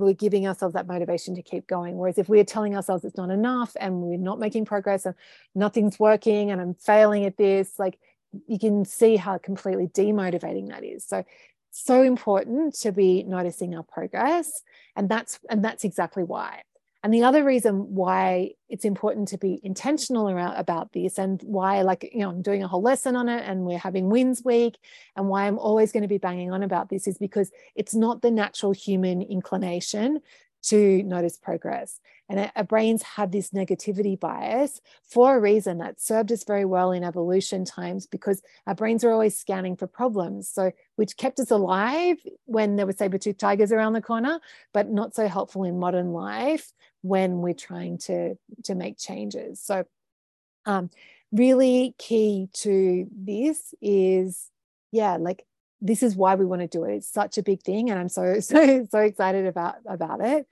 we're 0.00 0.14
giving 0.14 0.46
ourselves 0.46 0.74
that 0.74 0.86
motivation 0.86 1.34
to 1.36 1.42
keep 1.42 1.66
going. 1.66 1.96
Whereas 1.96 2.18
if 2.18 2.28
we're 2.28 2.44
telling 2.44 2.74
ourselves 2.74 3.04
it's 3.04 3.16
not 3.16 3.30
enough 3.30 3.76
and 3.80 4.02
we're 4.02 4.18
not 4.18 4.38
making 4.38 4.64
progress 4.64 5.06
and 5.06 5.14
nothing's 5.54 5.98
working 5.98 6.50
and 6.50 6.60
I'm 6.60 6.74
failing 6.74 7.24
at 7.24 7.36
this, 7.36 7.78
like 7.78 7.98
you 8.46 8.58
can 8.58 8.84
see 8.84 9.16
how 9.16 9.38
completely 9.38 9.88
demotivating 9.88 10.68
that 10.68 10.84
is. 10.84 11.04
So 11.06 11.24
so 11.72 12.02
important 12.02 12.74
to 12.80 12.92
be 12.92 13.22
noticing 13.22 13.76
our 13.76 13.84
progress. 13.84 14.62
And 14.96 15.08
that's 15.08 15.38
and 15.48 15.64
that's 15.64 15.84
exactly 15.84 16.24
why. 16.24 16.62
And 17.02 17.14
the 17.14 17.22
other 17.22 17.44
reason 17.44 17.94
why 17.94 18.50
it's 18.68 18.84
important 18.84 19.28
to 19.28 19.38
be 19.38 19.58
intentional 19.62 20.28
around 20.28 20.56
about 20.56 20.92
this 20.92 21.18
and 21.18 21.40
why 21.42 21.80
like 21.82 22.08
you 22.12 22.20
know 22.20 22.28
I'm 22.28 22.42
doing 22.42 22.62
a 22.62 22.68
whole 22.68 22.82
lesson 22.82 23.16
on 23.16 23.28
it 23.28 23.42
and 23.46 23.64
we're 23.64 23.78
having 23.78 24.10
wins 24.10 24.42
week 24.44 24.76
and 25.16 25.28
why 25.28 25.46
I'm 25.46 25.58
always 25.58 25.92
going 25.92 26.02
to 26.02 26.08
be 26.08 26.18
banging 26.18 26.52
on 26.52 26.62
about 26.62 26.90
this 26.90 27.06
is 27.06 27.16
because 27.16 27.50
it's 27.74 27.94
not 27.94 28.20
the 28.20 28.30
natural 28.30 28.72
human 28.72 29.22
inclination 29.22 30.20
to 30.62 31.02
notice 31.04 31.38
progress. 31.38 32.00
And 32.28 32.50
our 32.54 32.64
brains 32.64 33.02
have 33.02 33.32
this 33.32 33.50
negativity 33.50 34.18
bias 34.18 34.80
for 35.02 35.36
a 35.36 35.40
reason 35.40 35.78
that 35.78 36.00
served 36.00 36.30
us 36.30 36.44
very 36.44 36.64
well 36.64 36.92
in 36.92 37.02
evolution 37.02 37.64
times 37.64 38.06
because 38.06 38.42
our 38.66 38.74
brains 38.74 39.02
are 39.02 39.10
always 39.10 39.36
scanning 39.36 39.74
for 39.74 39.86
problems. 39.86 40.48
So, 40.48 40.70
which 40.96 41.16
kept 41.16 41.40
us 41.40 41.50
alive 41.50 42.18
when 42.44 42.76
there 42.76 42.86
were 42.86 42.92
saber 42.92 43.18
toothed 43.18 43.40
tigers 43.40 43.72
around 43.72 43.94
the 43.94 44.02
corner, 44.02 44.38
but 44.72 44.90
not 44.90 45.14
so 45.14 45.26
helpful 45.26 45.64
in 45.64 45.78
modern 45.80 46.12
life 46.12 46.72
when 47.02 47.38
we're 47.38 47.54
trying 47.54 47.98
to, 47.98 48.36
to 48.64 48.74
make 48.74 48.98
changes. 48.98 49.60
So, 49.60 49.84
um, 50.66 50.90
really 51.32 51.94
key 51.98 52.48
to 52.52 53.06
this 53.10 53.74
is, 53.80 54.48
yeah, 54.92 55.16
like 55.16 55.46
this 55.80 56.02
is 56.02 56.14
why 56.14 56.34
we 56.34 56.44
want 56.44 56.60
to 56.62 56.68
do 56.68 56.84
it. 56.84 56.96
It's 56.96 57.10
such 57.10 57.38
a 57.38 57.42
big 57.42 57.62
thing, 57.62 57.90
and 57.90 57.98
I'm 57.98 58.08
so 58.08 58.40
so 58.40 58.86
so 58.90 58.98
excited 58.98 59.46
about 59.46 59.76
about 59.86 60.20
it. 60.20 60.46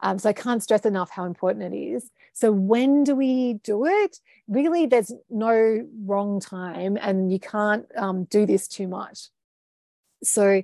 Um, 0.00 0.18
so 0.18 0.28
I 0.28 0.32
can't 0.32 0.62
stress 0.62 0.84
enough 0.84 1.10
how 1.10 1.24
important 1.24 1.74
it 1.74 1.76
is. 1.76 2.10
So 2.32 2.50
when 2.52 3.04
do 3.04 3.14
we 3.14 3.54
do 3.62 3.86
it? 3.86 4.18
Really, 4.48 4.86
there's 4.86 5.12
no 5.30 5.86
wrong 6.04 6.40
time, 6.40 6.98
and 7.00 7.32
you 7.32 7.38
can't 7.38 7.86
um, 7.96 8.24
do 8.24 8.46
this 8.46 8.68
too 8.68 8.88
much. 8.88 9.28
So 10.22 10.62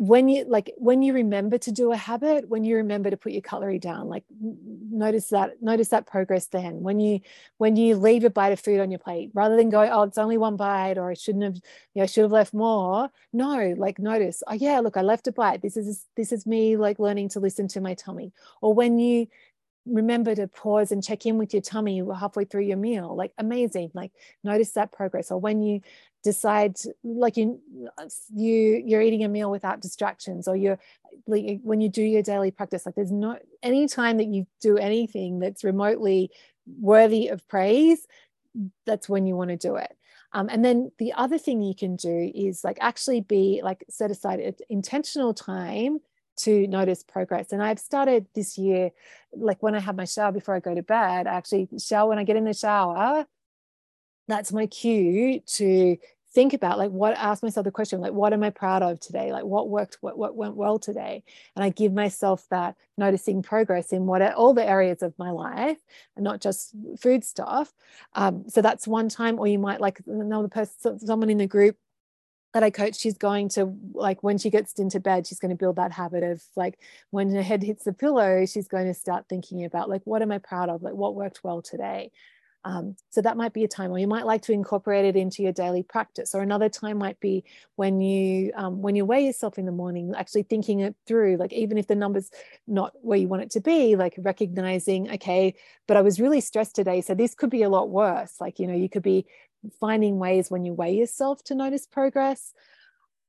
when 0.00 0.30
you 0.30 0.46
like 0.48 0.72
when 0.78 1.02
you 1.02 1.12
remember 1.12 1.58
to 1.58 1.70
do 1.70 1.92
a 1.92 1.96
habit 1.96 2.48
when 2.48 2.64
you 2.64 2.76
remember 2.76 3.10
to 3.10 3.18
put 3.18 3.32
your 3.32 3.42
cutlery 3.42 3.78
down 3.78 4.08
like 4.08 4.24
notice 4.40 5.28
that 5.28 5.62
notice 5.62 5.88
that 5.88 6.06
progress 6.06 6.46
then. 6.46 6.80
When 6.80 7.00
you 7.00 7.20
when 7.58 7.76
you 7.76 7.96
leave 7.96 8.24
a 8.24 8.30
bite 8.30 8.54
of 8.54 8.60
food 8.60 8.80
on 8.80 8.90
your 8.90 8.98
plate 8.98 9.30
rather 9.34 9.56
than 9.56 9.68
go 9.68 9.82
oh 9.82 10.04
it's 10.04 10.16
only 10.16 10.38
one 10.38 10.56
bite 10.56 10.96
or 10.96 11.10
i 11.10 11.14
shouldn't 11.14 11.44
have 11.44 11.56
you 11.56 11.96
know 11.96 12.04
I 12.04 12.06
should 12.06 12.22
have 12.22 12.32
left 12.32 12.54
more 12.54 13.10
no 13.34 13.74
like 13.76 13.98
notice 13.98 14.42
oh 14.46 14.54
yeah 14.54 14.80
look 14.80 14.96
i 14.96 15.02
left 15.02 15.26
a 15.26 15.32
bite. 15.32 15.60
This 15.60 15.76
is 15.76 16.06
this 16.16 16.32
is 16.32 16.46
me 16.46 16.78
like 16.78 16.98
learning 16.98 17.28
to 17.30 17.40
listen 17.40 17.68
to 17.68 17.82
my 17.82 17.92
tummy. 17.92 18.32
Or 18.62 18.72
when 18.72 18.98
you 18.98 19.26
remember 19.86 20.34
to 20.34 20.46
pause 20.46 20.92
and 20.92 21.02
check 21.02 21.26
in 21.26 21.38
with 21.38 21.54
your 21.54 21.62
tummy 21.62 22.02
halfway 22.18 22.44
through 22.44 22.62
your 22.62 22.76
meal 22.76 23.16
like 23.16 23.32
amazing 23.38 23.90
like 23.94 24.12
notice 24.44 24.72
that 24.72 24.92
progress. 24.92 25.30
Or 25.30 25.38
when 25.38 25.62
you 25.62 25.80
decide 26.22 26.76
like 27.02 27.36
you 27.36 27.60
you 28.34 28.82
you're 28.84 29.00
eating 29.00 29.24
a 29.24 29.28
meal 29.28 29.50
without 29.50 29.80
distractions 29.80 30.46
or 30.46 30.54
you're 30.54 30.78
like 31.26 31.60
when 31.62 31.80
you 31.80 31.88
do 31.88 32.02
your 32.02 32.22
daily 32.22 32.50
practice 32.50 32.84
like 32.84 32.94
there's 32.94 33.10
no 33.10 33.38
any 33.62 33.88
time 33.88 34.18
that 34.18 34.26
you 34.26 34.46
do 34.60 34.76
anything 34.76 35.38
that's 35.38 35.64
remotely 35.64 36.30
worthy 36.78 37.28
of 37.28 37.46
praise 37.48 38.06
that's 38.86 39.08
when 39.08 39.26
you 39.26 39.36
want 39.36 39.50
to 39.50 39.56
do 39.56 39.76
it. 39.76 39.96
Um, 40.32 40.48
and 40.48 40.64
then 40.64 40.92
the 40.98 41.12
other 41.14 41.38
thing 41.38 41.60
you 41.60 41.74
can 41.74 41.96
do 41.96 42.30
is 42.34 42.62
like 42.62 42.78
actually 42.80 43.20
be 43.20 43.60
like 43.64 43.84
set 43.90 44.10
aside 44.10 44.54
intentional 44.68 45.34
time 45.34 45.98
to 46.44 46.66
notice 46.66 47.02
progress. 47.02 47.52
And 47.52 47.62
I've 47.62 47.78
started 47.78 48.26
this 48.34 48.58
year, 48.58 48.90
like 49.32 49.62
when 49.62 49.74
I 49.74 49.80
have 49.80 49.96
my 49.96 50.04
shower 50.04 50.32
before 50.32 50.54
I 50.54 50.60
go 50.60 50.74
to 50.74 50.82
bed, 50.82 51.26
I 51.26 51.34
actually 51.34 51.68
shower 51.78 52.08
when 52.08 52.18
I 52.18 52.24
get 52.24 52.36
in 52.36 52.44
the 52.44 52.54
shower. 52.54 53.26
That's 54.28 54.52
my 54.52 54.66
cue 54.66 55.40
to 55.40 55.96
think 56.32 56.52
about 56.52 56.78
like 56.78 56.90
what 56.90 57.16
ask 57.16 57.42
myself 57.42 57.64
the 57.64 57.70
question 57.70 58.00
like 58.00 58.12
what 58.12 58.32
am 58.32 58.42
i 58.42 58.50
proud 58.50 58.82
of 58.82 59.00
today 59.00 59.32
like 59.32 59.44
what 59.44 59.68
worked 59.68 59.98
what, 60.00 60.16
what 60.16 60.36
went 60.36 60.54
well 60.54 60.78
today 60.78 61.24
and 61.56 61.64
i 61.64 61.68
give 61.68 61.92
myself 61.92 62.46
that 62.50 62.76
noticing 62.96 63.42
progress 63.42 63.92
in 63.92 64.06
what 64.06 64.22
are 64.22 64.32
all 64.32 64.54
the 64.54 64.64
areas 64.64 65.02
of 65.02 65.12
my 65.18 65.30
life 65.30 65.78
and 66.14 66.22
not 66.22 66.40
just 66.40 66.72
food 67.00 67.24
stuff 67.24 67.72
um, 68.14 68.44
so 68.48 68.62
that's 68.62 68.86
one 68.86 69.08
time 69.08 69.38
or 69.38 69.48
you 69.48 69.58
might 69.58 69.80
like 69.80 70.00
another 70.06 70.48
person 70.48 70.98
someone 71.00 71.30
in 71.30 71.38
the 71.38 71.46
group 71.46 71.76
that 72.52 72.62
I 72.62 72.70
coach, 72.70 72.98
she's 72.98 73.16
going 73.16 73.48
to 73.50 73.72
like 73.92 74.22
when 74.22 74.38
she 74.38 74.50
gets 74.50 74.78
into 74.78 75.00
bed, 75.00 75.26
she's 75.26 75.38
going 75.38 75.50
to 75.50 75.56
build 75.56 75.76
that 75.76 75.92
habit 75.92 76.22
of 76.22 76.42
like 76.56 76.78
when 77.10 77.32
her 77.34 77.42
head 77.42 77.62
hits 77.62 77.84
the 77.84 77.92
pillow, 77.92 78.46
she's 78.46 78.68
going 78.68 78.86
to 78.86 78.94
start 78.94 79.26
thinking 79.28 79.64
about 79.64 79.88
like 79.88 80.02
what 80.04 80.22
am 80.22 80.32
I 80.32 80.38
proud 80.38 80.68
of, 80.68 80.82
like 80.82 80.94
what 80.94 81.14
worked 81.14 81.44
well 81.44 81.62
today, 81.62 82.10
um, 82.64 82.96
so 83.08 83.22
that 83.22 83.36
might 83.38 83.54
be 83.54 83.64
a 83.64 83.68
time, 83.68 83.90
or 83.90 83.98
you 83.98 84.06
might 84.06 84.26
like 84.26 84.42
to 84.42 84.52
incorporate 84.52 85.06
it 85.06 85.16
into 85.16 85.42
your 85.42 85.52
daily 85.52 85.82
practice. 85.82 86.34
Or 86.34 86.42
another 86.42 86.68
time 86.68 86.98
might 86.98 87.18
be 87.18 87.44
when 87.76 88.00
you 88.02 88.52
um, 88.54 88.82
when 88.82 88.94
you 88.94 89.06
weigh 89.06 89.24
yourself 89.24 89.58
in 89.58 89.64
the 89.64 89.72
morning, 89.72 90.12
actually 90.16 90.42
thinking 90.42 90.80
it 90.80 90.94
through. 91.06 91.36
Like 91.38 91.52
even 91.54 91.78
if 91.78 91.86
the 91.86 91.94
number's 91.94 92.30
not 92.66 92.92
where 93.00 93.18
you 93.18 93.28
want 93.28 93.42
it 93.42 93.50
to 93.52 93.60
be, 93.60 93.96
like 93.96 94.14
recognizing, 94.18 95.10
okay, 95.12 95.54
but 95.88 95.96
I 95.96 96.02
was 96.02 96.20
really 96.20 96.40
stressed 96.42 96.74
today, 96.74 97.00
so 97.00 97.14
this 97.14 97.34
could 97.34 97.50
be 97.50 97.62
a 97.62 97.70
lot 97.70 97.88
worse. 97.88 98.34
Like 98.40 98.58
you 98.58 98.66
know, 98.66 98.76
you 98.76 98.90
could 98.90 99.02
be 99.02 99.26
finding 99.78 100.18
ways 100.18 100.50
when 100.50 100.64
you 100.64 100.72
weigh 100.72 100.94
yourself 100.94 101.42
to 101.44 101.54
notice 101.54 101.86
progress. 101.86 102.52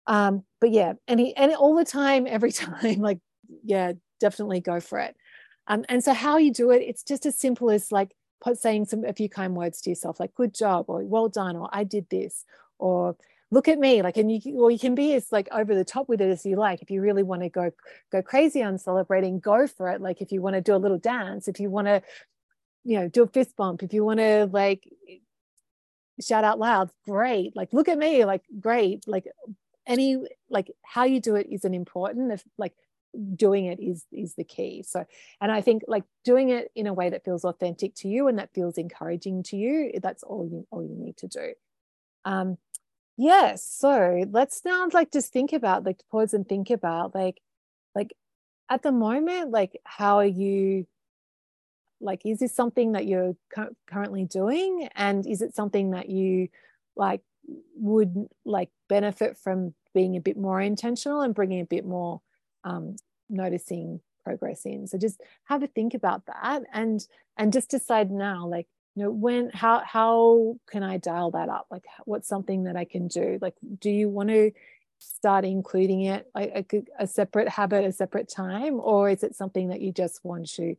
Um, 0.08 0.44
but 0.60 0.72
yeah, 0.72 0.94
any 1.08 1.36
and 1.36 1.54
all 1.54 1.76
the 1.76 1.86
time, 1.86 2.26
every 2.28 2.52
time, 2.52 3.00
like 3.00 3.20
yeah, 3.64 3.94
definitely 4.20 4.62
go 4.62 4.80
for 4.80 5.00
it. 5.00 5.16
Um, 5.68 5.86
and 5.90 6.04
so 6.04 6.14
how 6.14 6.38
you 6.38 6.52
do 6.52 6.72
it, 6.72 6.82
it's 6.82 7.04
just 7.04 7.26
as 7.26 7.38
simple 7.38 7.70
as 7.70 7.92
like 7.92 8.16
saying 8.56 8.86
some 8.86 9.06
a 9.06 9.14
few 9.14 9.30
kind 9.30 9.56
words 9.56 9.82
to 9.82 9.90
yourself 9.90 10.20
like 10.20 10.34
good 10.34 10.54
job 10.54 10.86
or 10.88 11.04
well 11.04 11.30
done 11.30 11.56
or 11.56 11.70
i 11.72 11.84
did 11.84 12.06
this 12.10 12.46
or 12.80 13.16
look 13.52 13.68
at 13.68 13.78
me 13.78 14.02
like 14.02 14.18
and 14.18 14.32
you 14.32 14.60
or 14.60 14.72
you 14.72 14.80
can 14.80 14.96
be 14.96 15.14
as 15.14 15.32
like 15.32 15.48
over 15.52 15.76
the 15.76 15.86
top 15.86 16.08
with 16.10 16.22
it 16.22 16.30
as 16.30 16.46
you 16.46 16.56
like 16.56 16.82
if 16.82 16.90
you 16.90 17.02
really 17.02 17.24
want 17.24 17.42
to 17.42 17.50
go 17.50 17.70
go 18.12 18.22
crazy 18.22 18.64
on 18.64 18.78
celebrating 18.78 19.40
go 19.40 19.68
for 19.68 19.90
it 19.90 20.02
like 20.02 20.22
if 20.22 20.32
you 20.32 20.42
want 20.42 20.56
to 20.56 20.62
do 20.62 20.76
a 20.76 20.78
little 20.78 20.98
dance 20.98 21.48
if 21.48 21.60
you 21.60 21.70
want 21.70 21.88
to 21.88 22.02
you 22.84 23.00
know 23.00 23.08
do 23.08 23.24
a 23.24 23.28
fist 23.28 23.56
bump 23.56 23.84
if 23.84 23.94
you 23.94 24.04
want 24.04 24.20
to 24.20 24.50
like 24.52 24.88
shout 26.22 26.44
out 26.44 26.60
loud 26.60 26.90
great. 27.06 27.56
Like 27.56 27.74
look 27.74 27.88
at 27.88 27.98
me 27.98 28.26
like 28.26 28.44
great. 28.60 29.08
Like 29.08 29.26
any 29.88 30.18
like 30.50 30.72
how 30.84 31.04
you 31.04 31.20
do 31.20 31.36
it 31.36 31.48
isn't 31.50 31.74
important 31.74 32.32
if 32.32 32.44
like 32.58 32.74
doing 33.36 33.66
it 33.66 33.80
is 33.80 34.06
is 34.12 34.36
the 34.36 34.44
key. 34.44 34.84
So 34.84 35.06
and 35.42 35.52
i 35.52 35.62
think 35.62 35.84
like 35.88 36.04
doing 36.24 36.50
it 36.50 36.72
in 36.76 36.88
a 36.88 36.94
way 36.94 37.10
that 37.10 37.26
feels 37.26 37.44
authentic 37.44 37.94
to 37.96 38.08
you 38.08 38.28
and 38.28 38.40
that 38.40 38.54
feels 38.54 38.78
encouraging 38.78 39.44
to 39.44 39.58
you 39.58 39.92
that's 40.02 40.24
all 40.24 40.48
you 40.50 40.68
all 40.72 40.84
you 40.84 40.96
need 40.96 41.18
to 41.18 41.28
do. 41.28 41.54
Um 42.26 42.58
yes 43.18 43.66
so 43.66 44.26
let's 44.32 44.64
now 44.64 44.88
like 44.94 45.12
just 45.12 45.34
think 45.34 45.54
about 45.54 45.86
like 45.86 46.02
pause 46.10 46.34
and 46.34 46.48
think 46.48 46.70
about 46.70 47.14
like 47.14 47.42
like 47.94 48.14
at 48.70 48.84
the 48.84 48.92
moment 48.92 49.52
like 49.52 49.80
how 49.84 50.18
are 50.18 50.26
you 50.26 50.88
like 52.02 52.22
is 52.26 52.39
this 52.39 52.54
something 52.54 52.93
that 52.93 53.08
you're 53.08 53.36
cu- 53.54 53.76
currently 53.88 54.26
doing? 54.26 54.89
And 54.95 55.26
is 55.26 55.41
it 55.41 55.56
something 55.56 55.91
that 55.91 56.10
you 56.10 56.49
like 56.95 57.22
would 57.76 58.28
like 58.45 58.70
benefit 58.89 59.38
from 59.38 59.74
being 59.93 60.16
a 60.16 60.22
bit 60.22 60.38
more 60.38 60.60
intentional 60.62 61.22
and 61.22 61.36
bringing 61.36 61.62
a 61.62 61.66
bit 61.66 61.86
more 61.86 62.22
um, 62.64 62.95
noticing 63.30 64.02
progress 64.24 64.66
in? 64.66 64.88
So 64.88 64.97
just 64.97 65.22
have 65.45 65.64
a 65.64 65.68
think 65.68 65.93
about 65.93 66.26
that. 66.26 66.64
And 66.74 67.06
and 67.38 67.54
just 67.54 67.70
decide 67.70 68.12
now 68.12 68.45
like 68.47 68.68
you 68.95 69.04
know 69.04 69.12
when 69.12 69.49
how 69.54 69.82
how 69.86 70.58
can 70.70 70.84
i 70.84 70.97
dial 70.97 71.32
that 71.32 71.49
up? 71.49 71.68
Like 71.72 71.86
what's 72.06 72.28
something 72.28 72.64
that 72.64 72.76
i 72.76 72.86
can 72.86 73.08
do? 73.08 73.38
Like 73.41 73.56
do 73.80 73.89
you 73.89 74.10
want 74.10 74.30
to 74.30 74.52
start 74.99 75.45
including 75.45 76.02
it 76.02 76.30
like 76.36 76.52
a, 76.74 77.04
a 77.04 77.08
separate 77.08 77.49
habit 77.49 77.86
a 77.86 77.91
separate 77.91 78.30
time? 78.30 78.80
Or 78.80 79.10
is 79.10 79.24
it 79.24 79.36
something 79.36 79.70
that 79.70 79.82
you 79.82 79.91
just 79.91 80.24
want 80.24 80.49
to 80.52 80.76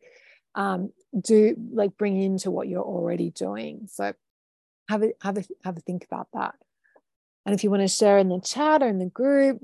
um, 0.55 0.93
do 1.21 1.57
like 1.73 1.97
bring 1.97 2.21
into 2.21 2.51
what 2.51 2.69
you're 2.69 2.83
already 2.83 3.31
doing 3.31 3.89
so 3.91 4.13
have 4.89 5.03
a 5.03 5.13
have 5.23 5.39
a 5.39 5.45
have 5.65 5.77
a 5.77 5.81
think 5.81 6.05
about 6.05 6.29
that 6.35 6.55
and 7.47 7.55
if 7.55 7.65
you 7.65 7.71
want 7.71 7.83
to 7.83 7.89
share 7.89 8.19
in 8.19 8.29
the 8.29 8.41
chat 8.41 8.83
or 8.83 8.89
in 8.89 8.99
the 8.99 9.07
group 9.07 9.63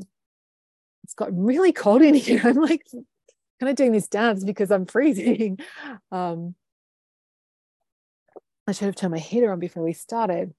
it's 1.09 1.14
gotten 1.14 1.43
really 1.43 1.72
cold 1.72 2.03
in 2.03 2.14
here. 2.28 2.43
I'm 2.45 2.57
like 2.57 2.86
kind 2.93 3.70
of 3.70 3.76
doing 3.76 3.93
this 3.93 4.09
dance 4.09 4.45
because 4.45 4.70
I'm 4.70 4.86
freezing. 4.86 5.59
Um, 6.12 6.55
I 8.66 8.72
should 8.72 8.84
have 8.84 8.95
turned 8.95 9.12
my 9.12 9.18
heater 9.18 9.51
on 9.51 9.59
before 9.59 9.82
we 9.82 9.95
started. 9.95 10.53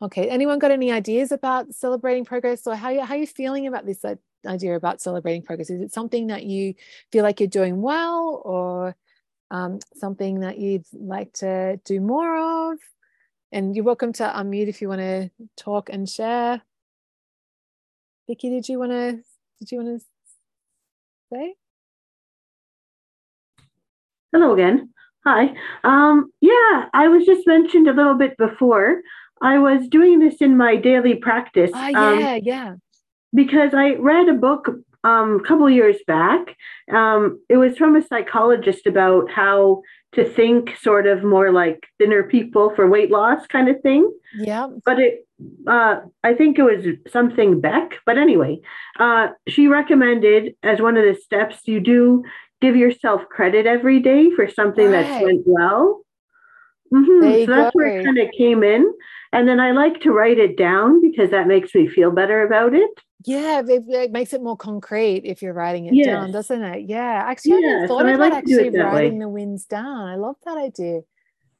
Okay, 0.00 0.30
anyone 0.30 0.58
got 0.58 0.70
any 0.70 0.90
ideas 0.90 1.30
about 1.30 1.74
celebrating 1.74 2.24
progress 2.24 2.66
or 2.66 2.74
how 2.74 2.88
you, 2.88 3.04
how 3.04 3.14
you 3.14 3.26
feeling 3.26 3.66
about 3.66 3.84
this 3.84 4.02
idea 4.46 4.74
about 4.74 5.02
celebrating 5.02 5.42
progress? 5.42 5.68
Is 5.68 5.82
it 5.82 5.92
something 5.92 6.28
that 6.28 6.44
you 6.44 6.74
feel 7.12 7.22
like 7.22 7.40
you're 7.40 7.48
doing 7.48 7.82
well 7.82 8.40
or 8.44 8.96
um, 9.50 9.78
something 9.94 10.40
that 10.40 10.58
you'd 10.58 10.86
like 10.92 11.32
to 11.34 11.80
do 11.84 12.00
more 12.00 12.72
of? 12.72 12.78
And 13.50 13.74
you're 13.74 13.84
welcome 13.84 14.12
to 14.14 14.24
unmute 14.24 14.68
if 14.68 14.82
you 14.82 14.88
want 14.88 15.00
to 15.00 15.30
talk 15.56 15.88
and 15.88 16.08
share. 16.08 16.60
Vicky, 18.28 18.50
did 18.50 18.68
you 18.68 18.78
want 18.78 18.92
to 18.92 19.20
did 19.60 19.72
you 19.72 19.78
want 19.78 20.00
to 20.00 20.06
say? 21.32 21.54
Hello 24.32 24.52
again. 24.52 24.90
Hi. 25.24 25.54
Um, 25.82 26.30
yeah, 26.40 26.88
I 26.92 27.08
was 27.08 27.24
just 27.24 27.46
mentioned 27.46 27.88
a 27.88 27.92
little 27.92 28.14
bit 28.14 28.36
before. 28.36 29.00
I 29.40 29.58
was 29.58 29.88
doing 29.88 30.18
this 30.18 30.36
in 30.40 30.56
my 30.56 30.76
daily 30.76 31.14
practice. 31.14 31.70
Ah, 31.74 31.88
yeah, 31.88 32.34
um, 32.34 32.40
yeah. 32.42 32.74
Because 33.34 33.72
I 33.74 33.94
read 33.94 34.28
a 34.28 34.34
book 34.34 34.68
um, 35.08 35.40
a 35.42 35.46
couple 35.46 35.68
years 35.70 35.96
back. 36.06 36.56
Um, 36.92 37.40
it 37.48 37.56
was 37.56 37.76
from 37.76 37.96
a 37.96 38.06
psychologist 38.06 38.86
about 38.86 39.30
how 39.30 39.82
to 40.12 40.24
think 40.24 40.76
sort 40.80 41.06
of 41.06 41.22
more 41.22 41.52
like 41.52 41.86
thinner 41.98 42.22
people 42.22 42.72
for 42.74 42.88
weight 42.88 43.10
loss 43.10 43.46
kind 43.46 43.68
of 43.68 43.80
thing. 43.82 44.10
Yeah. 44.34 44.68
But 44.84 44.98
it, 44.98 45.26
uh, 45.66 46.00
I 46.24 46.34
think 46.34 46.58
it 46.58 46.62
was 46.62 46.86
something 47.10 47.60
Beck. 47.60 47.92
But 48.06 48.18
anyway, 48.18 48.60
uh, 48.98 49.28
she 49.48 49.68
recommended 49.68 50.54
as 50.62 50.80
one 50.80 50.96
of 50.96 51.04
the 51.04 51.20
steps 51.20 51.60
you 51.66 51.80
do 51.80 52.24
give 52.60 52.76
yourself 52.76 53.22
credit 53.30 53.66
every 53.66 54.00
day 54.00 54.30
for 54.34 54.48
something 54.48 54.90
right. 54.90 55.02
that's 55.02 55.24
went 55.24 55.42
well. 55.46 56.00
Mm-hmm. 56.92 57.44
So 57.44 57.54
that's 57.54 57.74
where 57.74 57.98
it 57.98 58.04
kind 58.04 58.18
of 58.18 58.28
came 58.36 58.62
in. 58.62 58.92
And 59.32 59.46
then 59.46 59.60
I 59.60 59.72
like 59.72 60.00
to 60.00 60.10
write 60.10 60.38
it 60.38 60.56
down 60.56 61.02
because 61.02 61.30
that 61.30 61.46
makes 61.46 61.74
me 61.74 61.86
feel 61.86 62.10
better 62.10 62.42
about 62.46 62.74
it. 62.74 62.90
Yeah, 63.24 63.62
it, 63.66 63.84
it 63.88 64.12
makes 64.12 64.32
it 64.32 64.42
more 64.42 64.56
concrete 64.56 65.22
if 65.24 65.42
you're 65.42 65.52
writing 65.52 65.86
it 65.86 65.94
yes. 65.94 66.06
down, 66.06 66.30
doesn't 66.30 66.62
it? 66.62 66.88
Yeah, 66.88 67.24
actually, 67.26 67.62
yes. 67.62 67.84
I 67.84 67.86
thought 67.88 68.06
about 68.06 68.20
like 68.20 68.32
actually 68.32 68.70
writing 68.70 69.14
way. 69.14 69.18
the 69.18 69.28
wins 69.28 69.64
down. 69.64 70.08
I 70.08 70.14
love 70.14 70.36
that 70.44 70.56
idea. 70.56 71.00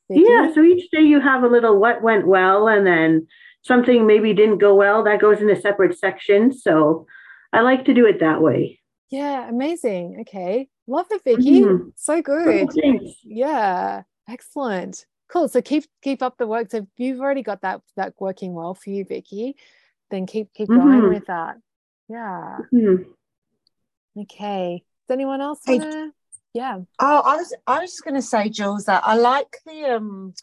Vicky? 0.08 0.24
Yeah, 0.26 0.54
so 0.54 0.62
each 0.62 0.90
day 0.90 1.02
you 1.02 1.20
have 1.20 1.42
a 1.42 1.48
little 1.48 1.78
what 1.78 2.02
went 2.02 2.26
well, 2.26 2.68
and 2.68 2.86
then 2.86 3.26
something 3.62 4.06
maybe 4.06 4.32
didn't 4.32 4.58
go 4.58 4.74
well. 4.74 5.02
That 5.02 5.20
goes 5.20 5.40
in 5.40 5.50
a 5.50 5.60
separate 5.60 5.98
section. 5.98 6.52
So 6.52 7.06
I 7.52 7.60
like 7.62 7.84
to 7.86 7.94
do 7.94 8.06
it 8.06 8.20
that 8.20 8.40
way. 8.40 8.80
Yeah, 9.10 9.48
amazing. 9.48 10.18
Okay, 10.20 10.68
love 10.86 11.06
it, 11.10 11.24
Vicky. 11.24 11.62
Mm-hmm. 11.62 11.88
So 11.96 12.22
good. 12.22 12.68
Oh, 12.84 13.00
yeah, 13.24 14.02
excellent. 14.28 15.06
Cool. 15.28 15.48
So 15.48 15.60
keep 15.60 15.84
keep 16.02 16.22
up 16.22 16.38
the 16.38 16.46
work. 16.46 16.70
So 16.70 16.86
you've 16.96 17.20
already 17.20 17.42
got 17.42 17.62
that 17.62 17.80
that 17.96 18.14
working 18.20 18.54
well 18.54 18.74
for 18.74 18.90
you, 18.90 19.04
Vicky 19.04 19.56
then 20.10 20.26
keep 20.26 20.52
keep 20.54 20.68
mm-hmm. 20.68 21.00
going 21.00 21.08
with 21.14 21.26
that. 21.26 21.56
Yeah. 22.08 22.58
Mm-hmm. 22.72 23.02
Okay. 24.22 24.82
Does 25.06 25.14
anyone 25.14 25.40
else 25.40 25.60
hey, 25.64 25.78
wanna? 25.78 26.12
Yeah. 26.54 26.78
Oh, 26.98 27.22
I 27.24 27.36
was 27.36 27.54
I 27.66 27.80
was 27.80 27.90
just 27.90 28.04
going 28.04 28.14
to 28.14 28.22
say, 28.22 28.48
Jules, 28.48 28.84
that 28.84 29.02
I 29.04 29.14
like 29.16 29.58
the 29.66 29.96
um 29.96 30.34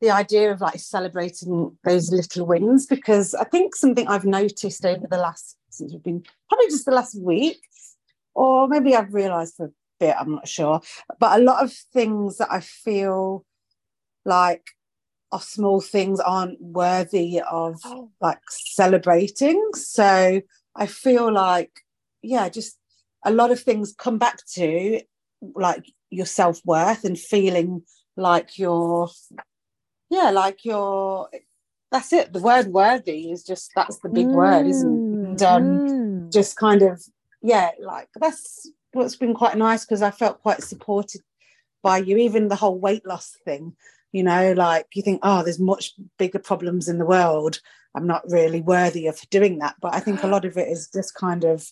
the 0.00 0.10
idea 0.10 0.52
of 0.52 0.60
like 0.60 0.78
celebrating 0.78 1.76
those 1.84 2.10
little 2.10 2.46
wins 2.46 2.86
because 2.86 3.34
I 3.34 3.44
think 3.44 3.74
something 3.74 4.06
I've 4.06 4.24
noticed 4.24 4.84
over 4.84 5.06
the 5.08 5.16
last 5.16 5.56
since 5.70 5.92
we've 5.92 6.02
been 6.02 6.24
probably 6.48 6.66
just 6.66 6.84
the 6.84 6.92
last 6.92 7.18
week, 7.20 7.60
or 8.34 8.68
maybe 8.68 8.94
I've 8.94 9.14
realised 9.14 9.54
for 9.56 9.66
a 9.66 9.72
bit. 10.00 10.14
I'm 10.18 10.34
not 10.34 10.48
sure, 10.48 10.80
but 11.18 11.38
a 11.38 11.42
lot 11.42 11.62
of 11.62 11.72
things 11.72 12.38
that 12.38 12.48
I 12.50 12.60
feel 12.60 13.44
like 14.24 14.66
of 15.34 15.42
small 15.42 15.80
things 15.80 16.20
aren't 16.20 16.60
worthy 16.60 17.40
of 17.40 17.80
oh. 17.84 18.10
like 18.20 18.40
celebrating. 18.48 19.70
So 19.74 20.40
I 20.76 20.86
feel 20.86 21.32
like, 21.32 21.72
yeah, 22.22 22.48
just 22.48 22.78
a 23.24 23.32
lot 23.32 23.50
of 23.50 23.60
things 23.60 23.94
come 23.96 24.18
back 24.18 24.38
to 24.54 25.00
like 25.54 25.84
your 26.10 26.26
self 26.26 26.60
worth 26.64 27.04
and 27.04 27.18
feeling 27.18 27.82
like 28.16 28.58
you're, 28.58 29.08
yeah, 30.10 30.30
like 30.30 30.64
you're. 30.64 31.28
That's 31.90 32.12
it. 32.12 32.32
The 32.32 32.40
word 32.40 32.66
worthy 32.68 33.30
is 33.30 33.44
just 33.44 33.70
that's 33.76 33.98
the 34.00 34.08
big 34.08 34.26
mm. 34.26 34.34
word, 34.34 34.66
isn't 34.66 34.92
it? 34.92 35.28
And 35.28 35.42
um, 35.42 35.62
mm. 35.62 36.32
just 36.32 36.56
kind 36.56 36.82
of 36.82 37.00
yeah, 37.40 37.70
like 37.78 38.08
that's 38.16 38.68
what's 38.92 39.16
been 39.16 39.34
quite 39.34 39.56
nice 39.56 39.84
because 39.84 40.02
I 40.02 40.10
felt 40.10 40.42
quite 40.42 40.62
supported 40.62 41.20
by 41.82 41.98
you. 41.98 42.16
Even 42.16 42.48
the 42.48 42.56
whole 42.56 42.78
weight 42.78 43.06
loss 43.06 43.36
thing, 43.44 43.76
you 44.14 44.22
know 44.22 44.52
like 44.52 44.86
you 44.94 45.02
think 45.02 45.20
oh 45.24 45.42
there's 45.42 45.58
much 45.58 45.92
bigger 46.18 46.38
problems 46.38 46.88
in 46.88 46.98
the 46.98 47.04
world. 47.04 47.60
I'm 47.96 48.06
not 48.06 48.22
really 48.28 48.60
worthy 48.60 49.06
of 49.08 49.20
doing 49.28 49.58
that. 49.58 49.74
But 49.80 49.94
i 49.94 50.00
think 50.00 50.18
a 50.18 50.22
uh-huh. 50.22 50.32
lot 50.32 50.44
of 50.44 50.56
it 50.56 50.68
is 50.68 50.88
just 50.88 51.14
kind 51.14 51.44
of 51.44 51.68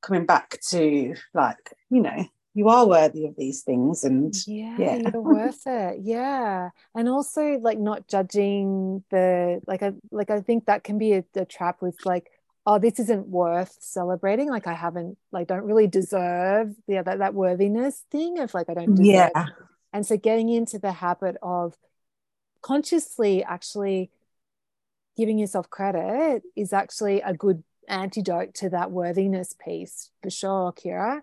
coming 0.00 0.26
back 0.26 0.58
to 0.70 1.14
like 1.34 1.74
you 1.90 2.00
know 2.00 2.24
you 2.54 2.68
are 2.68 2.86
worthy 2.86 3.26
of 3.26 3.36
these 3.36 3.62
things 3.62 4.02
and 4.02 4.34
yeah, 4.46 4.76
yeah. 4.78 4.96
you're 4.96 5.22
worth 5.36 5.66
it. 5.66 6.00
Yeah. 6.02 6.70
And 6.94 7.08
also 7.08 7.58
like 7.60 7.78
not 7.78 8.08
judging 8.08 9.04
the 9.10 9.60
like 9.66 9.82
i 9.82 9.92
like 10.10 10.30
i 10.30 10.40
think 10.40 10.66
that 10.66 10.82
can 10.82 10.98
be 10.98 11.12
a, 11.12 11.24
a 11.36 11.44
trap 11.44 11.82
with 11.82 11.98
like 12.06 12.30
oh 12.66 12.78
this 12.78 12.98
isn't 12.98 13.28
worth 13.28 13.76
celebrating. 13.80 14.48
Like 14.48 14.66
i 14.66 14.74
haven't 14.74 15.18
like 15.32 15.48
don't 15.48 15.64
really 15.64 15.86
deserve 15.86 16.74
yeah 16.86 17.02
that, 17.02 17.18
that 17.18 17.34
worthiness 17.34 18.04
thing 18.10 18.38
of 18.38 18.54
like 18.54 18.70
i 18.70 18.74
don't 18.74 18.94
deserve 18.94 19.30
yeah 19.36 19.44
and 19.92 20.06
so 20.06 20.16
getting 20.16 20.48
into 20.48 20.78
the 20.78 20.92
habit 20.92 21.36
of 21.42 21.76
consciously 22.62 23.42
actually 23.44 24.10
giving 25.16 25.38
yourself 25.38 25.68
credit 25.68 26.42
is 26.56 26.72
actually 26.72 27.20
a 27.20 27.34
good 27.34 27.62
antidote 27.88 28.54
to 28.54 28.70
that 28.70 28.90
worthiness 28.90 29.54
piece 29.64 30.10
for 30.22 30.30
sure, 30.30 30.72
Kira. 30.72 31.20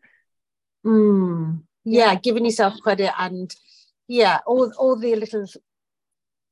Mm, 0.85 1.63
yeah, 1.83 2.11
yeah, 2.11 2.15
giving 2.15 2.45
yourself 2.45 2.75
credit 2.81 3.11
and 3.17 3.55
yeah, 4.07 4.39
all 4.45 4.71
all 4.77 4.95
the 4.97 5.15
little 5.15 5.45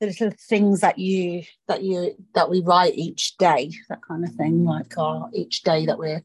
the 0.03 0.07
little 0.07 0.37
things 0.37 0.81
that 0.81 0.99
you 0.99 1.43
that 1.67 1.81
you 1.81 2.15
that 2.35 2.49
we 2.49 2.61
write 2.61 2.95
each 2.95 3.37
day, 3.37 3.71
that 3.89 4.01
kind 4.01 4.25
of 4.25 4.33
thing, 4.33 4.59
mm. 4.59 4.67
like 4.67 4.97
our 4.97 5.29
each 5.33 5.63
day 5.63 5.85
that 5.85 5.97
we're 5.97 6.21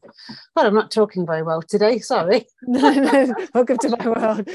well, 0.55 0.65
I'm 0.65 0.75
not 0.75 0.91
talking 0.91 1.25
very 1.25 1.43
well 1.43 1.61
today, 1.61 1.99
sorry. 1.99 2.45
no, 2.63 2.91
no, 2.91 3.33
welcome 3.53 3.77
to 3.77 3.95
my 3.97 4.09
world. 4.09 4.49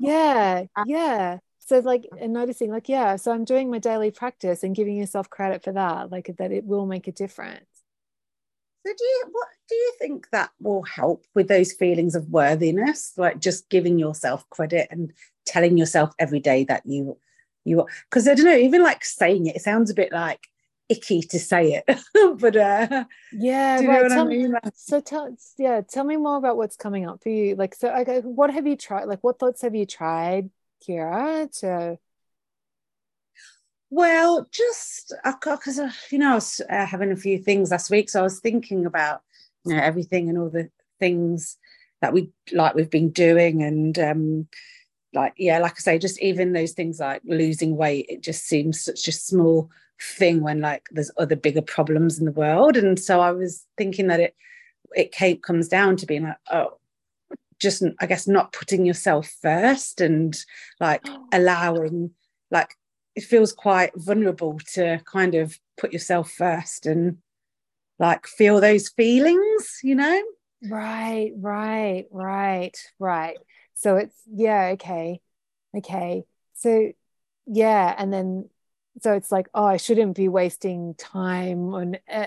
yeah, 0.00 0.64
yeah. 0.86 1.38
So 1.60 1.78
like 1.78 2.06
and 2.20 2.32
noticing, 2.32 2.70
like, 2.70 2.88
yeah, 2.88 3.16
so 3.16 3.30
I'm 3.30 3.44
doing 3.44 3.70
my 3.70 3.78
daily 3.78 4.10
practice 4.10 4.64
and 4.64 4.74
giving 4.74 4.96
yourself 4.96 5.30
credit 5.30 5.62
for 5.62 5.72
that, 5.72 6.10
like 6.10 6.34
that 6.38 6.50
it 6.50 6.64
will 6.64 6.86
make 6.86 7.06
a 7.06 7.12
difference. 7.12 7.66
So 8.84 8.92
do 8.96 9.04
you 9.04 9.24
what 9.30 9.48
do 9.68 9.74
you 9.76 9.92
think 9.98 10.28
that 10.32 10.50
will 10.60 10.82
help 10.82 11.24
with 11.34 11.46
those 11.46 11.72
feelings 11.72 12.16
of 12.16 12.30
worthiness? 12.30 13.12
Like 13.16 13.38
just 13.38 13.68
giving 13.68 13.98
yourself 13.98 14.48
credit 14.50 14.88
and 14.90 15.12
telling 15.46 15.76
yourself 15.78 16.14
every 16.18 16.40
day 16.40 16.64
that 16.64 16.82
you 16.84 17.16
you 17.68 17.86
because 18.08 18.26
I 18.26 18.34
don't 18.34 18.46
know, 18.46 18.56
even 18.56 18.82
like 18.82 19.04
saying 19.04 19.46
it, 19.46 19.56
it 19.56 19.62
sounds 19.62 19.90
a 19.90 19.94
bit 19.94 20.12
like 20.12 20.48
icky 20.88 21.20
to 21.20 21.38
say 21.38 21.82
it. 21.86 22.00
but 22.40 22.56
uh 22.56 23.04
yeah, 23.32 23.80
right. 23.84 24.08
Tell 24.08 24.26
I 24.26 24.28
mean? 24.28 24.52
me, 24.52 24.58
so 24.74 25.00
tell 25.00 25.36
yeah, 25.58 25.80
tell 25.82 26.04
me 26.04 26.16
more 26.16 26.36
about 26.36 26.56
what's 26.56 26.76
coming 26.76 27.06
up 27.06 27.22
for 27.22 27.28
you. 27.28 27.54
Like 27.54 27.74
so 27.74 27.94
okay, 28.00 28.20
what 28.20 28.52
have 28.52 28.66
you 28.66 28.76
tried? 28.76 29.04
Like 29.04 29.22
what 29.22 29.38
thoughts 29.38 29.62
have 29.62 29.74
you 29.74 29.86
tried, 29.86 30.50
Kira, 30.86 31.50
to 31.60 31.98
well, 33.90 34.46
just 34.52 35.14
because 35.24 35.78
uh, 35.78 35.90
you 36.10 36.18
know 36.18 36.32
I 36.32 36.34
was 36.34 36.60
uh, 36.68 36.86
having 36.86 37.10
a 37.10 37.16
few 37.16 37.38
things 37.38 37.70
last 37.70 37.90
week, 37.90 38.10
so 38.10 38.20
I 38.20 38.22
was 38.22 38.40
thinking 38.40 38.84
about 38.84 39.22
you 39.64 39.74
know 39.74 39.82
everything 39.82 40.28
and 40.28 40.38
all 40.38 40.50
the 40.50 40.68
things 41.00 41.56
that 42.02 42.12
we 42.12 42.30
like 42.52 42.74
we've 42.74 42.90
been 42.90 43.10
doing, 43.10 43.62
and 43.62 43.98
um, 43.98 44.48
like 45.14 45.34
yeah, 45.36 45.58
like 45.58 45.72
I 45.72 45.80
say, 45.80 45.98
just 45.98 46.20
even 46.20 46.52
those 46.52 46.72
things 46.72 47.00
like 47.00 47.22
losing 47.24 47.76
weight, 47.76 48.06
it 48.08 48.22
just 48.22 48.46
seems 48.46 48.82
such 48.84 49.08
a 49.08 49.12
small 49.12 49.70
thing 50.00 50.42
when 50.42 50.60
like 50.60 50.86
there's 50.90 51.10
other 51.18 51.36
bigger 51.36 51.62
problems 51.62 52.18
in 52.18 52.24
the 52.24 52.32
world, 52.32 52.76
and 52.76 52.98
so 52.98 53.20
I 53.20 53.32
was 53.32 53.64
thinking 53.76 54.08
that 54.08 54.20
it 54.20 54.34
it 54.94 55.12
came, 55.12 55.38
comes 55.38 55.68
down 55.68 55.96
to 55.96 56.06
being 56.06 56.24
like 56.24 56.38
oh 56.50 56.78
just 57.60 57.82
I 58.00 58.06
guess 58.06 58.26
not 58.28 58.52
putting 58.52 58.86
yourself 58.86 59.28
first 59.42 60.00
and 60.00 60.36
like 60.80 61.06
allowing 61.32 62.10
like 62.50 62.70
it 63.14 63.24
feels 63.24 63.52
quite 63.52 63.90
vulnerable 63.96 64.58
to 64.74 65.00
kind 65.04 65.34
of 65.34 65.58
put 65.76 65.92
yourself 65.92 66.30
first 66.30 66.86
and 66.86 67.18
like 67.98 68.26
feel 68.26 68.60
those 68.60 68.88
feelings, 68.90 69.80
you 69.82 69.96
know? 69.96 70.22
Right, 70.70 71.32
right, 71.36 72.04
right, 72.10 72.76
right. 72.98 73.36
So 73.78 73.96
it's, 73.96 74.16
yeah, 74.30 74.70
okay, 74.74 75.20
okay. 75.76 76.24
So, 76.54 76.92
yeah. 77.46 77.94
And 77.96 78.12
then, 78.12 78.50
so 79.02 79.12
it's 79.12 79.30
like, 79.30 79.48
oh, 79.54 79.64
I 79.64 79.76
shouldn't 79.76 80.16
be 80.16 80.28
wasting 80.28 80.94
time 80.94 81.72
on 81.72 81.96
uh, 82.12 82.26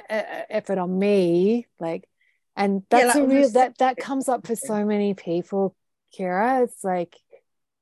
effort 0.50 0.78
on 0.78 0.98
me. 0.98 1.68
Like, 1.80 2.08
and 2.56 2.84
that's 2.90 3.16
yeah, 3.16 3.22
like, 3.22 3.32
a 3.32 3.36
real, 3.36 3.50
that, 3.50 3.78
that 3.80 3.98
comes 3.98 4.30
up 4.30 4.48
for 4.48 4.56
so 4.56 4.86
many 4.86 5.14
people, 5.14 5.76
Kira. 6.18 6.64
It's 6.64 6.84
like, 6.84 7.18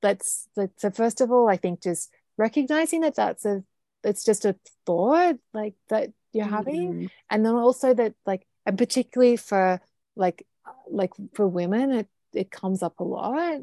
let's, 0.02 0.48
like, 0.56 0.72
so 0.78 0.90
first 0.90 1.22
of 1.22 1.32
all, 1.32 1.48
I 1.48 1.58
think 1.58 1.84
just 1.84 2.10
recognizing 2.38 3.02
that 3.02 3.16
that's 3.16 3.46
a 3.46 3.64
it's 4.04 4.24
just 4.24 4.46
a 4.46 4.56
thought 4.86 5.36
like 5.54 5.76
that 5.90 6.10
you're 6.32 6.46
having 6.46 6.94
mm-hmm. 6.94 7.06
and 7.30 7.46
then 7.46 7.54
also 7.54 7.94
that 7.94 8.14
like 8.26 8.48
and 8.66 8.78
particularly 8.78 9.36
for 9.36 9.82
like 10.16 10.48
like 10.90 11.12
for 11.34 11.48
women 11.48 11.92
it 11.92 12.08
it 12.34 12.52
comes 12.52 12.84
up 12.84 13.00
a 13.00 13.04
lot 13.04 13.60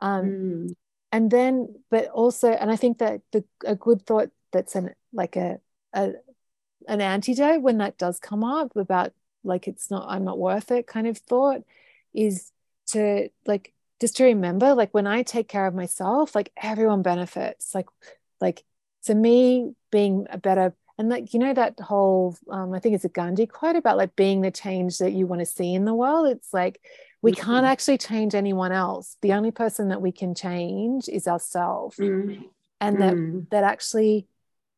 um 0.00 0.24
mm. 0.24 0.74
and 1.12 1.30
then 1.30 1.68
but 1.90 2.06
also 2.08 2.50
and 2.50 2.70
i 2.70 2.76
think 2.76 2.98
that 2.98 3.20
the 3.32 3.44
a 3.64 3.74
good 3.74 4.02
thought 4.02 4.28
that's 4.52 4.74
an 4.74 4.94
like 5.12 5.36
a, 5.36 5.58
a 5.92 6.12
an 6.88 7.00
antidote 7.00 7.62
when 7.62 7.78
that 7.78 7.98
does 7.98 8.18
come 8.18 8.44
up 8.44 8.74
about 8.76 9.12
like 9.44 9.68
it's 9.68 9.90
not 9.90 10.06
i'm 10.08 10.24
not 10.24 10.38
worth 10.38 10.70
it 10.70 10.86
kind 10.86 11.06
of 11.06 11.18
thought 11.18 11.62
is 12.14 12.52
to 12.86 13.28
like 13.46 13.72
just 14.00 14.16
to 14.16 14.24
remember 14.24 14.74
like 14.74 14.92
when 14.92 15.06
i 15.06 15.22
take 15.22 15.48
care 15.48 15.66
of 15.66 15.74
myself 15.74 16.34
like 16.34 16.52
everyone 16.62 17.02
benefits 17.02 17.74
like 17.74 17.86
like 18.40 18.64
to 19.04 19.14
me 19.14 19.72
being 19.90 20.26
a 20.30 20.38
better 20.38 20.74
and 20.98 21.08
like 21.08 21.32
you 21.34 21.40
know 21.40 21.52
that 21.52 21.78
whole 21.80 22.36
um, 22.50 22.72
i 22.72 22.78
think 22.78 22.94
it's 22.94 23.04
a 23.04 23.10
gandhi 23.10 23.46
quote 23.46 23.76
about 23.76 23.96
like 23.96 24.14
being 24.16 24.40
the 24.40 24.50
change 24.50 24.98
that 24.98 25.12
you 25.12 25.26
want 25.26 25.40
to 25.40 25.46
see 25.46 25.74
in 25.74 25.84
the 25.84 25.94
world 25.94 26.28
it's 26.28 26.52
like 26.52 26.80
we 27.22 27.32
mm-hmm. 27.32 27.44
can't 27.44 27.66
actually 27.66 27.98
change 27.98 28.34
anyone 28.34 28.72
else 28.72 29.16
the 29.22 29.32
only 29.32 29.50
person 29.50 29.88
that 29.88 30.02
we 30.02 30.12
can 30.12 30.34
change 30.34 31.08
is 31.08 31.26
ourselves 31.26 31.96
mm-hmm. 31.96 32.42
and 32.80 33.00
that 33.00 33.14
mm-hmm. 33.14 33.40
that 33.50 33.64
actually 33.64 34.26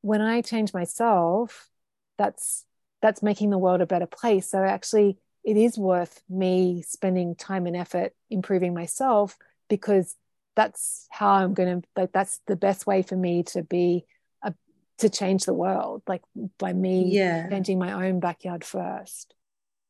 when 0.01 0.21
i 0.21 0.41
change 0.41 0.73
myself 0.73 1.69
that's 2.17 2.65
that's 3.01 3.23
making 3.23 3.51
the 3.51 3.59
world 3.59 3.81
a 3.81 3.87
better 3.87 4.07
place 4.07 4.51
so 4.51 4.63
actually 4.63 5.19
it 5.45 5.57
is 5.57 5.79
worth 5.79 6.21
me 6.29 6.83
spending 6.83 7.35
time 7.35 7.67
and 7.67 7.77
effort 7.77 8.13
improving 8.29 8.75
myself 8.75 9.37
because 9.69 10.15
that's 10.57 11.07
how 11.09 11.31
I'm 11.31 11.55
going 11.55 11.81
to 11.81 11.89
like 11.97 12.13
that's 12.13 12.41
the 12.49 12.57
best 12.57 12.87
way 12.87 13.03
for 13.03 13.15
me 13.15 13.45
to 13.45 13.63
be 13.63 14.05
to 14.99 15.09
change 15.09 15.45
the 15.45 15.55
world 15.55 16.03
like 16.07 16.23
by 16.59 16.73
me 16.73 17.05
yeah. 17.07 17.49
changing 17.49 17.79
my 17.79 18.07
own 18.07 18.21
backyard 18.21 18.65
first 18.65 19.35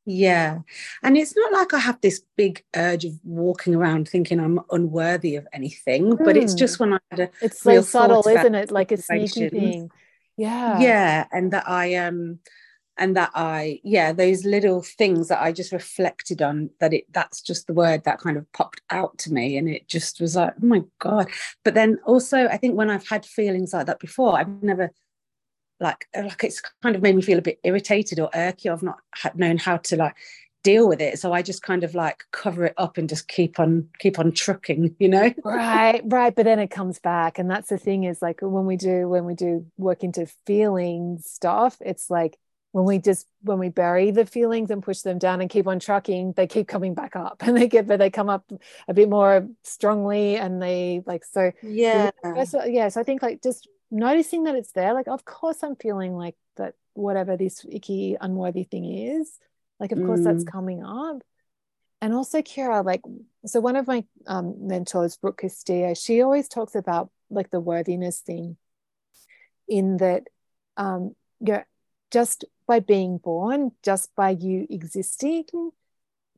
yeah 0.04 0.60
and 1.02 1.18
it's 1.18 1.36
not 1.36 1.52
like 1.52 1.74
I 1.74 1.78
have 1.78 2.00
this 2.00 2.22
big 2.36 2.64
urge 2.74 3.04
of 3.04 3.12
walking 3.24 3.74
around 3.74 4.08
thinking 4.08 4.40
I'm 4.40 4.60
unworthy 4.70 5.36
of 5.36 5.46
anything 5.52 6.16
mm. 6.16 6.24
but 6.24 6.36
it's 6.36 6.54
just 6.54 6.76
hmm. 6.76 6.84
when 6.84 6.94
I 6.94 6.98
had 7.10 7.20
a 7.20 7.30
it's 7.42 7.60
so 7.60 7.82
subtle 7.82 8.26
isn't 8.26 8.54
it 8.54 8.70
like 8.70 8.90
a 8.90 8.96
sneaky 8.96 9.50
thing 9.50 9.90
yeah 10.38 10.78
yeah 10.78 11.26
and 11.30 11.52
that 11.52 11.68
I 11.68 11.96
um 11.96 12.38
and 12.98 13.16
that 13.16 13.30
I, 13.34 13.80
yeah, 13.84 14.12
those 14.12 14.44
little 14.44 14.82
things 14.82 15.28
that 15.28 15.40
I 15.40 15.52
just 15.52 15.72
reflected 15.72 16.42
on 16.42 16.70
that 16.80 16.92
it 16.92 17.04
that's 17.12 17.40
just 17.40 17.66
the 17.66 17.72
word 17.72 18.04
that 18.04 18.20
kind 18.20 18.36
of 18.36 18.50
popped 18.52 18.80
out 18.90 19.16
to 19.18 19.32
me. 19.32 19.56
And 19.56 19.68
it 19.68 19.88
just 19.88 20.20
was 20.20 20.36
like, 20.36 20.54
oh 20.62 20.66
my 20.66 20.82
God. 20.98 21.30
But 21.64 21.74
then 21.74 21.98
also 22.04 22.46
I 22.46 22.56
think 22.56 22.76
when 22.76 22.90
I've 22.90 23.08
had 23.08 23.24
feelings 23.24 23.72
like 23.72 23.86
that 23.86 24.00
before, 24.00 24.38
I've 24.38 24.62
never 24.62 24.90
like 25.80 26.06
uh, 26.16 26.24
like 26.24 26.42
it's 26.42 26.60
kind 26.82 26.96
of 26.96 27.02
made 27.02 27.14
me 27.14 27.22
feel 27.22 27.38
a 27.38 27.42
bit 27.42 27.60
irritated 27.62 28.18
or 28.18 28.30
irky. 28.30 28.70
I've 28.70 28.82
not 28.82 28.98
known 29.34 29.58
how 29.58 29.76
to 29.76 29.96
like 29.96 30.16
deal 30.64 30.88
with 30.88 31.00
it 31.00 31.18
so 31.18 31.32
i 31.32 31.40
just 31.40 31.62
kind 31.62 31.84
of 31.84 31.94
like 31.94 32.24
cover 32.32 32.64
it 32.64 32.74
up 32.76 32.98
and 32.98 33.08
just 33.08 33.28
keep 33.28 33.60
on 33.60 33.88
keep 34.00 34.18
on 34.18 34.32
trucking 34.32 34.94
you 34.98 35.08
know 35.08 35.32
right 35.44 36.02
right 36.04 36.34
but 36.34 36.44
then 36.44 36.58
it 36.58 36.68
comes 36.68 36.98
back 36.98 37.38
and 37.38 37.48
that's 37.48 37.68
the 37.68 37.78
thing 37.78 38.04
is 38.04 38.20
like 38.20 38.40
when 38.42 38.66
we 38.66 38.76
do 38.76 39.08
when 39.08 39.24
we 39.24 39.34
do 39.34 39.64
work 39.76 40.02
into 40.02 40.26
feeling 40.46 41.18
stuff 41.22 41.76
it's 41.80 42.10
like 42.10 42.36
when 42.72 42.84
we 42.84 42.98
just 42.98 43.26
when 43.42 43.58
we 43.58 43.68
bury 43.68 44.10
the 44.10 44.26
feelings 44.26 44.70
and 44.70 44.82
push 44.82 45.00
them 45.00 45.18
down 45.18 45.40
and 45.40 45.50
keep 45.50 45.66
on 45.66 45.78
trucking 45.78 46.32
they 46.36 46.46
keep 46.46 46.68
coming 46.68 46.94
back 46.94 47.16
up 47.16 47.42
and 47.46 47.56
they 47.56 47.68
get 47.68 47.86
but 47.86 47.98
they 47.98 48.10
come 48.10 48.28
up 48.28 48.50
a 48.86 48.94
bit 48.94 49.08
more 49.08 49.46
strongly 49.62 50.36
and 50.36 50.62
they 50.62 51.02
like 51.06 51.24
so 51.24 51.50
yeah 51.62 52.10
yeah 52.66 52.88
so 52.88 53.00
i 53.00 53.04
think 53.04 53.22
like 53.22 53.42
just 53.42 53.68
noticing 53.90 54.44
that 54.44 54.54
it's 54.54 54.72
there 54.72 54.92
like 54.92 55.08
of 55.08 55.24
course 55.24 55.62
i'm 55.62 55.76
feeling 55.76 56.14
like 56.14 56.36
that 56.56 56.74
whatever 56.92 57.36
this 57.36 57.64
icky 57.70 58.16
unworthy 58.20 58.64
thing 58.64 58.84
is 58.84 59.38
like 59.80 59.92
of 59.92 59.98
course 59.98 60.20
that's 60.22 60.44
mm. 60.44 60.52
coming 60.52 60.84
up 60.84 61.22
and 62.00 62.12
also 62.12 62.42
kira 62.42 62.84
like 62.84 63.00
so 63.46 63.60
one 63.60 63.76
of 63.76 63.86
my 63.86 64.04
um, 64.26 64.54
mentors 64.66 65.16
brooke 65.16 65.38
castillo 65.38 65.94
she 65.94 66.20
always 66.20 66.48
talks 66.48 66.74
about 66.74 67.10
like 67.30 67.50
the 67.50 67.60
worthiness 67.60 68.20
thing 68.20 68.56
in 69.68 69.96
that 69.98 70.24
um 70.76 71.14
yeah 71.40 71.62
just 72.10 72.44
by 72.68 72.78
being 72.78 73.18
born, 73.18 73.72
just 73.82 74.14
by 74.14 74.30
you 74.30 74.66
existing, 74.70 75.46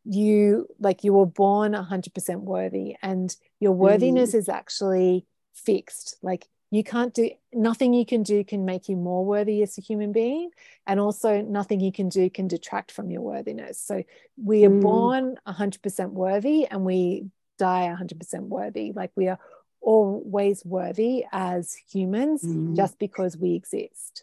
you 0.04 0.66
like 0.78 1.04
you 1.04 1.12
were 1.12 1.26
born 1.26 1.72
100% 1.72 2.36
worthy 2.40 2.96
and 3.02 3.36
your 3.58 3.72
worthiness 3.72 4.32
mm. 4.32 4.36
is 4.36 4.48
actually 4.48 5.26
fixed. 5.52 6.16
Like 6.22 6.48
you 6.70 6.84
can't 6.84 7.12
do 7.12 7.30
nothing 7.52 7.92
you 7.92 8.06
can 8.06 8.22
do 8.22 8.44
can 8.44 8.64
make 8.64 8.88
you 8.88 8.96
more 8.96 9.24
worthy 9.24 9.62
as 9.62 9.76
a 9.76 9.80
human 9.80 10.12
being 10.12 10.50
and 10.86 11.00
also 11.00 11.42
nothing 11.42 11.80
you 11.80 11.92
can 11.92 12.08
do 12.08 12.30
can 12.30 12.46
detract 12.48 12.92
from 12.92 13.10
your 13.10 13.22
worthiness 13.22 13.80
so 13.80 14.02
we 14.36 14.64
are 14.64 14.70
mm. 14.70 14.80
born 14.80 15.36
100% 15.46 16.10
worthy 16.10 16.66
and 16.66 16.84
we 16.84 17.26
die 17.58 17.94
100% 18.00 18.40
worthy 18.42 18.92
like 18.94 19.10
we 19.16 19.28
are 19.28 19.38
always 19.80 20.64
worthy 20.64 21.24
as 21.32 21.76
humans 21.90 22.44
mm. 22.44 22.76
just 22.76 22.98
because 22.98 23.36
we 23.36 23.54
exist 23.54 24.22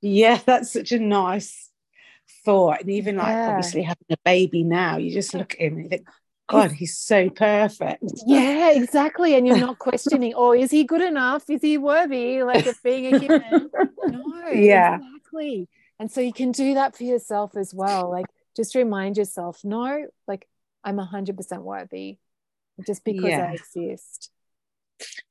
yeah 0.00 0.38
that's 0.46 0.72
such 0.72 0.92
a 0.92 0.98
nice 0.98 1.70
thought 2.44 2.80
and 2.80 2.90
even 2.90 3.16
like 3.16 3.28
yeah. 3.28 3.48
obviously 3.48 3.82
having 3.82 4.06
a 4.10 4.16
baby 4.24 4.62
now 4.62 4.96
you 4.96 5.12
just 5.12 5.34
look 5.34 5.54
at 5.54 5.60
him 5.60 5.74
and 5.74 5.84
you 5.84 5.88
think 5.88 6.06
God, 6.48 6.72
he's 6.72 6.96
so 6.96 7.28
perfect. 7.28 8.02
Yeah, 8.26 8.70
exactly. 8.70 9.34
And 9.34 9.46
you're 9.46 9.58
not 9.58 9.78
questioning, 9.78 10.32
oh, 10.34 10.52
is 10.52 10.70
he 10.70 10.84
good 10.84 11.02
enough? 11.02 11.48
Is 11.50 11.60
he 11.60 11.76
worthy 11.76 12.42
like 12.42 12.66
of 12.66 12.82
being 12.82 13.14
a 13.14 13.18
human? 13.18 13.70
No, 14.08 14.48
yeah, 14.48 14.96
exactly. 14.96 15.68
And 15.98 16.10
so 16.10 16.22
you 16.22 16.32
can 16.32 16.52
do 16.52 16.74
that 16.74 16.96
for 16.96 17.02
yourself 17.02 17.54
as 17.54 17.74
well. 17.74 18.10
Like 18.10 18.24
just 18.56 18.74
remind 18.74 19.18
yourself, 19.18 19.60
no, 19.62 20.06
like 20.26 20.48
I'm 20.82 20.96
hundred 20.96 21.36
percent 21.36 21.62
worthy 21.62 22.16
just 22.86 23.04
because 23.04 23.24
yeah. 23.24 23.50
I 23.50 23.52
exist. 23.52 24.30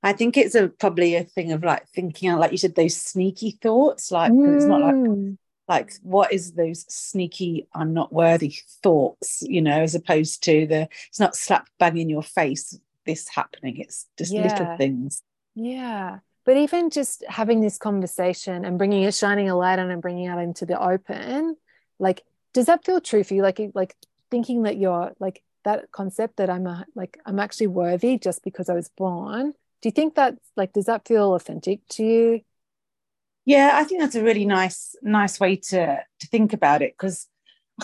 I 0.04 0.14
think 0.14 0.38
it's 0.38 0.56
a 0.56 0.70
probably 0.70 1.16
a 1.16 1.24
thing 1.24 1.52
of 1.52 1.64
like 1.64 1.88
thinking 1.90 2.30
out, 2.30 2.40
like 2.40 2.52
you 2.52 2.58
said, 2.58 2.76
those 2.76 2.96
sneaky 2.96 3.52
thoughts. 3.52 4.12
Like 4.12 4.32
mm. 4.32 4.56
it's 4.56 4.66
not 4.66 4.82
like 4.82 4.96
mm 4.96 5.38
like 5.68 5.94
what 6.02 6.32
is 6.32 6.54
those 6.54 6.86
sneaky 6.88 7.68
i'm 7.74 7.94
not 7.94 8.14
worthy 8.14 8.56
thoughts 8.82 9.42
you 9.42 9.62
know 9.62 9.82
as 9.82 9.96
opposed 9.96 10.44
to 10.44 10.66
the 10.68 10.88
it's 11.08 11.20
not 11.20 11.36
slap 11.36 11.68
bang 11.80 11.98
in 11.98 12.10
your 12.10 12.24
face 12.24 12.80
this 13.06 13.28
happening 13.28 13.78
it's 13.78 14.08
just 14.18 14.34
yeah. 14.34 14.44
little 14.44 14.78
things 14.78 15.24
yeah 15.56 16.20
but 16.46 16.58
even 16.58 16.90
just 16.90 17.24
having 17.28 17.60
this 17.60 17.78
conversation 17.78 18.64
and 18.64 18.78
bringing 18.78 19.04
it 19.04 19.14
shining 19.14 19.50
a 19.50 19.56
light 19.56 19.80
on 19.80 19.92
and 19.92 20.02
bringing 20.02 20.26
it 20.26 20.38
into 20.38 20.66
the 20.66 20.82
open 20.82 21.56
like 22.00 22.24
does 22.54 22.68
that 22.68 22.86
feel 22.86 23.02
true 23.02 23.24
for 23.24 23.34
you 23.34 23.42
like 23.42 23.60
like 23.74 23.96
thinking 24.30 24.64
that 24.64 24.78
you're 24.78 25.14
like 25.20 25.42
that 25.64 25.92
concept 25.92 26.38
that 26.38 26.50
i'm 26.50 26.68
a, 26.68 26.86
like 26.96 27.18
i'm 27.26 27.40
actually 27.40 27.68
worthy 27.68 28.18
just 28.18 28.44
because 28.44 28.70
i 28.70 28.74
was 28.74 28.90
born 28.90 29.54
do 29.82 29.88
you 29.88 29.92
think 29.92 30.16
that's 30.16 30.52
like 30.56 30.74
does 30.74 30.86
that 30.86 31.08
feel 31.08 31.34
authentic 31.34 31.80
to 31.90 32.04
you 32.04 32.42
yeah, 33.48 33.72
I 33.76 33.86
think 33.86 34.02
that's 34.02 34.16
a 34.16 34.24
really 34.24 34.44
nice, 34.44 34.94
nice 35.02 35.40
way 35.40 35.56
to 35.56 36.04
to 36.20 36.28
think 36.28 36.52
about 36.52 36.82
it 36.82 36.92
because 36.92 37.30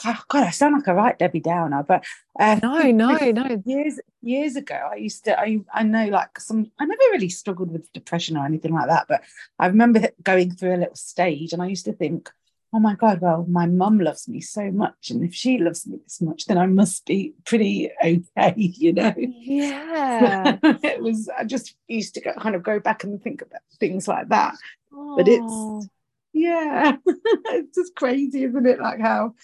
oh 0.06 0.20
God, 0.28 0.44
I 0.44 0.50
sound 0.50 0.76
like 0.76 0.88
a 0.88 0.94
right 0.94 1.18
Debbie 1.18 1.40
Downer, 1.40 1.84
but 1.88 2.04
uh, 2.38 2.60
no, 2.62 2.82
no, 2.92 3.18
no. 3.32 3.64
Years 3.66 3.98
years 4.22 4.58
ago, 4.58 4.90
I 4.92 4.96
used 4.96 5.24
to. 5.24 5.40
I 5.40 5.62
I 5.74 5.84
know 5.84 6.08
like 6.08 6.38
some. 6.38 6.70
I 6.78 6.86
never 6.86 7.02
really 7.14 7.30
struggled 7.30 7.72
with 7.72 7.92
depression 7.94 8.36
or 8.36 8.46
anything 8.46 8.74
like 8.74 8.90
that, 8.90 9.06
but 9.08 9.24
I 9.58 9.68
remember 9.68 10.10
going 10.22 10.52
through 10.52 10.76
a 10.76 10.84
little 10.84 10.96
stage, 10.96 11.54
and 11.54 11.62
I 11.62 11.68
used 11.68 11.86
to 11.86 11.94
think, 11.94 12.30
oh 12.74 12.80
my 12.80 12.96
God, 12.96 13.22
well, 13.22 13.46
my 13.48 13.66
mum 13.66 14.00
loves 14.00 14.28
me 14.28 14.42
so 14.42 14.72
much, 14.72 15.12
and 15.12 15.24
if 15.24 15.34
she 15.34 15.58
loves 15.58 15.86
me 15.86 15.98
this 16.04 16.22
much, 16.22 16.46
then 16.46 16.58
I 16.58 16.66
must 16.66 17.06
be 17.06 17.34
pretty 17.46 17.92
okay, 18.04 18.54
you 18.58 18.94
know. 18.94 19.14
Yeah, 19.18 20.58
it 20.64 21.02
was. 21.02 21.30
I 21.38 21.44
just 21.44 21.76
used 21.88 22.16
to 22.16 22.22
go, 22.22 22.34
kind 22.34 22.56
of 22.56 22.64
go 22.64 22.80
back 22.80 23.04
and 23.04 23.22
think 23.22 23.42
about 23.42 23.62
things 23.80 24.08
like 24.08 24.30
that. 24.30 24.56
But 24.92 25.28
it's 25.28 25.88
yeah. 26.34 26.98
It's 27.06 27.76
just 27.76 27.96
crazy 27.96 28.44
isn't 28.44 28.66
it? 28.66 28.80
Like 28.80 29.00
how 29.00 29.36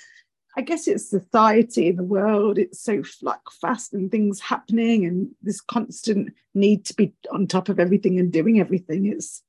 i 0.58 0.62
guess 0.62 0.88
it's 0.88 1.08
society 1.08 1.90
in 1.90 1.96
the 1.96 2.04
world 2.04 2.58
it's 2.58 2.82
so 2.82 3.04
like 3.22 3.40
fast 3.62 3.94
and 3.94 4.10
things 4.10 4.40
happening 4.40 5.06
and 5.06 5.30
this 5.44 5.62
constant 5.62 6.34
need 6.56 6.84
to 6.84 6.96
be 6.96 7.14
on 7.32 7.46
top 7.46 7.70
of 7.70 7.80
everything 7.80 8.20
and 8.20 8.32
doing 8.32 8.60
everything. 8.60 9.06
It's 9.06 9.44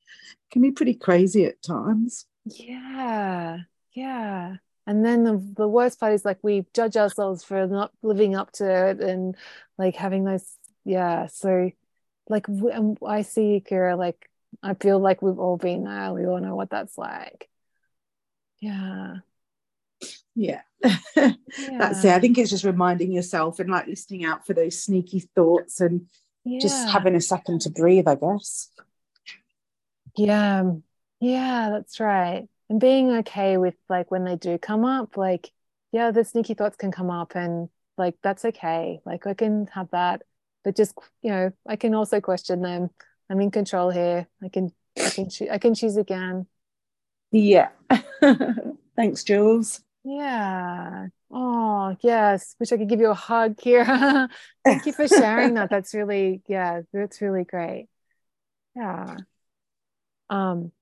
can 0.50 0.62
be 0.62 0.72
pretty 0.72 0.94
crazy 0.94 1.44
at 1.46 1.62
times 1.62 2.26
yeah 2.44 3.58
yeah 3.94 4.56
and 4.86 5.04
then 5.04 5.24
the, 5.24 5.54
the 5.56 5.68
worst 5.68 6.00
part 6.00 6.14
is 6.14 6.24
like 6.24 6.38
we 6.42 6.66
judge 6.74 6.96
ourselves 6.96 7.44
for 7.44 7.66
not 7.66 7.92
living 8.02 8.34
up 8.34 8.50
to 8.52 8.88
it 8.88 9.00
and 9.00 9.36
like 9.78 9.94
having 9.94 10.24
those 10.24 10.56
yeah 10.84 11.26
so 11.26 11.70
like 12.28 12.46
i 13.06 13.22
see 13.22 13.62
kira 13.64 13.96
like 13.96 14.30
I 14.62 14.74
feel 14.74 14.98
like 14.98 15.22
we've 15.22 15.38
all 15.38 15.56
been 15.56 15.84
there. 15.84 16.12
We 16.12 16.26
all 16.26 16.40
know 16.40 16.54
what 16.54 16.70
that's 16.70 16.98
like. 16.98 17.48
Yeah. 18.60 19.16
Yeah. 20.34 20.60
yeah. 20.84 21.32
That's 21.78 22.04
it. 22.04 22.12
I 22.12 22.20
think 22.20 22.38
it's 22.38 22.50
just 22.50 22.64
reminding 22.64 23.12
yourself 23.12 23.58
and 23.58 23.70
like 23.70 23.86
listening 23.86 24.24
out 24.24 24.46
for 24.46 24.54
those 24.54 24.82
sneaky 24.82 25.20
thoughts 25.20 25.80
and 25.80 26.06
yeah. 26.44 26.60
just 26.60 26.88
having 26.88 27.14
a 27.14 27.20
second 27.20 27.62
to 27.62 27.70
breathe, 27.70 28.08
I 28.08 28.16
guess. 28.16 28.70
Yeah. 30.16 30.72
Yeah, 31.20 31.70
that's 31.72 32.00
right. 32.00 32.48
And 32.68 32.80
being 32.80 33.10
okay 33.18 33.56
with 33.56 33.74
like 33.88 34.10
when 34.10 34.24
they 34.24 34.36
do 34.36 34.58
come 34.58 34.84
up, 34.84 35.16
like, 35.16 35.50
yeah, 35.92 36.10
the 36.10 36.24
sneaky 36.24 36.54
thoughts 36.54 36.76
can 36.76 36.92
come 36.92 37.10
up 37.10 37.34
and 37.34 37.68
like 37.98 38.16
that's 38.22 38.44
okay. 38.44 39.00
Like 39.04 39.26
I 39.26 39.34
can 39.34 39.66
have 39.68 39.90
that. 39.90 40.22
But 40.64 40.76
just, 40.76 40.96
you 41.22 41.30
know, 41.30 41.52
I 41.66 41.76
can 41.76 41.94
also 41.94 42.20
question 42.20 42.62
them 42.62 42.90
I'm 43.28 43.40
in 43.40 43.50
control 43.50 43.90
here. 43.90 44.26
I 44.42 44.48
can 44.48 44.72
I 44.98 45.10
can 45.10 45.28
choose 45.28 45.48
I 45.50 45.58
can 45.58 45.74
choose 45.74 45.96
again. 45.96 46.46
Yeah. 47.32 47.68
Thanks, 48.96 49.24
Jules. 49.24 49.82
Yeah. 50.04 51.08
Oh, 51.30 51.96
yes. 52.00 52.56
Wish 52.58 52.72
I 52.72 52.76
could 52.76 52.88
give 52.88 53.00
you 53.00 53.10
a 53.10 53.14
hug 53.14 53.60
here. 53.60 53.84
Thank 54.64 54.86
you 54.86 54.92
for 54.92 55.06
sharing 55.06 55.54
that. 55.54 55.70
That's 55.70 55.94
really, 55.94 56.42
yeah, 56.48 56.82
that's 56.92 57.20
really 57.20 57.44
great. 57.44 57.88
Yeah. 58.74 59.16
Um, 60.28 60.72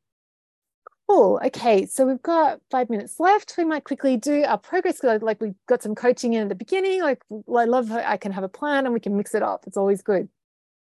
cool. 1.08 1.40
Okay, 1.44 1.86
so 1.86 2.06
we've 2.06 2.22
got 2.22 2.60
five 2.70 2.90
minutes 2.90 3.18
left. 3.18 3.54
We 3.56 3.64
might 3.64 3.84
quickly 3.84 4.16
do 4.16 4.44
our 4.44 4.58
progress. 4.58 5.02
Like 5.02 5.40
we 5.40 5.54
got 5.66 5.82
some 5.82 5.94
coaching 5.94 6.34
in 6.34 6.42
at 6.42 6.48
the 6.48 6.54
beginning. 6.54 7.02
Like 7.02 7.22
I 7.30 7.64
love 7.64 7.90
I 7.90 8.16
can 8.16 8.32
have 8.32 8.44
a 8.44 8.48
plan 8.48 8.84
and 8.84 8.92
we 8.92 9.00
can 9.00 9.16
mix 9.16 9.34
it 9.34 9.42
up. 9.42 9.64
It's 9.66 9.76
always 9.76 10.02
good. 10.02 10.28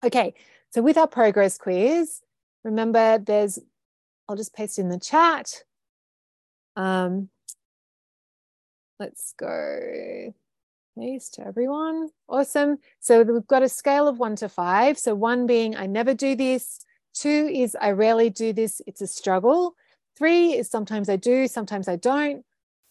Okay, 0.03 0.33
so 0.69 0.81
with 0.81 0.97
our 0.97 1.07
progress 1.07 1.57
quiz, 1.57 2.21
remember 2.63 3.17
there's, 3.17 3.59
I'll 4.27 4.35
just 4.35 4.55
paste 4.55 4.79
in 4.79 4.89
the 4.89 4.99
chat. 4.99 5.63
Um, 6.75 7.29
let's 8.99 9.33
go 9.37 10.33
paste 10.97 11.35
to 11.35 11.45
everyone. 11.45 12.09
Awesome. 12.27 12.77
So 12.99 13.21
we've 13.23 13.47
got 13.47 13.63
a 13.63 13.69
scale 13.69 14.07
of 14.07 14.17
one 14.17 14.35
to 14.37 14.49
five. 14.49 14.97
So 14.97 15.15
one 15.15 15.47
being 15.47 15.75
I 15.75 15.85
never 15.85 16.13
do 16.13 16.35
this. 16.35 16.79
Two 17.13 17.49
is 17.51 17.75
I 17.79 17.91
rarely 17.91 18.29
do 18.29 18.53
this. 18.53 18.81
It's 18.85 19.01
a 19.01 19.07
struggle. 19.07 19.75
Three 20.17 20.53
is 20.53 20.69
sometimes 20.69 21.09
I 21.09 21.15
do, 21.15 21.47
sometimes 21.47 21.87
I 21.87 21.95
don't. 21.95 22.43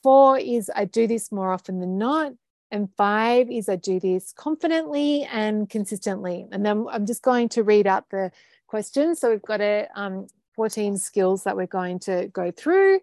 Four 0.03 0.39
is 0.39 0.71
I 0.75 0.85
do 0.85 1.07
this 1.07 1.33
more 1.33 1.53
often 1.53 1.81
than 1.81 1.99
not. 1.99 2.33
And 2.71 2.89
five 2.97 3.51
is 3.51 3.69
I 3.69 3.77
do 3.77 4.01
this 4.01 4.33
confidently 4.33 5.25
and 5.25 5.69
consistently. 5.69 6.47
And 6.51 6.65
then 6.65 6.87
I'm 6.91 7.07
just 7.07 7.23
going 7.23 7.49
to 7.51 7.63
read 7.63 7.87
out 7.87 8.09
the 8.11 8.33
questions. 8.67 9.21
So 9.21 9.31
we've 9.31 9.43
got 9.43 9.61
a 9.61 9.89
um, 9.95 10.27
14 10.55 10.97
skills 10.99 11.45
that 11.45 11.57
we're 11.57 11.67
going 11.67 12.01
to 12.01 12.29
go 12.33 12.51
through. 12.51 13.01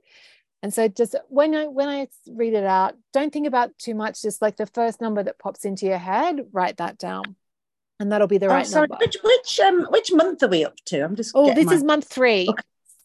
And 0.62 0.74
so 0.74 0.88
just 0.88 1.16
when 1.28 1.54
I 1.54 1.68
when 1.68 1.90
I 1.90 2.08
read 2.32 2.54
it 2.54 2.64
out, 2.64 2.96
don't 3.12 3.34
think 3.34 3.48
about 3.48 3.78
too 3.78 3.94
much. 3.94 4.22
Just 4.22 4.42
like 4.42 4.56
the 4.56 4.66
first 4.66 5.02
number 5.02 5.22
that 5.22 5.38
pops 5.38 5.66
into 5.66 5.86
your 5.86 5.98
head, 5.98 6.48
write 6.54 6.78
that 6.78 6.98
down, 6.98 7.36
and 8.00 8.10
that'll 8.10 8.28
be 8.28 8.38
the 8.38 8.46
oh, 8.46 8.50
right 8.50 8.66
sorry. 8.66 8.88
number. 8.88 9.04
Which 9.04 9.18
which 9.22 9.60
um 9.60 9.88
which 9.90 10.14
month 10.14 10.42
are 10.42 10.48
we 10.48 10.64
up 10.64 10.78
to? 10.86 11.02
I'm 11.04 11.18
just. 11.18 11.34
Oh, 11.36 11.54
this 11.54 11.66
my... 11.66 11.74
is 11.74 11.84
month 11.84 12.08
three. 12.08 12.48
Okay. 12.48 12.64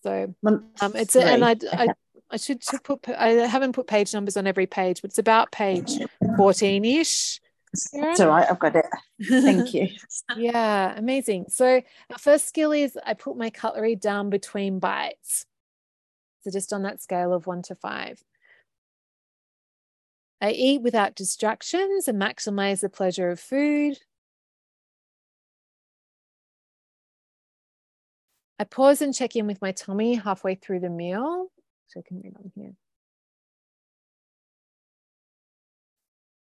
So 0.09 0.35
um, 0.81 0.93
it's 0.95 1.17
a, 1.17 1.23
and 1.23 1.45
I, 1.45 1.57
I 1.73 1.89
I 2.31 2.37
should, 2.39 2.63
should 2.65 2.83
put 2.83 3.07
I 3.09 3.29
haven't 3.47 3.73
put 3.73 3.87
page 3.87 4.15
numbers 4.15 4.37
on 4.37 4.47
every 4.47 4.67
page, 4.67 5.03
but 5.03 5.11
it's 5.11 5.19
about 5.19 5.53
page 5.53 5.99
14-ish. 6.23 7.41
It's 7.73 8.21
all 8.21 8.29
right, 8.29 8.47
I've 8.51 8.59
got 8.59 8.77
it. 8.77 8.87
Thank 9.29 9.75
you. 9.75 9.89
yeah, 10.37 10.95
amazing. 10.97 11.47
So 11.49 11.83
our 12.11 12.19
first 12.19 12.49
skill 12.49 12.73
is 12.73 12.99
I 13.05 13.13
put 13.15 13.37
my 13.37 13.51
cutlery 13.51 13.97
down 13.97 14.31
between 14.31 14.79
bites. 14.79 15.45
So 16.43 16.51
just 16.51 16.73
on 16.73 16.83
that 16.83 17.03
scale 17.03 17.35
of 17.35 17.47
one 17.47 17.63
to 17.63 17.75
five. 17.75 18.23
I 20.41 20.53
eat 20.53 20.83
without 20.83 21.17
distractions 21.17 22.09
and 22.09 22.21
maximize 22.21 22.81
the 22.81 22.89
pleasure 22.89 23.31
of 23.31 23.41
food. 23.41 23.99
I 28.59 28.65
pause 28.65 29.01
and 29.01 29.15
check 29.15 29.37
in 29.37 29.47
with 29.47 29.63
my 29.63 29.73
tummy 29.73 30.17
halfway 30.17 30.57
through 30.57 30.81
the 30.81 30.91
meal. 30.91 31.47
So 31.89 32.01
I 32.01 32.03
can 32.07 32.21
read 32.21 32.35
on 32.37 32.51
here. 32.55 32.73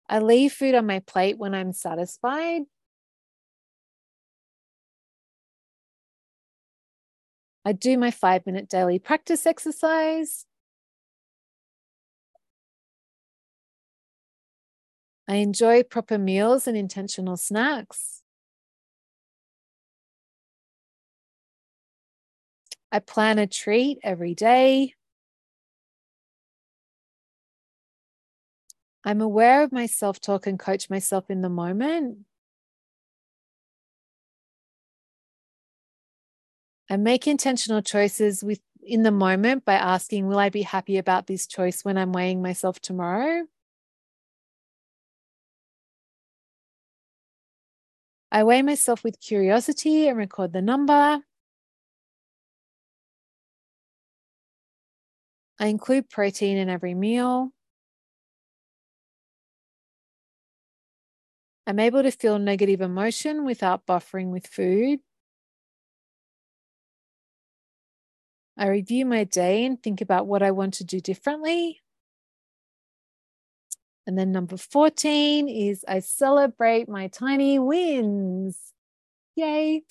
I 0.09 0.19
leave 0.19 0.53
food 0.53 0.75
on 0.75 0.87
my 0.87 1.01
plate 1.01 1.39
when 1.39 1.55
I'm 1.55 1.73
satisfied. 1.73 2.63
I 7.65 7.73
do 7.73 7.97
my 7.99 8.11
five 8.11 8.47
minute 8.47 8.69
daily 8.69 8.99
practice 8.99 9.47
exercise. 9.47 10.47
I 15.29 15.37
enjoy 15.37 15.85
proper 15.85 16.19
meals 16.19 16.67
and 16.67 16.77
intentional 16.77 17.37
snacks. 17.37 18.20
I 22.93 23.01
plan 23.01 23.39
a 23.39 23.47
treat 23.49 23.99
every 24.03 24.35
day. 24.35 24.95
I'm 29.05 29.21
aware 29.21 29.63
of 29.63 29.73
my 29.73 29.87
self 29.87 30.21
talk 30.21 30.47
and 30.47 30.59
coach 30.59 30.89
myself 30.91 31.31
in 31.31 31.41
the 31.43 31.49
moment. 31.49 32.27
I 36.91 36.97
make 36.97 37.27
intentional 37.27 37.83
choices 37.83 38.43
with 38.43 38.61
in 38.83 39.03
the 39.03 39.11
moment 39.11 39.65
by 39.65 39.75
asking, 39.75 40.27
Will 40.27 40.39
I 40.39 40.49
be 40.49 40.63
happy 40.63 40.97
about 40.99 41.27
this 41.27 41.47
choice 41.47 41.85
when 41.85 41.97
I'm 41.97 42.13
weighing 42.13 42.43
myself 42.43 42.81
tomorrow? 42.81 43.47
I 48.33 48.43
weigh 48.45 48.63
myself 48.63 49.05
with 49.05 49.21
curiosity 49.21 50.09
and 50.09 50.17
record 50.19 50.53
the 50.53 50.63
number. 50.63 51.23
I 55.61 55.67
include 55.67 56.09
protein 56.09 56.57
in 56.57 56.69
every 56.71 56.95
meal. 56.95 57.53
I'm 61.67 61.79
able 61.79 62.03
to 62.03 62.11
feel 62.11 62.39
negative 62.39 62.81
emotion 62.81 63.45
without 63.45 63.87
buffering 63.87 64.31
with 64.31 64.47
food. 64.47 65.01
I 68.57 68.69
review 68.69 69.05
my 69.07 69.25
day 69.25 69.65
and 69.65 69.81
think 69.83 70.01
about 70.01 70.27
what 70.27 70.43
I 70.43 70.51
want 70.51 70.75
to 70.75 70.85
do 70.85 71.01
differently. 71.01 71.81
And 74.07 74.19
then 74.19 74.33
number 74.33 74.57
14 74.57 75.49
is 75.49 75.85
I 75.87 76.01
celebrate 76.01 76.89
my 76.89 77.09
tiny 77.09 77.59
wins. 77.59 78.73
Yay. 79.37 79.85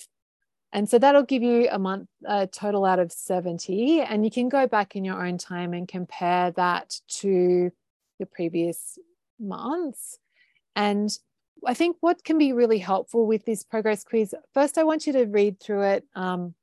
And 0.72 0.88
so 0.88 0.98
that'll 0.98 1.24
give 1.24 1.42
you 1.42 1.68
a 1.70 1.78
month 1.78 2.08
a 2.24 2.46
total 2.46 2.84
out 2.84 3.00
of 3.00 3.10
70. 3.10 4.02
And 4.02 4.24
you 4.24 4.30
can 4.30 4.48
go 4.48 4.66
back 4.66 4.94
in 4.94 5.04
your 5.04 5.24
own 5.24 5.36
time 5.36 5.72
and 5.72 5.88
compare 5.88 6.52
that 6.52 6.94
to 7.20 7.72
the 8.18 8.26
previous 8.26 8.98
months. 9.40 10.18
And 10.76 11.10
I 11.66 11.74
think 11.74 11.96
what 12.00 12.22
can 12.22 12.38
be 12.38 12.52
really 12.52 12.78
helpful 12.78 13.26
with 13.26 13.44
this 13.44 13.64
progress 13.64 14.04
quiz, 14.04 14.34
first, 14.54 14.78
I 14.78 14.84
want 14.84 15.06
you 15.06 15.12
to 15.14 15.24
read 15.24 15.60
through 15.60 15.82
it 15.82 16.04
um, 16.14 16.54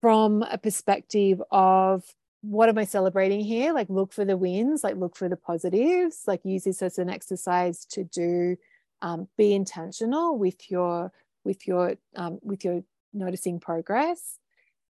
from 0.00 0.42
a 0.42 0.56
perspective 0.56 1.42
of 1.50 2.04
what 2.42 2.70
am 2.70 2.78
I 2.78 2.84
celebrating 2.84 3.40
here? 3.40 3.72
Like, 3.72 3.90
look 3.90 4.12
for 4.12 4.24
the 4.24 4.36
wins, 4.36 4.82
like, 4.82 4.96
look 4.96 5.14
for 5.14 5.28
the 5.28 5.36
positives, 5.36 6.22
like, 6.26 6.40
use 6.44 6.64
this 6.64 6.80
as 6.80 6.98
an 6.98 7.10
exercise 7.10 7.84
to 7.86 8.04
do, 8.04 8.56
um, 9.02 9.28
be 9.36 9.52
intentional 9.52 10.38
with 10.38 10.70
your 10.70 11.12
with 11.44 11.66
your 11.66 11.96
um, 12.16 12.38
with 12.42 12.64
your 12.64 12.82
noticing 13.12 13.60
progress. 13.60 14.38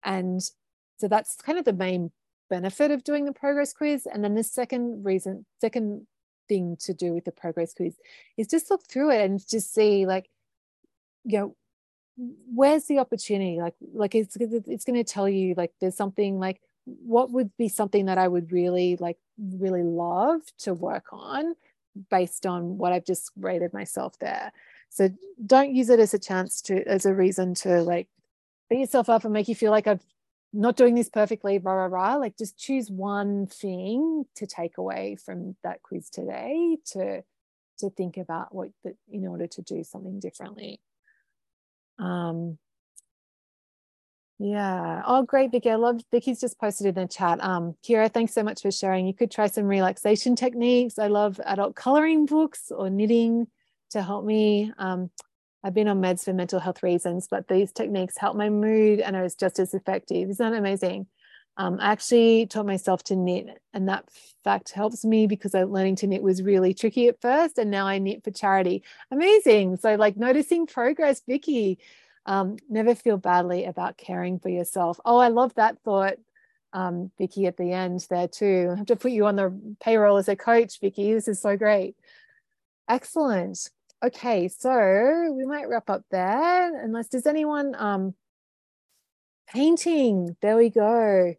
And 0.04 0.42
so 0.98 1.08
that's 1.08 1.36
kind 1.38 1.58
of 1.58 1.66
the 1.66 1.74
main 1.74 2.12
benefit 2.50 2.92
of 2.92 3.04
doing 3.04 3.26
the 3.26 3.34
progress 3.34 3.74
quiz. 3.74 4.08
And 4.12 4.24
then 4.24 4.36
the 4.36 4.44
second 4.44 5.06
reason 5.06 5.46
second 5.62 6.08
thing 6.48 6.78
to 6.82 6.94
do 6.94 7.14
with 7.14 7.26
the 7.26 7.32
progress 7.32 7.74
quiz 7.74 7.96
is 8.38 8.48
just 8.48 8.72
look 8.72 8.82
through 8.88 9.12
it 9.12 9.22
and 9.22 9.40
just 9.48 9.74
see 9.74 10.08
like 10.08 10.30
you 11.24 11.38
know 11.38 11.56
where's 12.54 12.86
the 12.86 13.00
opportunity? 13.00 13.60
Like 13.60 13.76
like 13.94 14.16
it's 14.16 14.36
it's 14.36 14.86
going 14.86 15.04
to 15.04 15.04
tell 15.04 15.30
you 15.30 15.54
like 15.56 15.72
there's 15.80 15.96
something 15.96 16.40
like 16.40 16.62
what 17.06 17.32
would 17.32 17.56
be 17.58 17.70
something 17.70 18.06
that 18.06 18.18
i 18.18 18.28
would 18.28 18.52
really 18.52 18.98
like 18.98 19.18
really 19.38 19.84
love 19.84 20.42
to 20.58 20.74
work 20.74 21.06
on 21.12 21.56
based 22.10 22.46
on 22.46 22.78
what 22.78 22.94
i've 22.94 23.06
just 23.06 23.32
rated 23.38 23.74
myself 23.74 24.18
there 24.20 24.52
so 24.90 25.10
don't 25.46 25.74
use 25.74 25.90
it 25.90 26.00
as 26.00 26.14
a 26.14 26.20
chance 26.20 26.62
to, 26.64 26.84
as 26.88 27.06
a 27.06 27.14
reason 27.14 27.54
to 27.56 27.82
like 27.82 28.08
beat 28.70 28.80
yourself 28.80 29.10
up 29.10 29.24
and 29.24 29.34
make 29.34 29.48
you 29.48 29.56
feel 29.56 29.72
like 29.72 29.88
I'm 29.88 30.00
not 30.52 30.76
doing 30.76 30.96
this 30.96 31.10
perfectly, 31.10 31.58
blah, 31.58 31.76
blah, 31.76 31.90
blah. 31.90 32.16
Like 32.16 32.38
just 32.38 32.58
choose 32.58 32.90
one 32.90 33.48
thing 33.48 34.26
to 34.36 34.48
take 34.48 34.78
away 34.78 35.18
from 35.24 35.56
that 35.64 35.82
quiz 35.84 36.10
today 36.10 36.78
to, 36.94 37.24
to 37.80 37.90
think 37.92 38.18
about 38.18 38.54
what 38.54 38.70
that 38.84 38.96
in 39.12 39.28
order 39.28 39.48
to 39.48 39.62
do 39.62 39.84
something 39.84 40.20
differently. 40.20 40.82
Um, 42.00 42.58
yeah. 44.42 45.04
Oh, 45.06 45.24
great, 45.24 45.52
Vicky. 45.52 45.70
I 45.70 45.76
love 45.76 46.00
Vicky's 46.12 46.40
just 46.40 46.58
posted 46.58 46.88
in 46.88 46.96
the 46.96 47.08
chat. 47.08 47.44
Um, 47.44 47.76
Kira, 47.84 48.12
thanks 48.12 48.34
so 48.34 48.42
much 48.42 48.62
for 48.62 48.72
sharing. 48.72 49.06
You 49.06 49.14
could 49.14 49.32
try 49.32 49.48
some 49.48 49.66
relaxation 49.66 50.36
techniques. 50.38 50.98
I 50.98 51.08
love 51.08 51.42
adult 51.46 51.76
coloring 51.76 52.26
books 52.26 52.72
or 52.72 52.90
knitting 52.90 53.48
to 53.90 54.02
help 54.02 54.26
me. 54.26 54.72
Um, 54.78 55.10
I've 55.64 55.74
been 55.74 55.88
on 55.88 56.02
meds 56.02 56.24
for 56.24 56.34
mental 56.34 56.60
health 56.60 56.84
reasons, 56.84 57.28
but 57.30 57.48
these 57.48 57.72
techniques 57.72 58.18
help 58.18 58.36
my 58.36 58.50
mood 58.50 59.00
and 59.00 59.16
are 59.16 59.28
just 59.28 59.60
as 59.60 59.74
effective. 59.74 60.30
Isn't 60.30 60.52
that 60.52 60.58
amazing? 60.58 61.08
Um, 61.58 61.78
I 61.82 61.92
actually 61.92 62.46
taught 62.46 62.66
myself 62.66 63.04
to 63.06 63.18
knit, 63.18 63.62
and 63.74 63.90
that 63.90 64.08
fact 64.46 64.72
helps 64.72 65.04
me 65.04 65.28
because 65.28 65.54
I, 65.54 65.64
learning 65.64 65.98
to 65.98 66.08
knit 66.08 66.24
was 66.24 66.42
really 66.42 66.74
tricky 66.74 67.10
at 67.10 67.20
first, 67.22 67.58
and 67.58 67.70
now 67.70 67.86
I 67.86 67.98
knit 68.00 68.24
for 68.24 68.32
charity. 68.32 68.84
Amazing! 69.12 69.76
So, 69.78 69.96
like 69.96 70.16
noticing 70.16 70.68
progress, 70.68 71.22
Vicky. 71.28 71.80
Um, 72.26 72.58
never 72.70 72.96
feel 72.96 73.18
badly 73.18 73.66
about 73.66 73.98
caring 73.98 74.40
for 74.40 74.48
yourself. 74.48 75.00
Oh, 75.04 75.18
I 75.18 75.28
love 75.30 75.54
that 75.56 75.80
thought, 75.84 76.16
um, 76.72 77.12
Vicky, 77.18 77.46
at 77.48 77.58
the 77.58 77.74
end 77.74 78.06
there 78.10 78.30
too. 78.30 78.70
I 78.72 78.78
have 78.78 78.88
to 78.88 78.96
put 78.96 79.12
you 79.12 79.26
on 79.26 79.36
the 79.36 79.76
payroll 79.82 80.18
as 80.18 80.30
a 80.30 80.38
coach, 80.38 80.80
Vicky. 80.80 81.14
This 81.14 81.28
is 81.28 81.42
so 81.42 81.58
great. 81.58 81.98
Excellent 82.88 83.70
okay, 84.04 84.48
so 84.48 85.34
we 85.36 85.46
might 85.46 85.68
wrap 85.70 85.90
up 85.90 86.04
there 86.12 86.84
unless 86.84 87.10
does 87.10 87.26
anyone 87.26 87.76
um 87.78 88.14
painting. 89.48 90.36
There 90.42 90.58
we 90.58 90.70
go. 90.70 91.36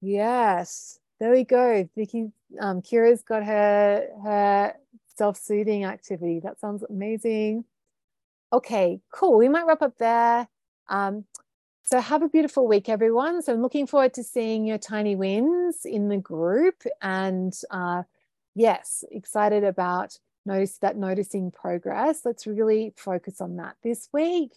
Yes, 0.00 0.98
there 1.18 1.32
we 1.32 1.44
go. 1.44 1.88
Vicky 1.96 2.32
um 2.60 2.82
Kira's 2.82 3.22
got 3.22 3.44
her 3.44 4.08
her 4.22 4.74
self-soothing 5.16 5.84
activity. 5.84 6.40
That 6.40 6.60
sounds 6.60 6.82
amazing. 6.88 7.64
Okay, 8.52 9.00
cool. 9.12 9.36
We 9.38 9.48
might 9.48 9.66
wrap 9.66 9.82
up 9.82 9.98
there. 9.98 10.48
Um, 10.88 11.24
so 11.84 12.00
have 12.00 12.22
a 12.22 12.28
beautiful 12.28 12.66
week, 12.66 12.88
everyone. 12.88 13.42
So 13.42 13.52
I'm 13.52 13.62
looking 13.62 13.86
forward 13.86 14.14
to 14.14 14.24
seeing 14.24 14.64
your 14.64 14.78
tiny 14.78 15.16
wins 15.16 15.84
in 15.84 16.08
the 16.08 16.16
group. 16.16 16.82
And 17.02 17.52
uh, 17.70 18.04
yes, 18.54 19.04
excited 19.10 19.62
about 19.64 20.18
notice 20.46 20.78
that 20.78 20.96
noticing 20.96 21.50
progress. 21.50 22.20
Let's 22.24 22.46
really 22.46 22.92
focus 22.96 23.40
on 23.40 23.56
that 23.56 23.76
this 23.82 24.08
week. 24.12 24.52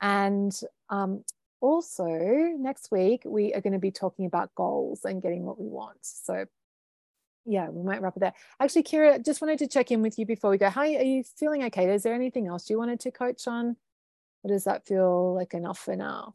And 0.00 0.58
um, 0.90 1.24
also, 1.60 2.06
next 2.06 2.90
week, 2.90 3.22
we 3.24 3.52
are 3.54 3.60
going 3.60 3.72
to 3.72 3.78
be 3.78 3.90
talking 3.90 4.26
about 4.26 4.54
goals 4.54 5.04
and 5.04 5.22
getting 5.22 5.44
what 5.44 5.60
we 5.60 5.66
want. 5.66 5.98
So, 6.02 6.46
yeah, 7.44 7.68
we 7.68 7.82
might 7.82 8.00
wrap 8.00 8.16
it 8.16 8.20
there. 8.20 8.34
Actually, 8.60 8.84
Kira, 8.84 9.24
just 9.24 9.40
wanted 9.40 9.58
to 9.60 9.66
check 9.66 9.90
in 9.90 10.02
with 10.02 10.18
you 10.18 10.26
before 10.26 10.50
we 10.50 10.58
go. 10.58 10.70
How 10.70 10.82
are 10.82 10.86
you 10.86 11.24
feeling 11.24 11.64
okay? 11.64 11.92
Is 11.92 12.02
there 12.02 12.14
anything 12.14 12.46
else 12.46 12.70
you 12.70 12.78
wanted 12.78 13.00
to 13.00 13.10
coach 13.10 13.48
on? 13.48 13.76
Or 14.44 14.48
does 14.48 14.64
that 14.64 14.86
feel 14.86 15.34
like 15.34 15.54
enough 15.54 15.78
for 15.78 15.96
now? 15.96 16.34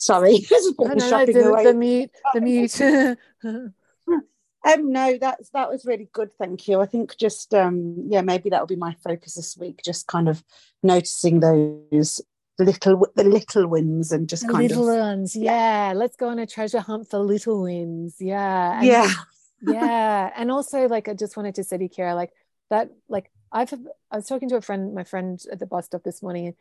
Sorry, 0.00 0.46
no, 0.50 0.86
no, 0.86 0.94
no, 0.94 1.26
the, 1.26 1.60
the 1.62 1.74
mute, 1.74 2.10
the 2.32 2.40
mute. 2.40 2.80
um, 3.44 4.92
no, 4.92 5.18
that's 5.18 5.50
that 5.50 5.68
was 5.68 5.84
really 5.84 6.08
good. 6.10 6.32
Thank 6.32 6.66
you. 6.66 6.80
I 6.80 6.86
think 6.86 7.18
just 7.18 7.52
um, 7.52 8.06
yeah, 8.08 8.22
maybe 8.22 8.48
that'll 8.48 8.66
be 8.66 8.76
my 8.76 8.96
focus 9.04 9.34
this 9.34 9.58
week. 9.58 9.82
Just 9.84 10.06
kind 10.06 10.30
of 10.30 10.42
noticing 10.82 11.40
those 11.40 12.22
little 12.58 13.06
the 13.14 13.24
little 13.24 13.66
wins 13.66 14.10
and 14.10 14.26
just 14.26 14.46
the 14.46 14.52
kind 14.54 14.68
little 14.68 14.88
of 14.88 14.98
ones. 14.98 15.36
Yeah. 15.36 15.88
yeah. 15.88 15.92
let's 15.92 16.16
go 16.16 16.28
on 16.28 16.38
a 16.38 16.46
treasure 16.46 16.80
hunt 16.80 17.10
for 17.10 17.18
little 17.18 17.62
wins. 17.62 18.16
Yeah, 18.20 18.78
and, 18.78 18.86
yeah, 18.86 19.12
yeah. 19.60 20.30
And 20.34 20.50
also, 20.50 20.88
like, 20.88 21.08
I 21.08 21.14
just 21.14 21.36
wanted 21.36 21.56
to 21.56 21.64
say 21.64 21.76
to 21.76 21.88
Kira, 21.90 22.14
like 22.14 22.32
that, 22.70 22.90
like 23.10 23.30
I've 23.52 23.70
I 24.10 24.16
was 24.16 24.26
talking 24.26 24.48
to 24.48 24.56
a 24.56 24.62
friend, 24.62 24.94
my 24.94 25.04
friend 25.04 25.38
at 25.52 25.58
the 25.58 25.66
bus 25.66 25.84
stop 25.84 26.04
this 26.04 26.22
morning, 26.22 26.54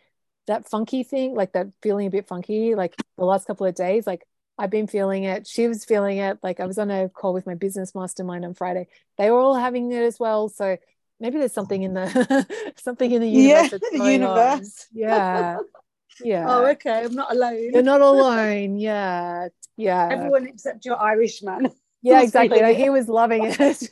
that 0.48 0.68
funky 0.70 1.04
thing, 1.04 1.36
like 1.36 1.54
that 1.54 1.68
feeling 1.82 2.08
a 2.08 2.10
bit 2.10 2.28
funky, 2.28 2.76
like 2.76 2.96
the 3.18 3.26
last 3.26 3.46
couple 3.48 3.66
of 3.66 3.76
days, 3.76 4.08
like 4.08 4.26
I've 4.58 4.70
been 4.70 4.88
feeling 4.88 5.24
it. 5.24 5.48
She 5.48 5.68
was 5.68 5.86
feeling 5.86 6.18
it. 6.18 6.40
Like 6.44 6.60
I 6.60 6.66
was 6.66 6.78
on 6.78 6.92
a 6.92 7.08
call 7.10 7.34
with 7.34 7.46
my 7.46 7.56
business 7.56 7.96
mastermind 7.96 8.44
on 8.46 8.54
Friday. 8.54 8.88
They 9.18 9.32
were 9.32 9.40
all 9.40 9.56
having 9.56 9.92
it 9.92 10.04
as 10.04 10.20
well. 10.20 10.50
So 10.50 10.78
maybe 11.20 11.38
there's 11.40 11.54
something 11.54 11.82
in 11.84 11.94
the 11.94 12.46
something 12.78 13.10
in 13.12 13.22
the 13.22 13.30
universe. 13.30 13.72
Yeah, 13.72 13.98
the 13.98 14.12
universe. 14.12 14.88
On. 14.94 15.00
Yeah. 15.00 15.58
Yeah. 16.22 16.46
Oh, 16.50 16.66
okay. 16.72 17.04
I'm 17.06 17.14
not 17.16 17.32
alone. 17.32 17.72
You're 17.72 17.84
not 17.84 18.02
alone. 18.12 18.78
Yeah. 18.78 19.48
Yeah. 19.78 20.10
Everyone 20.12 20.48
except 20.48 20.86
your 20.86 21.00
Irish 21.02 21.42
man. 21.42 21.72
Yeah, 22.02 22.22
exactly. 22.22 22.62
Like, 22.62 22.78
he 22.78 22.90
was 22.90 23.10
loving 23.10 23.42
it. 23.44 23.90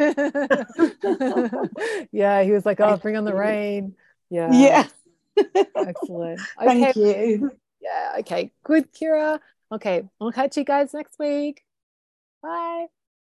yeah, 2.14 2.41
he 2.41 2.52
was 2.54 2.66
like, 2.66 2.80
"Oh, 2.80 2.95
bring 2.95 3.18
on 3.18 3.26
the 3.26 3.36
rain." 3.36 3.95
Yeah. 4.30 4.50
Yeah. 4.54 4.88
Excellent. 5.76 6.40
Okay. 6.62 6.94
Thank 6.94 6.96
you. 6.96 7.52
Yeah. 7.82 8.16
Okay. 8.20 8.52
Good, 8.64 8.92
Kira. 8.94 9.40
Okay. 9.72 10.04
I'll 10.20 10.32
catch 10.32 10.58
you 10.58 10.64
guys 10.64 10.94
next 10.94 11.18
week. 11.20 11.64
Bye. 12.42 12.88